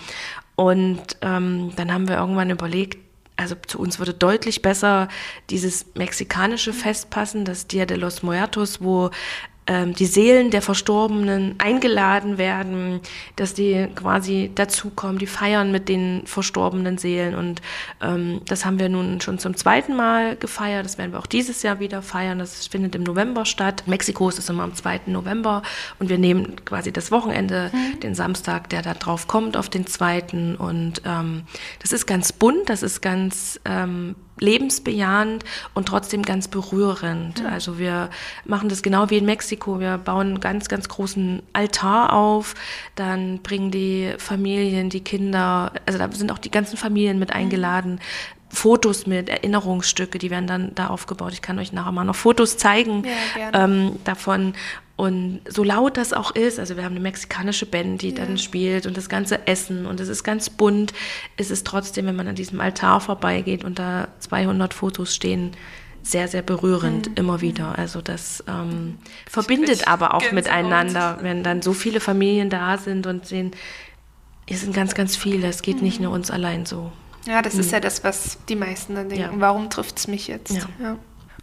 Und 0.60 1.16
ähm, 1.22 1.72
dann 1.78 1.94
haben 1.94 2.10
wir 2.10 2.18
irgendwann 2.18 2.50
überlegt, 2.50 2.98
also 3.38 3.56
zu 3.66 3.80
uns 3.80 3.98
würde 3.98 4.14
deutlich 4.14 4.62
besser 4.62 5.08
dieses 5.50 5.86
mexikanische 5.96 6.74
Fest 6.74 7.10
passen, 7.10 7.46
das 7.46 7.68
Dia 7.68 7.86
de 7.86 7.96
los 7.96 8.24
Muertos, 8.24 8.82
wo 8.82 9.10
ähm, 9.70 9.94
die 9.94 10.08
Seelen 10.08 10.50
der 10.50 10.64
Verstorbenen 10.64 11.54
eingeladen 11.60 12.40
werden, 12.40 13.02
dass 13.36 13.54
die 13.54 13.88
quasi 13.94 14.50
dazukommen, 14.56 15.20
die 15.20 15.28
feiern 15.28 15.72
mit 15.72 15.88
den 15.90 16.24
verstorbenen 16.26 16.98
Seelen. 16.98 17.36
Und 17.36 17.62
ähm, 18.02 18.42
das 18.48 18.66
haben 18.66 18.80
wir 18.80 18.90
nun 18.90 19.22
schon 19.22 19.38
zum 19.38 19.56
zweiten 19.56 19.96
Mal 19.96 20.36
gefeiert. 20.38 20.86
Das 20.86 20.98
werden 20.98 21.12
wir 21.12 21.20
auch 21.20 21.28
dieses 21.28 21.62
Jahr 21.62 21.80
wieder 21.80 22.02
feiern. 22.02 22.40
Das 22.40 22.66
findet 22.66 22.96
im 22.96 23.04
November 23.04 23.46
statt. 23.46 23.84
Mexiko 23.86 24.28
ist 24.28 24.40
es 24.40 24.50
immer 24.50 24.64
am 24.64 24.74
2. 24.74 25.02
November 25.06 25.62
und 26.00 26.10
wir 26.10 26.18
nehmen 26.18 26.56
quasi 26.66 26.92
das 26.92 27.12
Wochenende, 27.12 27.70
mhm. 27.72 28.00
den 28.00 28.16
Samstag, 28.16 28.70
der 28.70 28.82
da 28.82 28.96
drauf 28.96 29.28
kommt, 29.28 29.56
auf 29.56 29.70
den 29.70 29.86
zweiten. 29.86 30.56
Und 30.56 31.04
ähm, 31.06 31.44
das 31.80 31.94
ist 31.94 32.08
ganz 32.08 32.34
bunt, 32.34 32.70
das 32.70 32.82
ist 32.82 33.02
ganz 33.02 33.60
ähm, 33.66 34.16
lebensbejahend 34.40 35.44
und 35.74 35.88
trotzdem 35.88 36.24
ganz 36.24 36.48
berührend. 36.48 37.42
Mhm. 37.42 37.48
Also 37.48 37.78
wir 37.78 38.10
machen 38.46 38.70
das 38.70 38.82
genau 38.82 39.10
wie 39.10 39.18
in 39.18 39.26
Mexiko. 39.26 39.80
Wir 39.80 39.98
bauen 39.98 40.28
einen 40.28 40.40
ganz, 40.40 40.68
ganz 40.68 40.90
großen 40.90 41.42
Altar 41.54 42.14
auf. 42.14 42.56
Dann 42.96 43.40
bringen 43.40 43.72
die 43.72 44.14
Familien, 44.18 44.90
die 44.90 45.02
Kinder, 45.02 45.72
also 45.86 46.00
da 46.00 46.12
sind 46.12 46.32
auch 46.32 46.38
die 46.38 46.52
ganzen 46.52 46.78
Familien 46.78 47.20
mit 47.20 47.34
eingeladen, 47.34 48.00
Fotos 48.50 49.06
mit, 49.06 49.30
Erinnerungsstücke, 49.30 50.18
die 50.18 50.30
werden 50.30 50.48
dann 50.48 50.76
da 50.76 50.88
aufgebaut. 50.88 51.34
Ich 51.34 51.42
kann 51.42 51.60
euch 51.60 51.72
nachher 51.72 51.92
mal 51.92 52.04
noch 52.04 52.16
Fotos 52.16 52.58
zeigen 52.58 53.04
Ja, 53.40 53.64
ähm, 53.64 53.98
davon. 54.04 54.54
Und 54.96 55.40
so 55.48 55.64
laut 55.64 55.96
das 55.96 56.12
auch 56.12 56.32
ist, 56.32 56.60
also 56.60 56.76
wir 56.76 56.84
haben 56.84 56.92
eine 56.92 57.00
mexikanische 57.00 57.66
Band, 57.66 58.02
die 58.02 58.14
dann 58.14 58.38
spielt 58.38 58.86
und 58.86 58.98
das 58.98 59.08
ganze 59.08 59.48
Essen 59.48 59.86
und 59.86 60.02
es 60.02 60.10
ist 60.10 60.26
ganz 60.26 60.50
bunt, 60.50 60.92
ist 61.38 61.52
es 61.52 61.64
trotzdem, 61.64 62.06
wenn 62.06 62.18
man 62.18 62.28
an 62.28 62.36
diesem 62.36 62.60
Altar 62.60 63.00
vorbeigeht 63.00 63.64
und 63.64 63.80
da 63.80 64.10
200 64.20 64.74
Fotos 64.74 65.16
stehen, 65.16 65.52
sehr, 66.04 66.28
sehr 66.28 66.42
berührend 66.42 67.18
immer 67.18 67.40
wieder. 67.40 67.78
Also 67.78 68.02
das 68.02 68.44
ähm, 68.48 68.98
verbindet 69.26 69.88
aber 69.88 70.16
auch 70.16 70.32
miteinander, 70.32 71.20
wenn 71.22 71.44
dann 71.44 71.62
so 71.62 71.74
viele 71.74 72.00
Familien 72.00 72.50
da 72.50 72.78
sind 72.78 73.08
und 73.08 73.26
sehen, 73.26 73.52
es 74.48 74.62
sind 74.62 74.74
ganz, 74.76 74.96
ganz 74.96 75.16
viele, 75.16 75.48
es 75.48 75.62
geht 75.62 75.82
nicht 75.82 76.00
nur 76.00 76.12
uns 76.12 76.32
allein 76.32 76.66
so. 76.66 76.92
Ja, 77.26 77.42
das 77.42 77.56
ist 77.56 77.72
ja 77.72 77.80
das, 77.80 78.04
was 78.04 78.38
die 78.48 78.56
meisten 78.56 78.96
dann 78.96 79.10
denken. 79.10 79.36
Ja. 79.36 79.42
Warum 79.42 79.70
trifft 79.70 79.98
es 80.00 80.08
mich 80.08 80.28
jetzt? 80.28 80.52
Ja. 80.80 80.98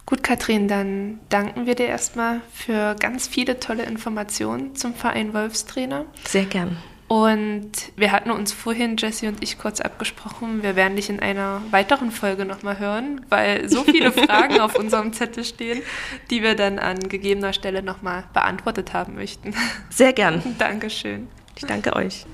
Gut, 0.05 0.23
Katrin, 0.23 0.67
dann 0.69 1.19
danken 1.27 1.65
wir 1.65 1.75
dir 1.75 1.87
erstmal 1.87 2.41
für 2.53 2.95
ganz 2.95 3.27
viele 3.27 3.59
tolle 3.59 3.83
Informationen 3.83 4.73
zum 4.75 4.95
Verein 4.95 5.33
Wolfstrainer. 5.33 6.05
Sehr 6.25 6.45
gern. 6.45 6.77
Und 7.09 7.71
wir 7.95 8.11
hatten 8.11 8.31
uns 8.31 8.51
vorhin, 8.51 8.97
Jesse 8.97 9.29
und 9.29 9.41
ich, 9.41 9.57
kurz 9.57 9.79
abgesprochen, 9.79 10.61
wir 10.61 10.75
werden 10.75 10.97
dich 10.97 11.09
in 11.09 11.21
einer 11.21 11.61
weiteren 11.71 12.11
Folge 12.11 12.45
nochmal 12.45 12.79
hören, 12.79 13.25
weil 13.29 13.69
so 13.69 13.83
viele 13.83 14.11
Fragen 14.13 14.59
auf 14.59 14.75
unserem 14.75 15.13
Zettel 15.13 15.45
stehen, 15.45 15.81
die 16.29 16.43
wir 16.43 16.55
dann 16.55 16.79
an 16.79 16.99
gegebener 16.99 17.53
Stelle 17.53 17.81
nochmal 17.81 18.25
beantwortet 18.33 18.93
haben 18.93 19.15
möchten. 19.15 19.53
Sehr 19.89 20.11
gern. 20.11 20.41
Dankeschön. 20.57 21.27
Ich 21.55 21.65
danke 21.65 21.95
euch. 21.95 22.25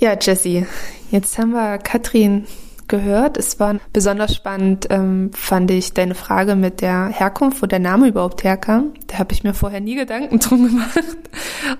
Ja, 0.00 0.16
Jessie, 0.18 0.64
jetzt 1.10 1.38
haben 1.38 1.50
wir 1.50 1.78
Katrin 1.78 2.44
gehört. 2.86 3.36
Es 3.36 3.58
war 3.58 3.80
besonders 3.92 4.32
spannend, 4.32 4.86
ähm, 4.90 5.30
fand 5.34 5.72
ich, 5.72 5.92
deine 5.92 6.14
Frage 6.14 6.54
mit 6.54 6.80
der 6.80 7.08
Herkunft, 7.08 7.62
wo 7.62 7.66
der 7.66 7.80
Name 7.80 8.06
überhaupt 8.06 8.44
herkam. 8.44 8.92
Da 9.08 9.18
habe 9.18 9.32
ich 9.32 9.42
mir 9.42 9.54
vorher 9.54 9.80
nie 9.80 9.96
Gedanken 9.96 10.38
drum 10.38 10.68
gemacht 10.68 11.02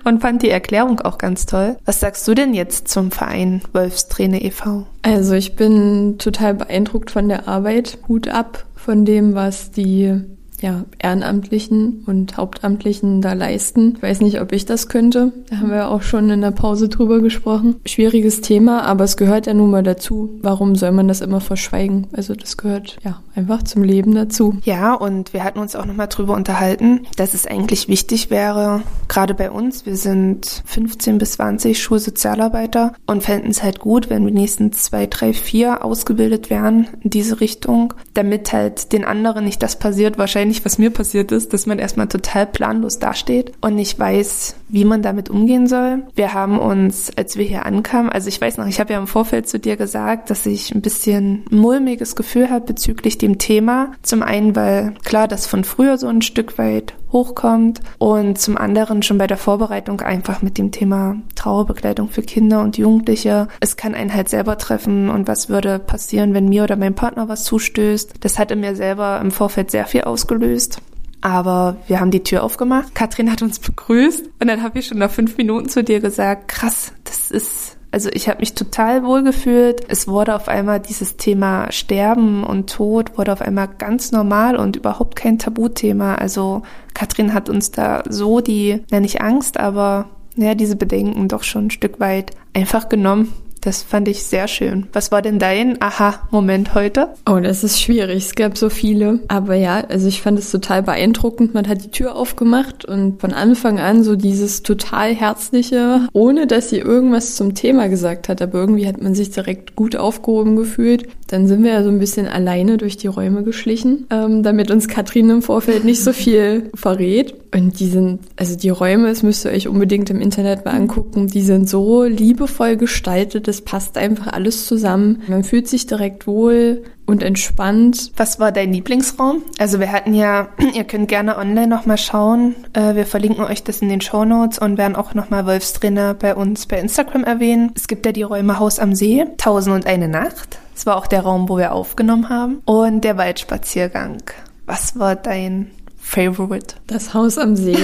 und 0.03 0.19
fand 0.19 0.43
die 0.43 0.49
Erklärung 0.49 0.99
auch 0.99 1.17
ganz 1.17 1.45
toll. 1.45 1.77
Was 1.85 2.01
sagst 2.01 2.27
du 2.27 2.33
denn 2.35 2.53
jetzt 2.53 2.89
zum 2.89 3.09
Verein 3.11 3.61
Wolfsträne 3.71 4.43
e.V.? 4.43 4.85
Also 5.01 5.33
ich 5.33 5.55
bin 5.55 6.17
total 6.19 6.55
beeindruckt 6.55 7.11
von 7.11 7.29
der 7.29 7.47
Arbeit. 7.47 7.99
Hut 8.09 8.27
ab 8.27 8.65
von 8.75 9.05
dem, 9.05 9.33
was 9.33 9.71
die 9.71 10.25
ja, 10.61 10.85
Ehrenamtlichen 10.99 12.03
und 12.05 12.37
Hauptamtlichen 12.37 13.21
da 13.21 13.33
leisten. 13.33 13.93
Ich 13.97 14.03
weiß 14.03 14.21
nicht, 14.21 14.41
ob 14.41 14.51
ich 14.51 14.65
das 14.65 14.87
könnte. 14.87 15.31
Da 15.49 15.57
haben 15.57 15.71
wir 15.71 15.89
auch 15.89 16.01
schon 16.01 16.29
in 16.29 16.41
der 16.41 16.51
Pause 16.51 16.89
drüber 16.89 17.19
gesprochen. 17.21 17.75
Schwieriges 17.85 18.41
Thema, 18.41 18.83
aber 18.83 19.03
es 19.03 19.17
gehört 19.17 19.47
ja 19.47 19.53
nun 19.53 19.71
mal 19.71 19.83
dazu. 19.83 20.37
Warum 20.41 20.75
soll 20.75 20.91
man 20.91 21.07
das 21.07 21.21
immer 21.21 21.41
verschweigen? 21.41 22.07
Also 22.13 22.35
das 22.35 22.57
gehört 22.57 22.97
ja 23.03 23.21
einfach 23.35 23.63
zum 23.63 23.83
Leben 23.83 24.13
dazu. 24.13 24.57
Ja, 24.63 24.93
und 24.93 25.33
wir 25.33 25.43
hatten 25.43 25.59
uns 25.59 25.75
auch 25.75 25.85
nochmal 25.85 26.07
drüber 26.07 26.35
unterhalten, 26.35 27.01
dass 27.15 27.33
es 27.33 27.47
eigentlich 27.47 27.87
wichtig 27.87 28.29
wäre, 28.29 28.81
gerade 29.07 29.33
bei 29.33 29.49
uns, 29.49 29.85
wir 29.85 29.95
sind 29.95 30.61
15 30.65 31.17
bis 31.17 31.33
20 31.33 31.81
Schulsozialarbeiter 31.81 32.93
und 33.05 33.23
fänden 33.23 33.51
es 33.51 33.63
halt 33.63 33.79
gut, 33.79 34.09
wenn 34.09 34.25
wir 34.25 34.33
nächsten 34.33 34.71
zwei, 34.73 35.07
drei, 35.07 35.33
vier 35.33 35.83
ausgebildet 35.83 36.49
wären 36.49 36.87
in 37.01 37.09
diese 37.09 37.39
Richtung, 37.39 37.93
damit 38.13 38.51
halt 38.53 38.91
den 38.91 39.05
anderen 39.05 39.45
nicht 39.45 39.63
das 39.63 39.77
passiert, 39.77 40.17
wahrscheinlich 40.17 40.48
was 40.65 40.77
mir 40.77 40.89
passiert 40.89 41.31
ist, 41.31 41.53
dass 41.53 41.65
man 41.65 41.79
erstmal 41.79 42.07
total 42.07 42.45
planlos 42.45 42.99
dasteht 42.99 43.53
und 43.61 43.75
nicht 43.75 43.97
weiß, 43.97 44.55
wie 44.69 44.85
man 44.85 45.01
damit 45.01 45.29
umgehen 45.29 45.67
soll. 45.67 46.03
Wir 46.15 46.33
haben 46.33 46.59
uns, 46.59 47.11
als 47.17 47.37
wir 47.37 47.45
hier 47.45 47.65
ankamen, 47.65 48.11
also 48.11 48.29
ich 48.29 48.39
weiß 48.39 48.57
noch, 48.57 48.67
ich 48.67 48.79
habe 48.79 48.93
ja 48.93 48.99
im 48.99 49.07
Vorfeld 49.07 49.49
zu 49.49 49.59
dir 49.59 49.75
gesagt, 49.75 50.29
dass 50.29 50.45
ich 50.45 50.73
ein 50.73 50.81
bisschen 50.81 51.43
mulmiges 51.49 52.15
Gefühl 52.15 52.49
habe 52.49 52.65
bezüglich 52.65 53.17
dem 53.17 53.37
Thema. 53.37 53.91
Zum 54.01 54.23
einen, 54.23 54.55
weil 54.55 54.93
klar, 55.03 55.27
das 55.27 55.47
von 55.47 55.63
früher 55.63 55.97
so 55.97 56.07
ein 56.07 56.21
Stück 56.21 56.57
weit 56.57 56.93
hochkommt 57.11 57.81
und 57.97 58.37
zum 58.37 58.57
anderen 58.57 59.01
schon 59.01 59.17
bei 59.17 59.27
der 59.27 59.37
Vorbereitung 59.37 60.01
einfach 60.01 60.41
mit 60.41 60.57
dem 60.57 60.71
Thema 60.71 61.17
Trauerbegleitung 61.35 62.09
für 62.09 62.21
Kinder 62.21 62.61
und 62.61 62.77
Jugendliche. 62.77 63.47
Es 63.59 63.77
kann 63.77 63.95
einen 63.95 64.13
halt 64.13 64.29
selber 64.29 64.57
treffen 64.57 65.09
und 65.09 65.27
was 65.27 65.49
würde 65.49 65.79
passieren, 65.79 66.33
wenn 66.33 66.49
mir 66.49 66.63
oder 66.63 66.75
meinem 66.75 66.95
Partner 66.95 67.27
was 67.27 67.43
zustößt. 67.45 68.15
Das 68.19 68.37
hatte 68.37 68.55
mir 68.55 68.75
selber 68.75 69.19
im 69.21 69.31
Vorfeld 69.31 69.71
sehr 69.71 69.85
viel 69.85 70.01
ausgelöst. 70.01 70.81
Aber 71.21 71.77
wir 71.87 71.99
haben 71.99 72.11
die 72.11 72.23
Tür 72.23 72.43
aufgemacht. 72.43 72.95
Katrin 72.95 73.31
hat 73.31 73.41
uns 73.41 73.59
begrüßt 73.59 74.25
und 74.39 74.47
dann 74.47 74.63
habe 74.63 74.79
ich 74.79 74.87
schon 74.87 74.99
nach 74.99 75.11
fünf 75.11 75.37
Minuten 75.37 75.69
zu 75.69 75.83
dir 75.83 75.99
gesagt, 75.99 76.47
krass, 76.47 76.93
das 77.03 77.31
ist 77.31 77.77
also 77.91 78.09
ich 78.13 78.29
habe 78.29 78.39
mich 78.39 78.53
total 78.53 79.03
wohl 79.03 79.23
gefühlt. 79.23 79.81
Es 79.87 80.07
wurde 80.07 80.35
auf 80.35 80.47
einmal 80.47 80.79
dieses 80.79 81.17
Thema 81.17 81.71
Sterben 81.71 82.43
und 82.43 82.69
Tod 82.69 83.17
wurde 83.17 83.33
auf 83.33 83.41
einmal 83.41 83.67
ganz 83.67 84.11
normal 84.11 84.57
und 84.57 84.75
überhaupt 84.75 85.15
kein 85.15 85.39
Tabuthema. 85.39 86.15
Also 86.15 86.61
Katrin 86.93 87.33
hat 87.33 87.49
uns 87.49 87.71
da 87.71 88.03
so 88.07 88.41
die, 88.41 88.83
na 88.91 88.99
nicht 88.99 89.21
Angst, 89.21 89.59
aber 89.59 90.09
ja, 90.35 90.53
diese 90.53 90.75
Bedenken 90.75 91.27
doch 91.27 91.43
schon 91.43 91.65
ein 91.65 91.71
Stück 91.71 91.99
weit 91.99 92.31
einfach 92.53 92.89
genommen. 92.89 93.33
Das 93.61 93.83
fand 93.83 94.07
ich 94.07 94.23
sehr 94.23 94.47
schön. 94.47 94.87
Was 94.93 95.11
war 95.11 95.21
denn 95.21 95.39
dein 95.39 95.81
Aha-Moment 95.81 96.73
heute? 96.75 97.09
Oh, 97.29 97.39
das 97.39 97.63
ist 97.63 97.81
schwierig. 97.81 98.25
Es 98.25 98.35
gab 98.35 98.57
so 98.57 98.69
viele. 98.69 99.19
Aber 99.27 99.55
ja, 99.55 99.83
also 99.89 100.07
ich 100.07 100.21
fand 100.21 100.39
es 100.39 100.51
total 100.51 100.83
beeindruckend. 100.83 101.53
Man 101.53 101.67
hat 101.67 101.83
die 101.83 101.91
Tür 101.91 102.15
aufgemacht 102.15 102.85
und 102.85 103.19
von 103.19 103.33
Anfang 103.33 103.79
an 103.79 104.03
so 104.03 104.15
dieses 104.15 104.63
total 104.63 105.13
herzliche, 105.13 106.07
ohne 106.13 106.47
dass 106.47 106.69
sie 106.69 106.77
irgendwas 106.77 107.35
zum 107.35 107.53
Thema 107.53 107.89
gesagt 107.89 108.29
hat. 108.29 108.41
Aber 108.41 108.59
irgendwie 108.59 108.87
hat 108.87 109.01
man 109.01 109.13
sich 109.13 109.31
direkt 109.31 109.75
gut 109.75 109.95
aufgehoben 109.95 110.55
gefühlt. 110.55 111.07
Dann 111.27 111.47
sind 111.47 111.63
wir 111.63 111.73
ja 111.73 111.83
so 111.83 111.89
ein 111.89 111.99
bisschen 111.99 112.27
alleine 112.27 112.77
durch 112.77 112.97
die 112.97 113.07
Räume 113.07 113.43
geschlichen, 113.43 114.07
ähm, 114.09 114.41
damit 114.41 114.71
uns 114.71 114.87
Katrin 114.87 115.29
im 115.29 115.41
Vorfeld 115.41 115.83
nicht 115.83 116.03
so 116.03 116.13
viel 116.13 116.71
verrät. 116.73 117.35
Und 117.53 117.79
die 117.79 117.87
sind, 117.87 118.21
also 118.35 118.55
die 118.55 118.69
Räume, 118.69 119.07
das 119.07 119.23
müsst 119.23 119.45
ihr 119.45 119.51
euch 119.51 119.67
unbedingt 119.67 120.09
im 120.09 120.21
Internet 120.21 120.65
mal 120.65 120.75
angucken, 120.75 121.27
die 121.27 121.41
sind 121.41 121.67
so 121.67 122.03
liebevoll 122.03 122.77
gestaltet, 122.77 123.47
das 123.47 123.61
passt 123.61 123.97
einfach 123.97 124.27
alles 124.27 124.67
zusammen. 124.67 125.23
Man 125.27 125.43
fühlt 125.43 125.67
sich 125.67 125.87
direkt 125.87 126.27
wohl 126.27 126.83
und 127.07 127.23
entspannt. 127.23 128.11
Was 128.17 128.39
war 128.39 128.51
dein 128.51 128.71
Lieblingsraum? 128.71 129.41
Also 129.57 129.79
wir 129.79 129.91
hatten 129.91 130.13
ja, 130.13 130.49
ihr 130.75 130.83
könnt 130.83 131.07
gerne 131.07 131.37
online 131.37 131.67
nochmal 131.67 131.97
schauen. 131.97 132.55
Äh, 132.73 132.93
wir 132.93 133.07
verlinken 133.07 133.43
euch 133.43 133.63
das 133.63 133.81
in 133.81 133.89
den 133.89 134.01
Show 134.01 134.25
Notes 134.25 134.59
und 134.59 134.77
werden 134.77 134.95
auch 134.95 135.15
nochmal 135.15 135.47
Wolfstrainer 135.47 136.13
bei 136.13 136.35
uns 136.35 136.67
bei 136.67 136.79
Instagram 136.79 137.23
erwähnen. 137.23 137.71
Es 137.75 137.87
gibt 137.87 138.05
ja 138.05 138.11
die 138.11 138.21
Räume 138.21 138.59
Haus 138.59 138.77
am 138.77 138.93
See, 138.93 139.25
Tausend 139.37 139.75
und 139.75 139.87
eine 139.87 140.07
Nacht. 140.07 140.59
Das 140.75 140.85
war 140.85 140.97
auch 140.97 141.07
der 141.07 141.21
Raum, 141.21 141.49
wo 141.49 141.57
wir 141.57 141.73
aufgenommen 141.73 142.29
haben. 142.29 142.61
Und 142.65 143.03
der 143.03 143.17
Waldspaziergang. 143.17 144.21
Was 144.67 144.99
war 144.99 145.15
dein 145.15 145.71
Favorite? 146.09 146.75
Das 146.87 147.13
Haus 147.13 147.37
am 147.37 147.55
See. 147.55 147.77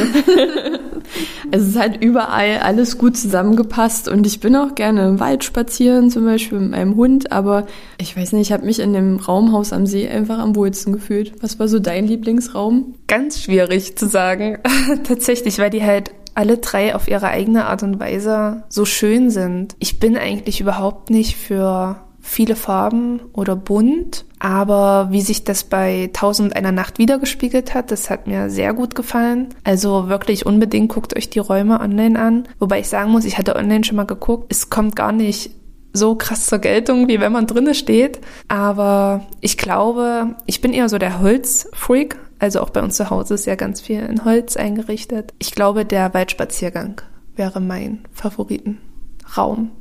es 1.51 1.67
ist 1.67 1.77
halt 1.77 2.03
überall 2.03 2.57
alles 2.57 2.97
gut 2.97 3.15
zusammengepasst 3.15 4.07
und 4.07 4.25
ich 4.25 4.39
bin 4.39 4.55
auch 4.55 4.73
gerne 4.73 5.07
im 5.07 5.19
Wald 5.19 5.43
spazieren, 5.43 6.09
zum 6.09 6.25
Beispiel 6.25 6.59
mit 6.59 6.71
meinem 6.71 6.95
Hund, 6.95 7.31
aber 7.31 7.67
ich 7.99 8.17
weiß 8.17 8.31
nicht, 8.31 8.47
ich 8.47 8.51
habe 8.51 8.65
mich 8.65 8.79
in 8.79 8.93
dem 8.93 9.17
Raumhaus 9.17 9.73
am 9.73 9.85
See 9.85 10.09
einfach 10.09 10.39
am 10.39 10.55
wohlsten 10.55 10.91
gefühlt. 10.91 11.33
Was 11.43 11.59
war 11.59 11.67
so 11.67 11.77
dein 11.77 12.07
Lieblingsraum? 12.07 12.95
Ganz 13.05 13.43
schwierig 13.43 13.95
zu 13.95 14.07
sagen. 14.07 14.57
Tatsächlich, 15.03 15.59
weil 15.59 15.69
die 15.69 15.83
halt 15.83 16.09
alle 16.33 16.57
drei 16.57 16.95
auf 16.95 17.07
ihre 17.07 17.27
eigene 17.27 17.65
Art 17.65 17.83
und 17.83 17.99
Weise 17.99 18.63
so 18.69 18.85
schön 18.85 19.29
sind. 19.29 19.75
Ich 19.77 19.99
bin 19.99 20.17
eigentlich 20.17 20.59
überhaupt 20.59 21.11
nicht 21.11 21.37
für 21.37 21.97
viele 22.21 22.55
Farben 22.55 23.19
oder 23.33 23.55
bunt, 23.55 24.25
aber 24.45 25.07
wie 25.09 25.21
sich 25.21 25.43
das 25.43 25.63
bei 25.63 26.11
Tausend 26.13 26.55
einer 26.55 26.71
Nacht 26.71 26.99
wiedergespiegelt 26.99 27.73
hat, 27.73 27.89
das 27.89 28.11
hat 28.11 28.27
mir 28.27 28.51
sehr 28.51 28.75
gut 28.75 28.93
gefallen. 28.93 29.47
Also 29.63 30.07
wirklich 30.07 30.45
unbedingt 30.45 30.89
guckt 30.89 31.17
euch 31.17 31.31
die 31.31 31.39
Räume 31.39 31.79
online 31.79 32.19
an. 32.19 32.47
Wobei 32.59 32.81
ich 32.81 32.87
sagen 32.87 33.09
muss, 33.09 33.25
ich 33.25 33.39
hatte 33.39 33.55
online 33.55 33.83
schon 33.83 33.95
mal 33.95 34.05
geguckt, 34.05 34.45
es 34.51 34.69
kommt 34.69 34.95
gar 34.95 35.11
nicht 35.11 35.49
so 35.93 36.13
krass 36.13 36.45
zur 36.45 36.59
Geltung, 36.59 37.07
wie 37.07 37.19
wenn 37.19 37.31
man 37.31 37.47
drinne 37.47 37.73
steht. 37.73 38.19
Aber 38.47 39.25
ich 39.41 39.57
glaube, 39.57 40.35
ich 40.45 40.61
bin 40.61 40.73
eher 40.73 40.89
so 40.89 40.99
der 40.99 41.21
Holzfreak. 41.21 42.15
Also 42.37 42.61
auch 42.61 42.69
bei 42.69 42.83
uns 42.83 42.97
zu 42.97 43.09
Hause 43.09 43.33
ist 43.33 43.47
ja 43.47 43.55
ganz 43.55 43.81
viel 43.81 44.01
in 44.01 44.25
Holz 44.25 44.57
eingerichtet. 44.57 45.33
Ich 45.39 45.55
glaube, 45.55 45.85
der 45.85 46.13
Waldspaziergang 46.13 47.01
wäre 47.35 47.61
mein 47.61 48.05
Favoritenraum. 48.11 49.71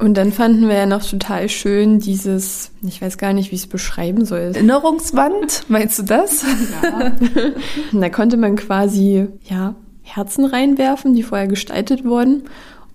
Und 0.00 0.16
dann 0.16 0.32
fanden 0.32 0.66
wir 0.66 0.76
ja 0.76 0.86
noch 0.86 1.04
total 1.04 1.50
schön 1.50 1.98
dieses, 1.98 2.72
ich 2.82 3.02
weiß 3.02 3.18
gar 3.18 3.34
nicht, 3.34 3.50
wie 3.50 3.56
ich 3.56 3.62
es 3.62 3.66
beschreiben 3.66 4.24
soll. 4.24 4.52
Erinnerungswand, 4.54 5.64
meinst 5.68 5.98
du 5.98 6.04
das? 6.04 6.42
Ja. 6.82 7.12
da 7.92 8.08
konnte 8.08 8.38
man 8.38 8.56
quasi, 8.56 9.28
ja, 9.44 9.74
Herzen 10.02 10.46
reinwerfen, 10.46 11.14
die 11.14 11.22
vorher 11.22 11.48
gestaltet 11.48 12.04
wurden. 12.04 12.44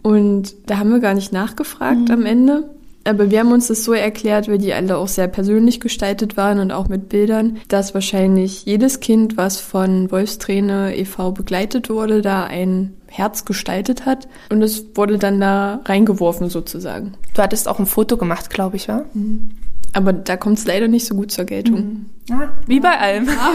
Und 0.01 0.55
da 0.65 0.79
haben 0.79 0.89
wir 0.89 0.99
gar 0.99 1.13
nicht 1.13 1.31
nachgefragt 1.31 2.09
mhm. 2.09 2.11
am 2.11 2.25
Ende. 2.25 2.69
Aber 3.03 3.29
wir 3.29 3.39
haben 3.39 3.51
uns 3.51 3.67
das 3.67 3.83
so 3.83 3.93
erklärt, 3.93 4.47
weil 4.47 4.57
die 4.57 4.73
alle 4.73 4.97
auch 4.97 5.07
sehr 5.07 5.27
persönlich 5.27 5.79
gestaltet 5.79 6.37
waren 6.37 6.57
und 6.57 6.71
auch 6.71 6.87
mit 6.87 7.07
Bildern, 7.07 7.57
dass 7.67 7.93
wahrscheinlich 7.93 8.65
jedes 8.65 8.99
Kind, 8.99 9.37
was 9.37 9.59
von 9.59 10.09
Wolfsträne 10.09 10.97
e.V. 10.97 11.31
begleitet 11.31 11.91
wurde, 11.91 12.23
da 12.23 12.45
ein 12.45 12.95
Herz 13.17 13.45
gestaltet 13.45 14.05
hat. 14.05 14.27
Und 14.49 14.61
es 14.61 14.85
wurde 14.95 15.17
dann 15.17 15.39
da 15.39 15.81
reingeworfen 15.85 16.49
sozusagen. 16.49 17.13
Du 17.33 17.41
hattest 17.41 17.67
auch 17.67 17.79
ein 17.79 17.85
Foto 17.85 18.17
gemacht, 18.17 18.49
glaube 18.49 18.75
ich, 18.75 18.87
ja? 18.87 19.05
Mhm. 19.13 19.51
Aber 19.93 20.11
da 20.11 20.35
kommt 20.35 20.57
es 20.57 20.65
leider 20.65 20.89
nicht 20.89 21.05
so 21.05 21.15
gut 21.15 21.31
zur 21.31 21.45
Geltung. 21.45 21.75
Mhm. 21.75 22.05
Ja, 22.29 22.53
wie 22.67 22.81
bei 22.81 22.99
allem. 22.99 23.27
Ja. 23.27 23.53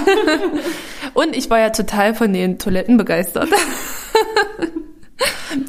Und 1.15 1.37
ich 1.37 1.51
war 1.51 1.59
ja 1.59 1.71
total 1.71 2.15
von 2.15 2.33
den 2.33 2.59
Toiletten 2.59 2.97
begeistert. 2.97 3.51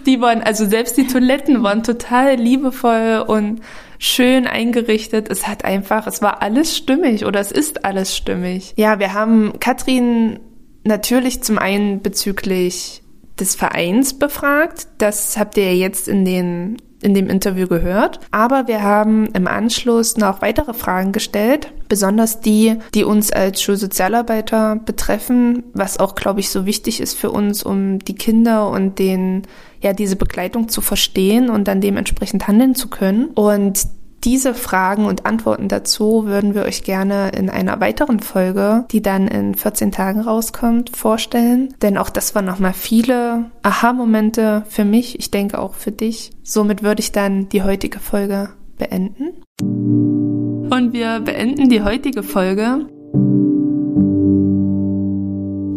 die 0.06 0.22
waren, 0.22 0.42
also 0.42 0.66
selbst 0.66 0.98
die 0.98 1.08
Toiletten 1.08 1.64
waren 1.64 1.84
total 1.84 2.36
liebevoll 2.36 3.26
und 3.28 3.62
schön 4.00 4.48
eingerichtet. 4.48 5.30
Es 5.30 5.48
hat 5.48 5.66
einfach, 5.66 6.08
es 6.08 6.22
war 6.22 6.42
alles 6.42 6.78
stimmig 6.78 7.26
oder 7.26 7.40
es 7.40 7.52
ist 7.52 7.84
alles 7.84 8.16
stimmig. 8.16 8.74
Ja, 8.78 9.00
wir 9.00 9.14
haben 9.14 9.54
Katrin 9.60 10.40
natürlich 10.84 11.44
zum 11.44 11.60
einen 11.60 12.02
bezüglich 12.02 13.01
des 13.42 13.56
Vereins 13.56 14.14
befragt. 14.14 14.88
Das 14.98 15.38
habt 15.38 15.58
ihr 15.58 15.76
jetzt 15.76 16.08
in 16.08 16.24
den 16.24 16.78
in 17.02 17.14
dem 17.14 17.30
Interview 17.30 17.68
gehört. 17.68 18.20
Aber 18.32 18.68
wir 18.68 18.84
haben 18.84 19.26
im 19.34 19.48
Anschluss 19.48 20.18
noch 20.18 20.42
weitere 20.42 20.74
Fragen 20.74 21.12
gestellt, 21.12 21.74
besonders 21.90 22.40
die, 22.42 22.78
die 22.94 23.04
uns 23.04 23.32
als 23.32 23.62
Schulsozialarbeiter 23.62 24.78
betreffen, 24.86 25.64
was 25.74 26.00
auch, 26.00 26.16
glaube 26.16 26.40
ich, 26.40 26.50
so 26.50 26.66
wichtig 26.66 27.02
ist 27.02 27.18
für 27.18 27.32
uns, 27.32 27.64
um 27.64 28.00
die 28.00 28.16
Kinder 28.16 28.70
und 28.70 29.00
den, 29.00 29.44
ja, 29.82 29.94
diese 29.94 30.16
Begleitung 30.16 30.70
zu 30.70 30.82
verstehen 30.82 31.50
und 31.50 31.68
dann 31.68 31.82
dementsprechend 31.82 32.48
handeln 32.48 32.76
zu 32.76 32.88
können. 32.88 33.26
Und 33.34 33.88
diese 34.24 34.54
Fragen 34.54 35.06
und 35.06 35.26
Antworten 35.26 35.68
dazu 35.68 36.26
würden 36.26 36.54
wir 36.54 36.64
euch 36.64 36.84
gerne 36.84 37.30
in 37.30 37.50
einer 37.50 37.80
weiteren 37.80 38.20
Folge, 38.20 38.86
die 38.92 39.02
dann 39.02 39.28
in 39.28 39.56
14 39.56 39.92
Tagen 39.92 40.22
rauskommt, 40.22 40.96
vorstellen. 40.96 41.74
Denn 41.82 41.98
auch 41.98 42.10
das 42.10 42.36
waren 42.36 42.46
nochmal 42.46 42.74
viele 42.74 43.52
Aha-Momente 43.64 44.64
für 44.70 44.86
mich, 44.86 45.18
ich 45.20 45.32
denke 45.32 45.60
auch 45.60 45.74
für 45.74 45.92
dich. 45.92 46.32
Somit 46.44 46.84
würde 46.84 47.02
ich 47.02 47.12
dann 47.12 47.50
die 47.50 47.64
heutige 47.64 48.00
Folge 48.00 48.50
beenden. 48.78 49.42
Und 49.62 50.94
wir 50.94 51.20
beenden 51.20 51.70
die 51.70 51.84
heutige 51.84 52.24
Folge 52.24 52.88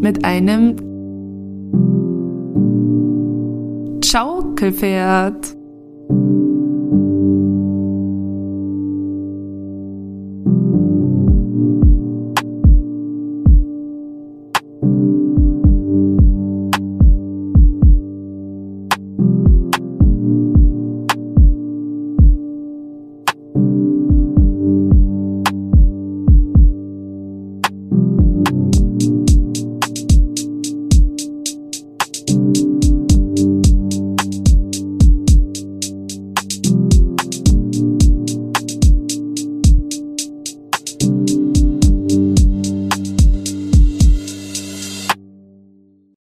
mit 0.01 0.25
einem 0.25 0.77
Schaukelpferd. 4.05 5.57